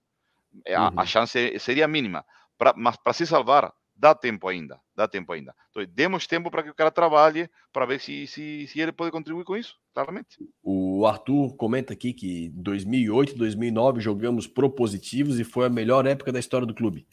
[0.68, 2.24] Eh, a, a chance seria mínima.
[2.60, 4.80] Pra, mas para se salvar, dá tempo ainda.
[4.96, 5.54] Dá tempo ainda.
[5.70, 9.12] Então, demos tempo para que o cara trabalhe, para ver se, se, se ele pode
[9.12, 10.40] contribuir com isso, claramente.
[10.64, 16.40] O Arthur comenta aqui que 2008 2009 jogamos propositivos e foi a melhor época da
[16.40, 17.06] história do clube.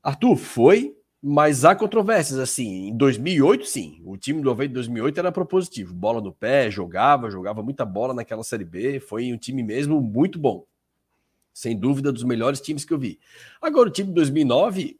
[0.00, 2.38] Arthur, foi, mas há controvérsias.
[2.38, 4.00] Assim, em 2008, sim.
[4.04, 5.92] O time do Havaí de 2008 era propositivo.
[5.92, 9.00] Bola no pé, jogava, jogava muita bola naquela Série B.
[9.00, 10.64] Foi um time mesmo muito bom
[11.52, 13.18] sem dúvida dos melhores times que eu vi.
[13.60, 14.99] Agora, o time de 2009,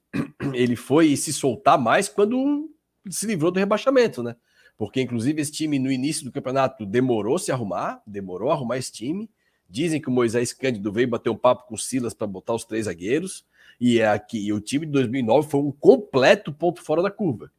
[0.55, 2.71] ele foi se soltar mais quando
[3.09, 4.37] se livrou do rebaixamento, né?
[4.77, 8.91] Porque, inclusive, esse time no início do campeonato demorou se arrumar, demorou a arrumar esse
[8.91, 9.29] time.
[9.69, 12.65] Dizem que o Moisés Cândido veio bater um papo com o Silas para botar os
[12.65, 13.45] três zagueiros.
[13.79, 17.51] E é aqui e o time de 2009 foi um completo ponto fora da curva.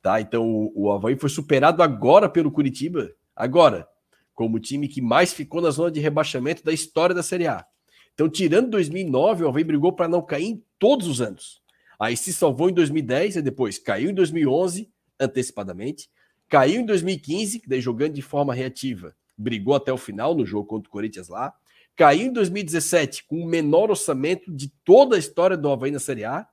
[0.00, 0.20] Tá?
[0.20, 3.88] Então, o, o Havaí foi superado agora pelo Curitiba, agora,
[4.34, 7.66] como o time que mais ficou na zona de rebaixamento da história da Série A.
[8.14, 11.60] Então, tirando 2009, o Havaí brigou para não cair em todos os anos.
[11.98, 16.08] Aí se salvou em 2010 e depois caiu em 2011, antecipadamente.
[16.48, 20.66] Caiu em 2015, que daí jogando de forma reativa, brigou até o final no jogo
[20.66, 21.52] contra o Corinthians lá.
[21.96, 26.24] Caiu em 2017 com o menor orçamento de toda a história do Havaí na Série
[26.24, 26.46] A,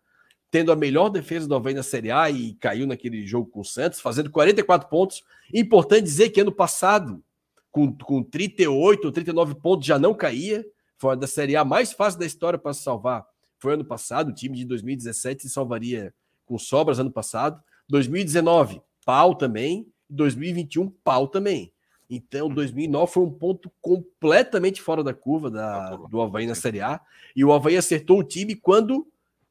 [0.50, 3.66] tendo a melhor defesa do Havaí na Série A e caiu naquele jogo com o
[3.66, 5.24] Santos, fazendo 44 pontos.
[5.54, 7.24] Importante dizer que ano passado,
[7.72, 10.66] com, com 38 ou 39 pontos, já não caía
[10.98, 13.26] foi da Série A mais fácil da história para se salvar.
[13.60, 16.14] Foi ano passado, o time de 2017 se salvaria
[16.46, 17.62] com sobras ano passado.
[17.90, 19.88] 2019, pau também.
[20.10, 21.72] 2021, pau também.
[22.10, 27.02] Então, 2009 foi um ponto completamente fora da curva da, do Havaí na Série A.
[27.36, 29.08] E o Havaí acertou o time quando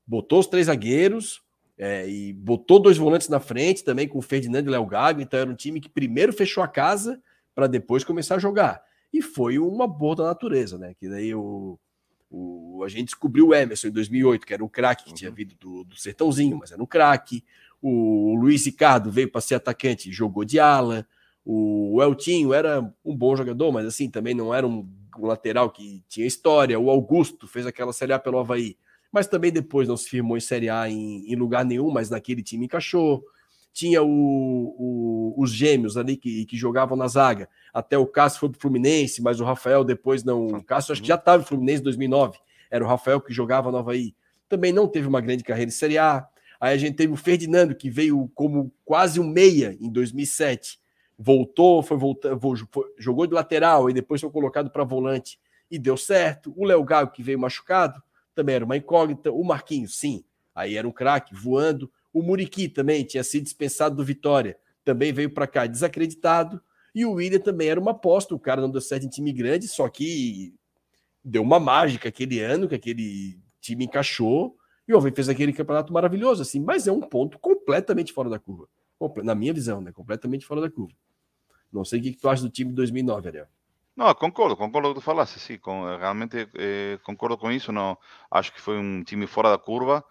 [0.07, 1.43] botou os três zagueiros
[1.77, 5.21] é, e botou dois volantes na frente também com o Ferdinando e Léo Gago.
[5.21, 7.21] Então, era um time que primeiro fechou a casa
[7.55, 8.83] para depois começar a jogar.
[9.13, 10.95] E foi uma boa da natureza, né?
[10.95, 11.79] Que daí o,
[12.36, 15.16] O, a gente descobriu o Emerson em 2008, que era um craque que uhum.
[15.16, 17.44] tinha vindo do, do Sertãozinho, mas era um craque.
[17.81, 21.06] O, o Luiz Ricardo veio para ser atacante, jogou de ala.
[21.44, 26.02] O Eltinho era um bom jogador, mas assim, também não era um, um lateral que
[26.09, 26.81] tinha história.
[26.81, 28.77] O Augusto fez aquela Série A pelo Havaí,
[29.12, 32.43] mas também depois não se firmou em Série A em, em lugar nenhum, mas naquele
[32.43, 33.23] time encaixou
[33.75, 37.49] tinha o, o, os gêmeos ali que, que jogavam na zaga.
[37.73, 40.47] Até o Cássio foi para o Fluminense, mas o Rafael depois não.
[40.47, 42.39] O Cássio acho que já estava no Fluminense em 2009.
[42.71, 44.15] Era o Rafael que jogava no Havaí.
[44.49, 46.25] Também não teve uma grande carreira em Série A.
[46.61, 50.79] Aí a gente teve o Ferdinando, que veio como quase um meia em 2007.
[51.19, 52.31] Voltou, foi voltar,
[52.97, 55.39] jogou de lateral e depois foi colocado para volante
[55.69, 56.55] e deu certo.
[56.57, 58.01] O Léo Gago, que veio machucado,
[58.37, 59.33] também era uma incógnita.
[59.33, 60.25] O Marquinhos, sim,
[60.55, 61.91] aí era um craque voando.
[62.15, 66.62] O Muriqui também tinha sido dispensado do Vitória, também veio para cá desacreditado.
[66.95, 69.66] E o William também era uma aposta, o cara não deu certo em time grande,
[69.66, 70.55] só que
[71.24, 75.93] deu uma mágica aquele ano, que aquele time encaixou, e o Alvin fez aquele campeonato
[75.93, 78.69] maravilhoso, assim, mas é um ponto completamente fora da curva.
[79.24, 79.91] Na minha visão, né?
[79.91, 80.95] Completamente fora da curva.
[81.73, 83.47] Não sei o que tu acha do time de 2009, Ariel.
[83.97, 87.70] Não, concordo, concordo com o que tu falaste, sim, com, realmente eh, concordo com isso,
[87.70, 87.97] não,
[88.28, 90.05] acho que foi um time fora da curva,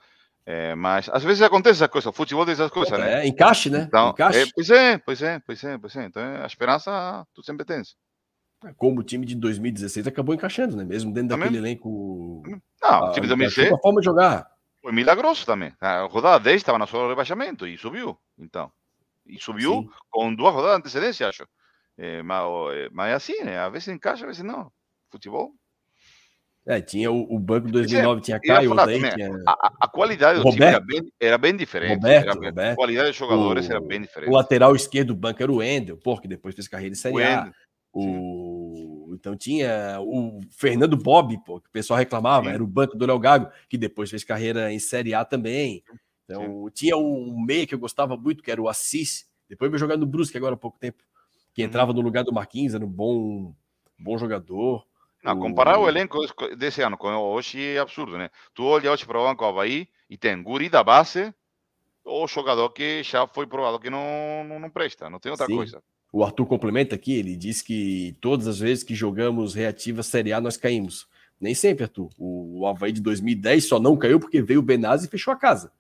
[0.46, 3.24] é, mas às vezes acontece essa coisa, o futebol tem essas coisas, né?
[3.24, 3.86] É, encaixe, né?
[3.88, 4.40] Então, encaixe.
[4.40, 6.06] É, pois é, pois é, pois é, pois é.
[6.06, 7.96] Então a esperança tu sempre tens.
[8.66, 10.84] É, como o time de 2016 acabou encaixando, né?
[10.84, 11.46] Mesmo dentro também.
[11.48, 12.44] daquele elenco.
[12.82, 13.72] Não, o time de 2016.
[13.72, 14.48] A forma de jogar.
[14.82, 15.74] Foi milagroso também.
[15.80, 18.18] A rodada 10 estava na sua rebaixamento e subiu.
[18.38, 18.70] Então.
[19.26, 19.90] E subiu Sim.
[20.10, 21.48] com duas rodadas de antecedência, acho.
[21.98, 22.44] É, mas,
[22.92, 23.60] mas é assim, né?
[23.60, 24.70] Às vezes encaixa, às vezes não.
[25.10, 25.54] Futebol
[26.66, 29.30] é, tinha o, o banco 2009, tinha Caio, daí tinha...
[29.46, 31.96] A, a, qualidade do Roberto, time era bem, era bem diferente.
[31.96, 32.72] Roberto, era bem, Roberto.
[32.72, 34.30] A qualidade dos jogadores o, era bem diferente.
[34.30, 37.22] O lateral esquerdo do banco era o Endel, pô, que depois fez carreira em Série
[37.24, 37.52] A.
[37.92, 39.12] O...
[39.14, 42.54] Então tinha o Fernando Bob, pô, que o pessoal reclamava, Sim.
[42.54, 45.84] era o banco do Léo Gago, que depois fez carreira em Série A também.
[46.24, 46.72] Então Sim.
[46.74, 50.06] tinha um meia que eu gostava muito, que era o Assis, depois veio jogar no
[50.06, 51.04] Brusque agora há pouco tempo,
[51.54, 51.68] que uhum.
[51.68, 53.54] entrava no lugar do Marquinhos, era um bom,
[54.00, 54.86] bom jogador.
[55.24, 56.20] Não, comparar o elenco
[56.58, 58.30] desse ano com hoje é absurdo, né?
[58.54, 61.34] Tu olha hoje para o Banco Havaí e tem guri da base
[62.04, 65.56] ou jogador que já foi provado que não, não, não presta, não tem outra Sim.
[65.56, 65.82] coisa.
[66.12, 70.42] O Arthur complementa aqui, ele diz que todas as vezes que jogamos reativa Série A
[70.42, 71.08] nós caímos.
[71.40, 72.10] Nem sempre, Arthur.
[72.18, 75.72] O Havaí de 2010 só não caiu porque veio o Benazzi e fechou a casa.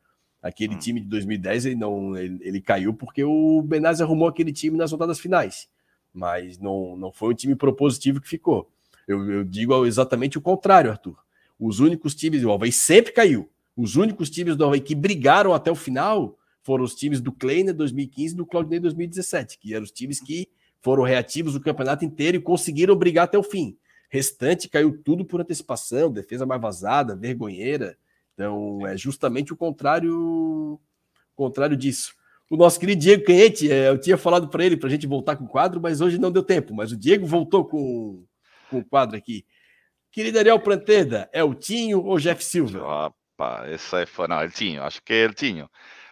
[0.41, 0.79] Aquele hum.
[0.79, 4.91] time de 2010 ele não ele, ele, caiu porque o Benazzi arrumou aquele time nas
[4.91, 5.69] rodadas finais.
[6.13, 8.69] Mas não, não foi um time propositivo que ficou.
[9.07, 11.17] Eu, eu digo exatamente o contrário, Arthur.
[11.59, 13.49] Os únicos times do Havaí sempre caiu.
[13.75, 17.73] Os únicos times do Havaí que brigaram até o final foram os times do Kleiner
[17.73, 20.47] 2015 e do Claudinei 2017, que eram os times que
[20.81, 23.77] foram reativos o campeonato inteiro e conseguiram brigar até o fim.
[24.09, 27.97] Restante caiu tudo por antecipação, defesa mais vazada, vergonheira.
[28.34, 30.80] Então é justamente o contrário,
[31.35, 32.13] contrário disso.
[32.49, 35.35] O nosso querido Diego Canhete, é, eu tinha falado para ele para a gente voltar
[35.35, 36.73] com o quadro, mas hoje não deu tempo.
[36.73, 38.23] Mas o Diego voltou com
[38.73, 39.45] com o quadro aqui.
[40.11, 42.83] Querido Ariel Pranteda, é o Tinho ou Jeff Silva?
[43.37, 45.69] Opa, essa é não, é o Tinho, acho que é o Tinho.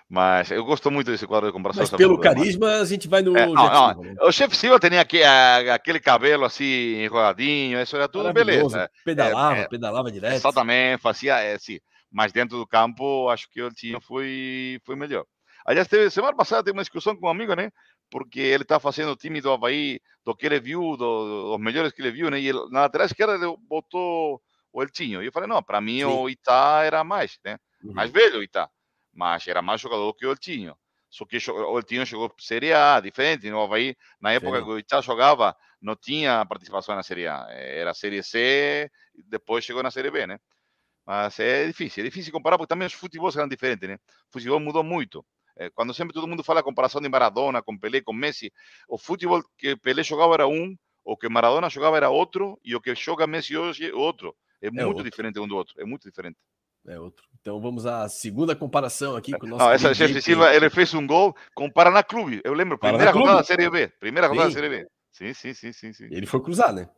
[0.08, 1.84] Mas eu gosto muito desse quadro de comparação.
[1.84, 3.36] Mas pelo carisma, a gente vai no.
[3.38, 4.02] É, não, não.
[4.04, 4.16] Né?
[4.22, 8.90] O Jeff Silva tinha aqui, aquele cabelo assim, enroladinho, isso era tudo beleza.
[9.06, 10.34] Pedalava, é, é, pedalava direto.
[10.34, 11.80] Exatamente, fazia assim.
[12.12, 15.24] Mas dentro do campo, acho que o Tinho foi, foi melhor.
[15.66, 17.72] Aliás, teve, semana passada teve uma discussão com um amigo, né?
[18.12, 21.94] Porque ele está fazendo o time do Havaí, do que ele viu, do, dos melhores
[21.94, 22.40] que ele viu, né?
[22.40, 25.24] E ele, na lateral esquerda ele botou o Eltinho.
[25.24, 26.06] E eu falei, não, para mim Sim.
[26.06, 27.58] o Itá era mais, né?
[27.82, 27.94] Uhum.
[27.94, 28.70] Mais velho o Itá,
[29.14, 30.78] mas era mais jogador que o Eltinho.
[31.10, 33.50] Só que o Eltinho chegou Série A, diferente.
[33.50, 34.66] No Havaí, na época Sim.
[34.66, 37.48] que o Itá jogava, não tinha participação na Série A.
[37.50, 38.90] Era Série C,
[39.26, 40.38] depois chegou na Série B, né?
[41.06, 43.96] Mas é difícil, é difícil comparar, porque também os futebols eram diferentes, né?
[44.30, 45.26] O futebol mudou muito.
[45.74, 48.52] Quando sempre todo mundo fala a comparação de Maradona com Pelé, com Messi,
[48.88, 52.82] o futebol que Pelé jogava era um, o que Maradona jogava era outro, e o
[52.82, 54.36] que joga Messi hoje é outro.
[54.62, 55.04] É, é muito outro.
[55.04, 56.38] diferente um do outro, é muito diferente.
[56.88, 57.24] É outro.
[57.40, 59.64] Então vamos à segunda comparação aqui com o nosso.
[59.64, 62.42] Não, essa Jeff Silva, ele fez um gol com o Paraná Clube.
[62.44, 63.88] Eu lembro, primeira rodada da Série B.
[64.00, 64.88] Primeira rodada da Série B.
[65.12, 66.08] Sim, sim, sim, sim, sim.
[66.10, 66.90] Ele foi cruzar, né?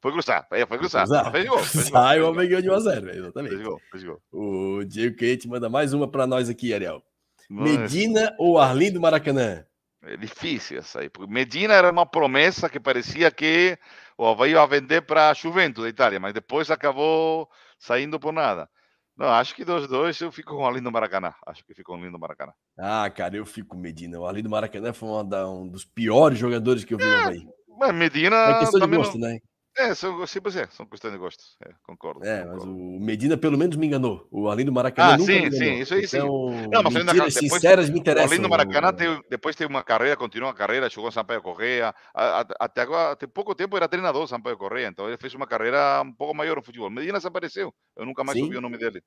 [0.00, 1.04] Foi cruzar, é, foi cruzar.
[1.04, 1.30] cruzar.
[1.32, 1.58] Fez gol.
[1.64, 3.54] Sai o homem ganhou de 1x0, exatamente.
[3.56, 4.22] Fez gol, fez gol.
[4.30, 7.02] O Diego Kate manda mais uma para nós aqui, Ariel.
[7.48, 9.64] Medina ou Arlindo Maracanã?
[10.02, 11.08] É difícil essa aí.
[11.08, 13.78] Porque Medina era uma promessa que parecia que
[14.16, 17.48] o Havaí ia vender para a Juventus da Itália, mas depois acabou
[17.78, 18.68] saindo por nada.
[19.16, 21.34] Não, acho que dos dois eu fico com o Arlindo Maracanã.
[21.44, 22.52] Acho que fico com o Arlindo Maracanã.
[22.78, 24.20] Ah, cara, eu fico com Medina.
[24.20, 27.48] O Arlindo Maracanã foi da, um dos piores jogadores que eu vi é, no Havaí.
[27.80, 28.36] Mas Medina.
[28.36, 29.28] É questão de gosto, não...
[29.28, 29.38] né?
[29.78, 32.24] É, são, sempre é, são questões de gostos, é, concordo.
[32.24, 32.66] É, concordo.
[32.66, 34.26] mas o Medina pelo menos me enganou.
[34.28, 36.16] O Além do Maracanã ah, nunca sim, sim, isso aí sim.
[36.16, 38.18] Então, Não, mas mentiras depois, sinceras me o.
[38.20, 41.94] Além do Maracanã teve, depois teve uma carreira, continuou a carreira, jogou Sampaio Correia,
[42.58, 46.12] até agora, até pouco tempo era treinador Sampaio Correia, então ele fez uma carreira um
[46.12, 46.90] pouco maior no futebol.
[46.90, 48.46] Medina desapareceu, eu nunca mais Sim.
[48.46, 49.00] ouvi o nome dele.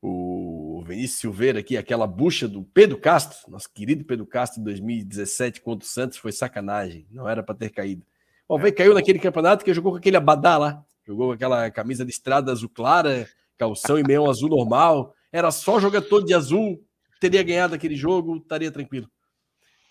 [0.00, 5.60] O Vinícius Silveira aqui, aquela bucha do Pedro Castro, nosso querido Pedro Castro, em 2017
[5.60, 7.06] contra o Santos, foi sacanagem.
[7.10, 8.06] Não era para ter caído.
[8.48, 10.84] O Alvei caiu naquele campeonato que jogou com aquele abadá lá.
[11.06, 15.14] Jogou com aquela camisa de estrada azul clara, calção e meião azul normal.
[15.32, 16.82] Era só jogador de azul,
[17.20, 19.08] teria ganhado aquele jogo, estaria tranquilo.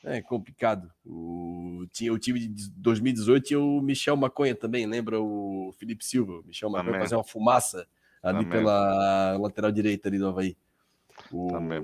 [0.03, 0.91] É complicado.
[1.05, 6.39] O, tinha, o time de 2018 tinha o Michel Maconha também, lembra o Felipe Silva?
[6.39, 7.87] O Michel Maconha fazia uma fumaça
[8.21, 8.59] ali Também.
[8.59, 10.57] pela lateral direita ali do Havaí.
[11.31, 11.79] O, Também.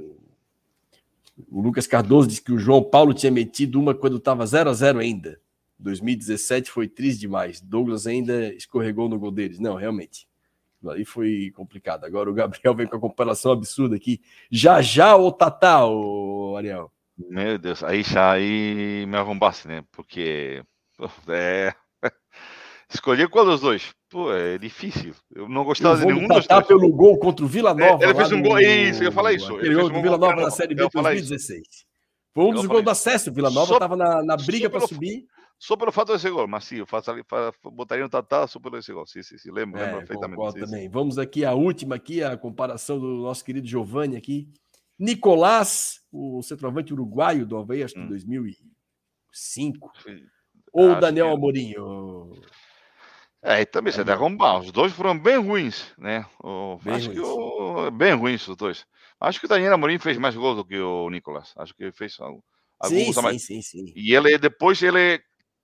[1.49, 4.73] o Lucas Cardoso disse que o João Paulo tinha metido uma quando estava 0 a
[4.73, 5.39] 0 ainda.
[5.79, 7.61] 2017 foi triste demais.
[7.61, 9.59] Douglas ainda escorregou no gol deles.
[9.59, 10.27] Não, realmente.
[10.89, 12.05] Aí foi complicado.
[12.05, 14.21] Agora o Gabriel vem com a comparação absurda aqui.
[14.51, 16.91] Já já o Tatá, o Ariel.
[17.17, 19.83] Meu Deus, aí já aí me arrombasse, né?
[19.91, 20.63] Porque
[21.27, 21.73] é...
[22.89, 23.93] escolher qual dos dois?
[24.09, 25.13] Pô, é difícil.
[25.35, 26.67] Eu não Eu gostava de vou nenhum dos dois.
[26.67, 28.03] pelo gol contra o Vila Nova.
[28.03, 29.51] É, ele fez um no- gol- isso, eu ia falar isso.
[29.59, 30.73] Ele fez gol um gol Vila Nova na Série.
[30.75, 31.85] B Eu falar 2016.
[32.33, 33.29] Foi um Eu dos gols do acesso.
[33.29, 35.25] O Vila Nova estava na, na briga para subir.
[35.59, 37.11] Só pelo fato desse gol, mas sim, eu faço
[37.65, 39.05] botaria no Tatá só pelo esse gol.
[39.05, 39.51] Sim, sim, sim.
[39.51, 40.37] Lembro, lembro É, perfeitamente.
[40.37, 40.71] concordo sim, sim.
[40.71, 40.89] também.
[40.89, 44.47] Vamos aqui a última aqui, a comparação do nosso querido Giovanni aqui.
[44.97, 48.07] Nicolás, o centroavante uruguaio do acho que Hum.
[48.07, 49.91] 2005.
[50.01, 50.23] Foi-
[50.71, 51.73] Ou o Acho Daniel que- Amorim.
[53.41, 54.59] É, e também você É, dá arrombar.
[54.59, 56.25] Os dois foram bem ruins, né?
[56.43, 57.29] O- Bem acho que ruins.
[57.29, 58.85] o, bem ruins os dois.
[59.19, 61.53] Acho que o Daniel Amorim fez mais gols do que o Nicolas.
[61.57, 62.43] Acho que ele fez algo-
[62.85, 63.43] Sim, sim, mais.
[63.45, 63.93] sim, sim.
[63.95, 65.21] E ele depois ele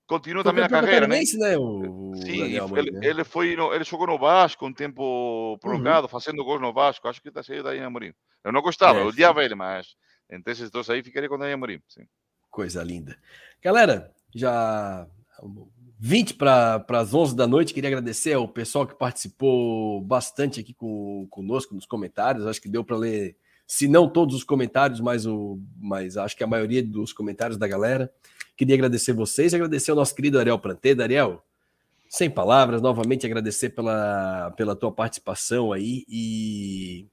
[0.07, 1.21] continua Foi também na campeão carreira, né?
[1.37, 1.57] né?
[1.57, 2.99] O, Sim, Daniel ele, né?
[3.05, 5.01] ele foi no- ele jogou no Vasco um tempo
[5.53, 5.57] Uhum.
[5.59, 7.07] prolongado, fazendo gols no Vasco.
[7.07, 8.13] Acho que está saindo daí Amorim.
[8.43, 9.95] Eu não gostava, É, eu odiava ele, mas
[10.29, 11.81] entre esses dois aí ficaria com o Daniel Amorim.
[11.87, 12.03] Sim.
[12.51, 13.17] Coisa linda.
[13.61, 15.07] Galera, já
[15.99, 17.73] 20 para as 11 da noite.
[17.73, 22.45] Queria agradecer ao pessoal que participou bastante aqui com, conosco nos comentários.
[22.45, 23.35] Acho que deu para ler,
[23.67, 27.67] se não todos os comentários, mas, o, mas acho que a maioria dos comentários da
[27.67, 28.11] galera.
[28.55, 31.03] Queria agradecer vocês e agradecer ao nosso querido Ariel Planteda.
[31.03, 31.43] Ariel,
[32.07, 37.07] sem palavras, novamente agradecer pela, pela tua participação aí e,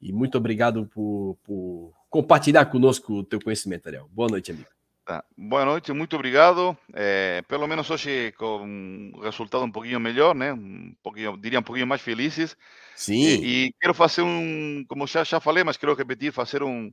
[0.00, 4.08] e muito obrigado por, por compartilhar conosco o teu conhecimento, Ariel.
[4.12, 4.75] Boa noite, amigo.
[5.06, 5.24] Tá.
[5.38, 6.76] Boa noite, muito obrigado.
[6.92, 10.52] Eh, pelo menos hoje com um resultado um pouquinho melhor, né?
[10.52, 12.56] Um pouquinho, diria um pouquinho mais felizes.
[12.96, 13.14] Sim.
[13.14, 16.90] E, e quero fazer um, como já, já falei, mas quero repetir, fazer um,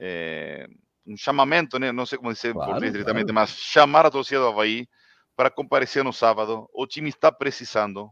[0.00, 0.66] eh,
[1.06, 1.92] um chamamento, né?
[1.92, 3.34] Não sei como dizer Claro, português diretamente, claro.
[3.34, 4.88] mas chamar a torcida do Havaí
[5.36, 6.68] para comparecer no sábado.
[6.74, 8.10] O time está precisando.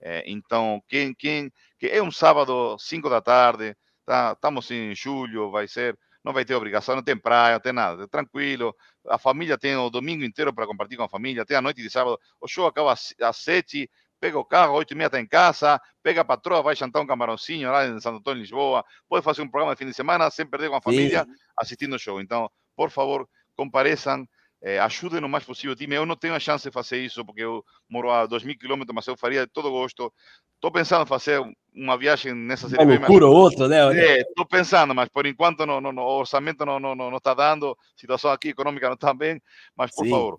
[0.00, 1.50] Eh, então, quem, quem,
[1.80, 3.76] que é um sábado, 5 da tarde,
[4.06, 7.72] tá, estamos em julho, vai ser, não vai ter obrigação, não tem praia, não tem
[7.72, 8.74] nada, tranquilo.
[9.08, 11.90] A família tem o domingo inteiro para compartilhar com a família, tem a noite de
[11.90, 12.18] sábado.
[12.40, 16.22] O show acaba às sete, pega o carro, oito e meia está em casa, pega
[16.22, 19.74] a patroa, vai jantar um camarãozinho lá em Santo Antônio, Lisboa, pode fazer um programa
[19.74, 21.26] de fim de semana sem perder com a família,
[21.58, 22.18] assistindo o show.
[22.20, 24.26] Então, por favor, compareçam,
[24.64, 25.94] eh, ajudem o mais possível o time.
[25.94, 28.94] Eu não tenho a chance de fazer isso, porque eu moro a 2 mil quilômetros,
[28.94, 30.12] mas eu faria de todo gosto.
[30.54, 31.42] Estou pensando em fazer
[31.74, 33.84] uma viagem nessa Uma série B, mas loucura ou outra, né?
[33.84, 34.02] Ariel?
[34.02, 37.18] é, estou pensando, mas por enquanto no, no, no, o orçamento não, não, não, não
[37.18, 39.38] está dando, a situação aqui econômica não está bem,
[39.76, 40.10] mas por Sim.
[40.10, 40.38] favor,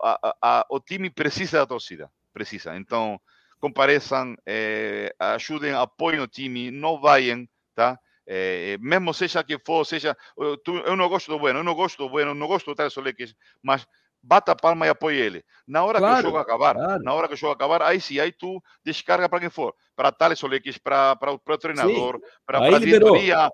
[0.00, 2.76] a, a, a, o time precisa da torcida, precisa.
[2.76, 3.20] Então,
[3.58, 7.44] compareçam, eh, ajudem, apoiem o time, não vaiam,
[7.74, 7.98] tá?
[8.26, 11.74] Eh, mesmo seja que for, seja, eu, tu, eu não gosto do Bueno, eu não
[11.74, 13.86] gosto do Bueno, não gosto do Thales Soleques, mas
[14.20, 15.44] bata a palma e apoie ele.
[15.66, 17.02] Na hora que Claro, o jogo acabar, claro.
[17.04, 20.10] na hora que o jogo acabar, aí sim, aí tu descarga para quem for, para
[20.10, 23.50] Thales Soleques, para, o treinador, para, a diretoria,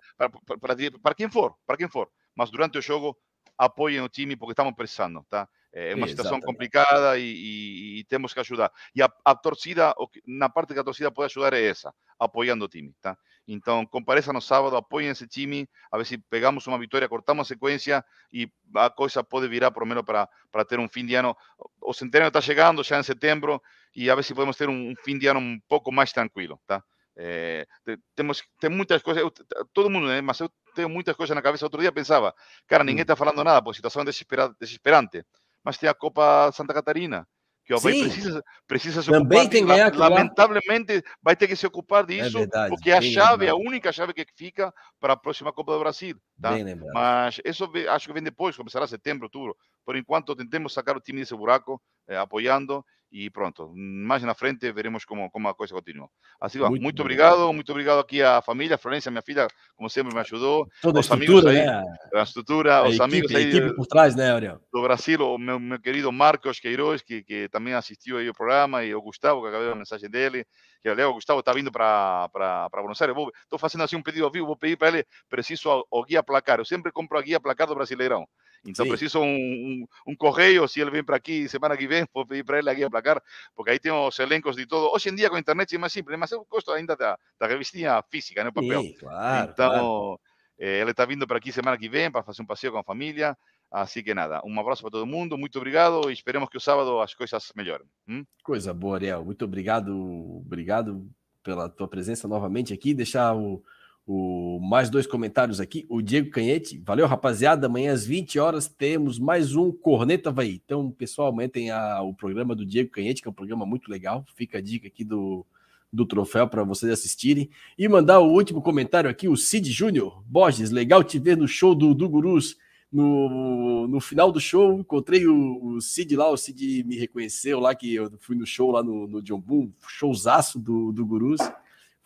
[1.03, 2.09] para, quem for, para quem for.
[2.35, 3.15] Mas durante o jogo,
[3.59, 5.47] apoiem o time porque estamos precisando, tá?
[5.75, 8.71] É uma situação complicada e, e- e temos que ajudar.
[8.95, 11.95] E a, a torcida, que- na parte que a torcida pode ajudar é essa,
[12.25, 13.17] apoiando o time, tá?
[13.47, 17.49] Então, compareçam no sábado, apoiem esse time, a ver se pegamos uma vitória, cortamos a
[17.49, 21.37] sequência e a coisa pode virar, pelo menos, para, para ter um fim de ano.
[21.81, 23.61] O centenário está chegando já em setembro
[23.95, 26.83] e a ver se podemos ter um, fim de ano um pouco mais tranquilo, tá?
[27.17, 29.31] É, te- temos tem muitas coisas, eu-
[29.75, 30.21] todo mundo, né?
[30.21, 31.67] Mas eu tenho muitas coisas na cabeça.
[31.67, 32.35] Outro dia pensava,
[32.67, 33.03] cara, ninguém Hum.
[33.03, 35.25] está falando nada, porque a situação é desespera- desesperante.
[35.65, 37.27] Mas tem a Copa Santa Catarina,
[37.65, 38.03] que o Havaí Sim.
[38.05, 40.09] precisa, precisa se Também ocupar tem que ganhar lá.
[40.09, 43.69] Lamentavelmente, vai ter que se ocupar disso, verdade, porque é a chave, a lembrado.
[43.69, 46.17] única chave que fica para a próxima Copa do Brasil.
[46.41, 46.53] Tá?
[46.93, 49.57] Mas isso acho que vem depois, começará setembro, outubro.
[49.85, 54.73] Por enquanto, tentemos sacar o time desse buraco, eh, apoiando e pronto, mais na frente
[54.73, 56.09] veremos como, como a coisa continua.
[56.41, 60.21] Assim, muito, muito obrigado, muito obrigado aqui à família, Florencia, minha filha, como sempre me
[60.21, 60.67] ajudou.
[60.81, 61.85] Toda a estrutura, aí, né?
[62.15, 63.45] A estrutura, a os equipe, amigos aí.
[63.45, 64.59] A equipe por trás, né, Ariel?
[64.73, 68.95] Do Brasil, o meu, meu querido Marcos Queiroz, que, que também assistiu o programa, e
[68.95, 70.47] o Gustavo, que acabei a mensagem dele,
[70.83, 72.31] que o Gustavo está vindo para
[72.73, 73.15] Buenos Aires.
[73.43, 76.59] Estou fazendo assim um pedido ao vivo, vou pedir para ele, preciso o guia placar.
[76.59, 78.27] Eu sempre compro a guia placar do Brasileirão.
[78.67, 78.91] Então Sim.
[78.91, 82.45] preciso um, um, um, correio, se ele vem para aqui semana que vem, vou pedir
[82.45, 83.21] para ele a guia placar,
[83.55, 84.95] porque aí tem os elencos de todo.
[84.95, 87.47] Hoje em dia com a internet é mais simples, mas eu gosto ainda da, da
[87.47, 88.83] revistinha física, no papel.
[88.83, 90.21] Sim, claro, então, claro.
[90.59, 92.85] Eh, ele está vindo para aqui semana que vem para fazer um passeio com a
[92.85, 93.37] família.
[93.71, 97.01] Assim que nada, um abraço para todo mundo, muito obrigado e esperemos que o sábado
[97.01, 97.87] as coisas melhorem.
[98.07, 98.23] Hum?
[98.45, 99.25] Coisa boa, Ariel.
[99.25, 99.97] Muito obrigado,
[100.37, 101.11] obrigado
[101.43, 102.93] pela tua presença novamente aqui.
[102.93, 103.65] Deixar o,
[104.07, 105.87] o, mais dois comentários aqui.
[105.89, 107.67] O Diego Canhete, valeu rapaziada.
[107.67, 110.61] Amanhã às 20 horas temos mais um Corneta Vai.
[110.65, 114.25] Então, pessoal, aumentem a, o programa do Diego Canhete, que é um programa muito legal.
[114.35, 115.47] Fica a dica aqui do,
[115.93, 117.49] do troféu para vocês assistirem.
[117.79, 120.23] E mandar o último comentário aqui, o Cid Júnior.
[120.27, 122.57] Borges, legal te ver no show do, do Gurus.
[122.93, 127.75] No, no final do show, encontrei o, o Cid lá, o Cid me reconheceu lá,
[127.75, 131.41] que eu fui no show lá no, no John Boom, showzaço do, do Gurus.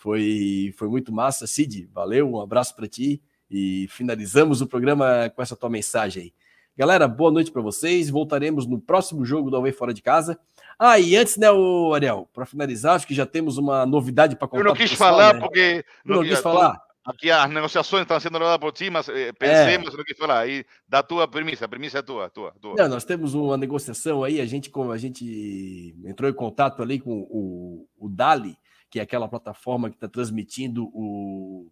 [0.07, 1.49] Foi, foi muito massa.
[1.49, 3.21] Cid, valeu, um abraço para ti
[3.51, 6.33] e finalizamos o programa com essa tua mensagem aí.
[6.77, 8.09] Galera, boa noite para vocês.
[8.09, 10.39] Voltaremos no próximo jogo do Away Fora de Casa.
[10.79, 14.47] Ah, e antes, né, o Ariel, para finalizar, acho que já temos uma novidade para
[14.47, 14.61] contar.
[14.61, 15.41] Eu não quis pessoal, falar né?
[15.41, 15.85] porque.
[16.05, 16.81] Não, não quis falar.
[17.05, 19.79] Aqui as negociações estão sendo levadas por ti, mas eh, pensei, é.
[19.79, 20.39] não quis falar.
[20.39, 22.77] Aí, da tua premissa, a premissa é tua, tua, tua.
[22.77, 27.01] Não, nós temos uma negociação aí, a gente, como a gente entrou em contato ali
[27.01, 28.57] com o, o Dali,
[28.97, 31.71] que é aquela plataforma que está transmitindo o,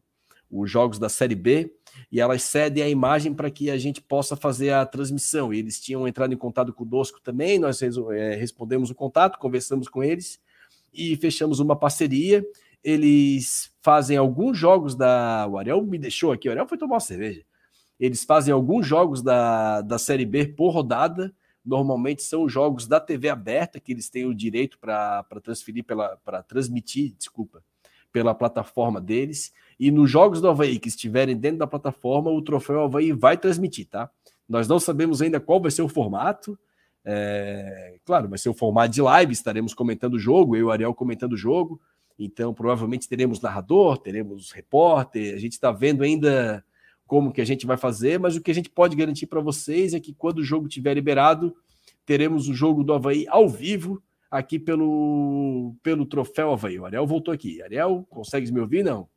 [0.50, 1.74] os jogos da Série B,
[2.12, 5.50] e elas cedem a imagem para que a gente possa fazer a transmissão.
[5.50, 10.04] E eles tinham entrado em contato conosco também, nós é, respondemos o contato, conversamos com
[10.04, 10.38] eles
[10.92, 12.44] e fechamos uma parceria.
[12.82, 15.46] Eles fazem alguns jogos da.
[15.48, 17.42] O Ariel me deixou aqui, o Ariel foi tomar uma cerveja.
[17.98, 21.34] Eles fazem alguns jogos da, da Série B por rodada
[21.64, 26.42] normalmente são jogos da TV aberta que eles têm o direito para transferir pela para
[26.42, 27.62] transmitir, desculpa,
[28.12, 29.52] pela plataforma deles.
[29.78, 33.88] E nos jogos do Havaí que estiverem dentro da plataforma, o troféu Havaí vai transmitir,
[33.88, 34.10] tá?
[34.48, 36.58] Nós não sabemos ainda qual vai ser o formato.
[37.04, 40.70] É, claro, vai ser o formato de live, estaremos comentando o jogo, eu e o
[40.70, 41.80] Ariel comentando o jogo.
[42.18, 45.34] Então, provavelmente teremos narrador, teremos repórter.
[45.34, 46.64] A gente está vendo ainda
[47.06, 49.94] como que a gente vai fazer, mas o que a gente pode garantir para vocês
[49.94, 51.54] é que quando o jogo estiver liberado,
[52.04, 56.78] teremos o jogo do Havaí ao vivo aqui pelo, pelo Troféu Havaí.
[56.78, 57.62] O Ariel voltou aqui.
[57.62, 58.82] Ariel, consegues me ouvir?
[58.82, 59.08] Não.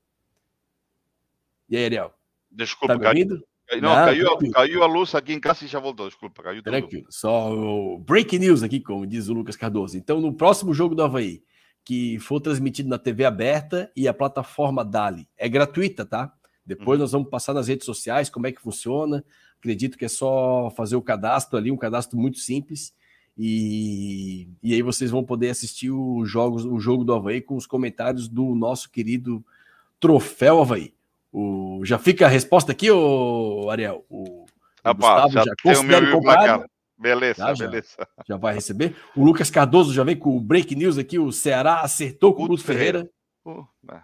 [1.69, 2.13] E aí, Ariel?
[2.51, 3.43] Desculpa, tá me ouvindo?
[3.67, 6.07] Caiu, não, não caiu, caiu, a luz aqui em casa e já voltou.
[6.07, 6.71] Desculpa, caiu tudo.
[6.71, 7.07] Tranquilo.
[7.09, 9.97] Só o break news aqui, como diz o Lucas Cardoso.
[9.97, 11.43] Então, no próximo jogo do Havaí,
[11.83, 16.33] que for transmitido na TV aberta e a plataforma Dali, é gratuita, tá?
[16.67, 17.03] Depois uhum.
[17.03, 19.23] nós vamos passar nas redes sociais como é que funciona.
[19.57, 22.93] Acredito que é só fazer o cadastro ali, um cadastro muito simples.
[23.37, 27.65] E, e aí vocês vão poder assistir o, jogos, o jogo do Havaí com os
[27.65, 29.43] comentários do nosso querido
[29.99, 30.93] Troféu Havaí.
[31.31, 34.05] O, já fica a resposta aqui, ô Ariel?
[34.09, 34.45] O,
[34.83, 36.67] o Gustavo já, já considera.
[36.99, 37.89] Beleza, tá, beleza.
[37.97, 38.95] Já, já, vai receber.
[39.15, 41.19] O Lucas Cardoso já vem com o break news aqui.
[41.19, 43.07] O Ceará acertou com o Guto Ferreira.
[43.43, 43.61] Ferreira.
[43.61, 44.01] Uh,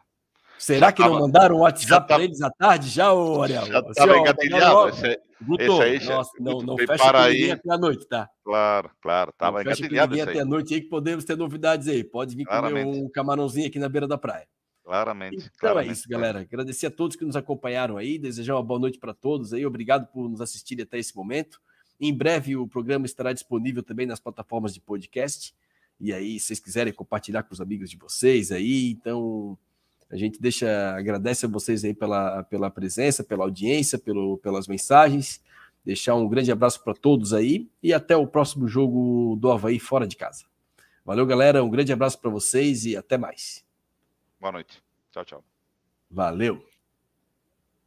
[0.64, 3.66] Será que tava, não mandaram um WhatsApp para eles à tarde já, ô Ariel?
[3.66, 4.90] Já estava engatilhado.
[4.90, 7.52] Esse, Guto, esse já, nossa, não, não fecha aí.
[7.52, 8.30] até a noite, tá?
[8.46, 10.16] Claro, claro, estava engatilhado.
[10.16, 12.02] Fecha até a noite aí que podemos ter novidades aí.
[12.02, 12.86] Pode vir Claramente.
[12.86, 14.48] comer um camarãozinho aqui na beira da praia.
[14.86, 15.36] Claramente.
[15.36, 16.40] Então é claramente, é isso, galera.
[16.40, 19.66] Agradecer a todos que nos acompanharam aí, desejar uma boa noite para todos aí.
[19.66, 21.60] Obrigado por nos assistirem até esse momento.
[22.00, 25.54] Em breve o programa estará disponível também nas plataformas de podcast.
[26.00, 29.58] E aí, se vocês quiserem compartilhar com os amigos de vocês aí, então
[30.14, 35.42] a gente deixa, agradece a vocês aí pela, pela presença, pela audiência, pelo, pelas mensagens.
[35.84, 40.06] Deixar um grande abraço para todos aí e até o próximo jogo do Havaí fora
[40.08, 40.46] de casa.
[41.04, 41.64] Valeu, galera.
[41.64, 43.66] Um grande abraço para vocês e até mais.
[44.40, 44.84] Boa noite.
[45.12, 45.44] Tchau, tchau.
[46.12, 46.73] Valeu.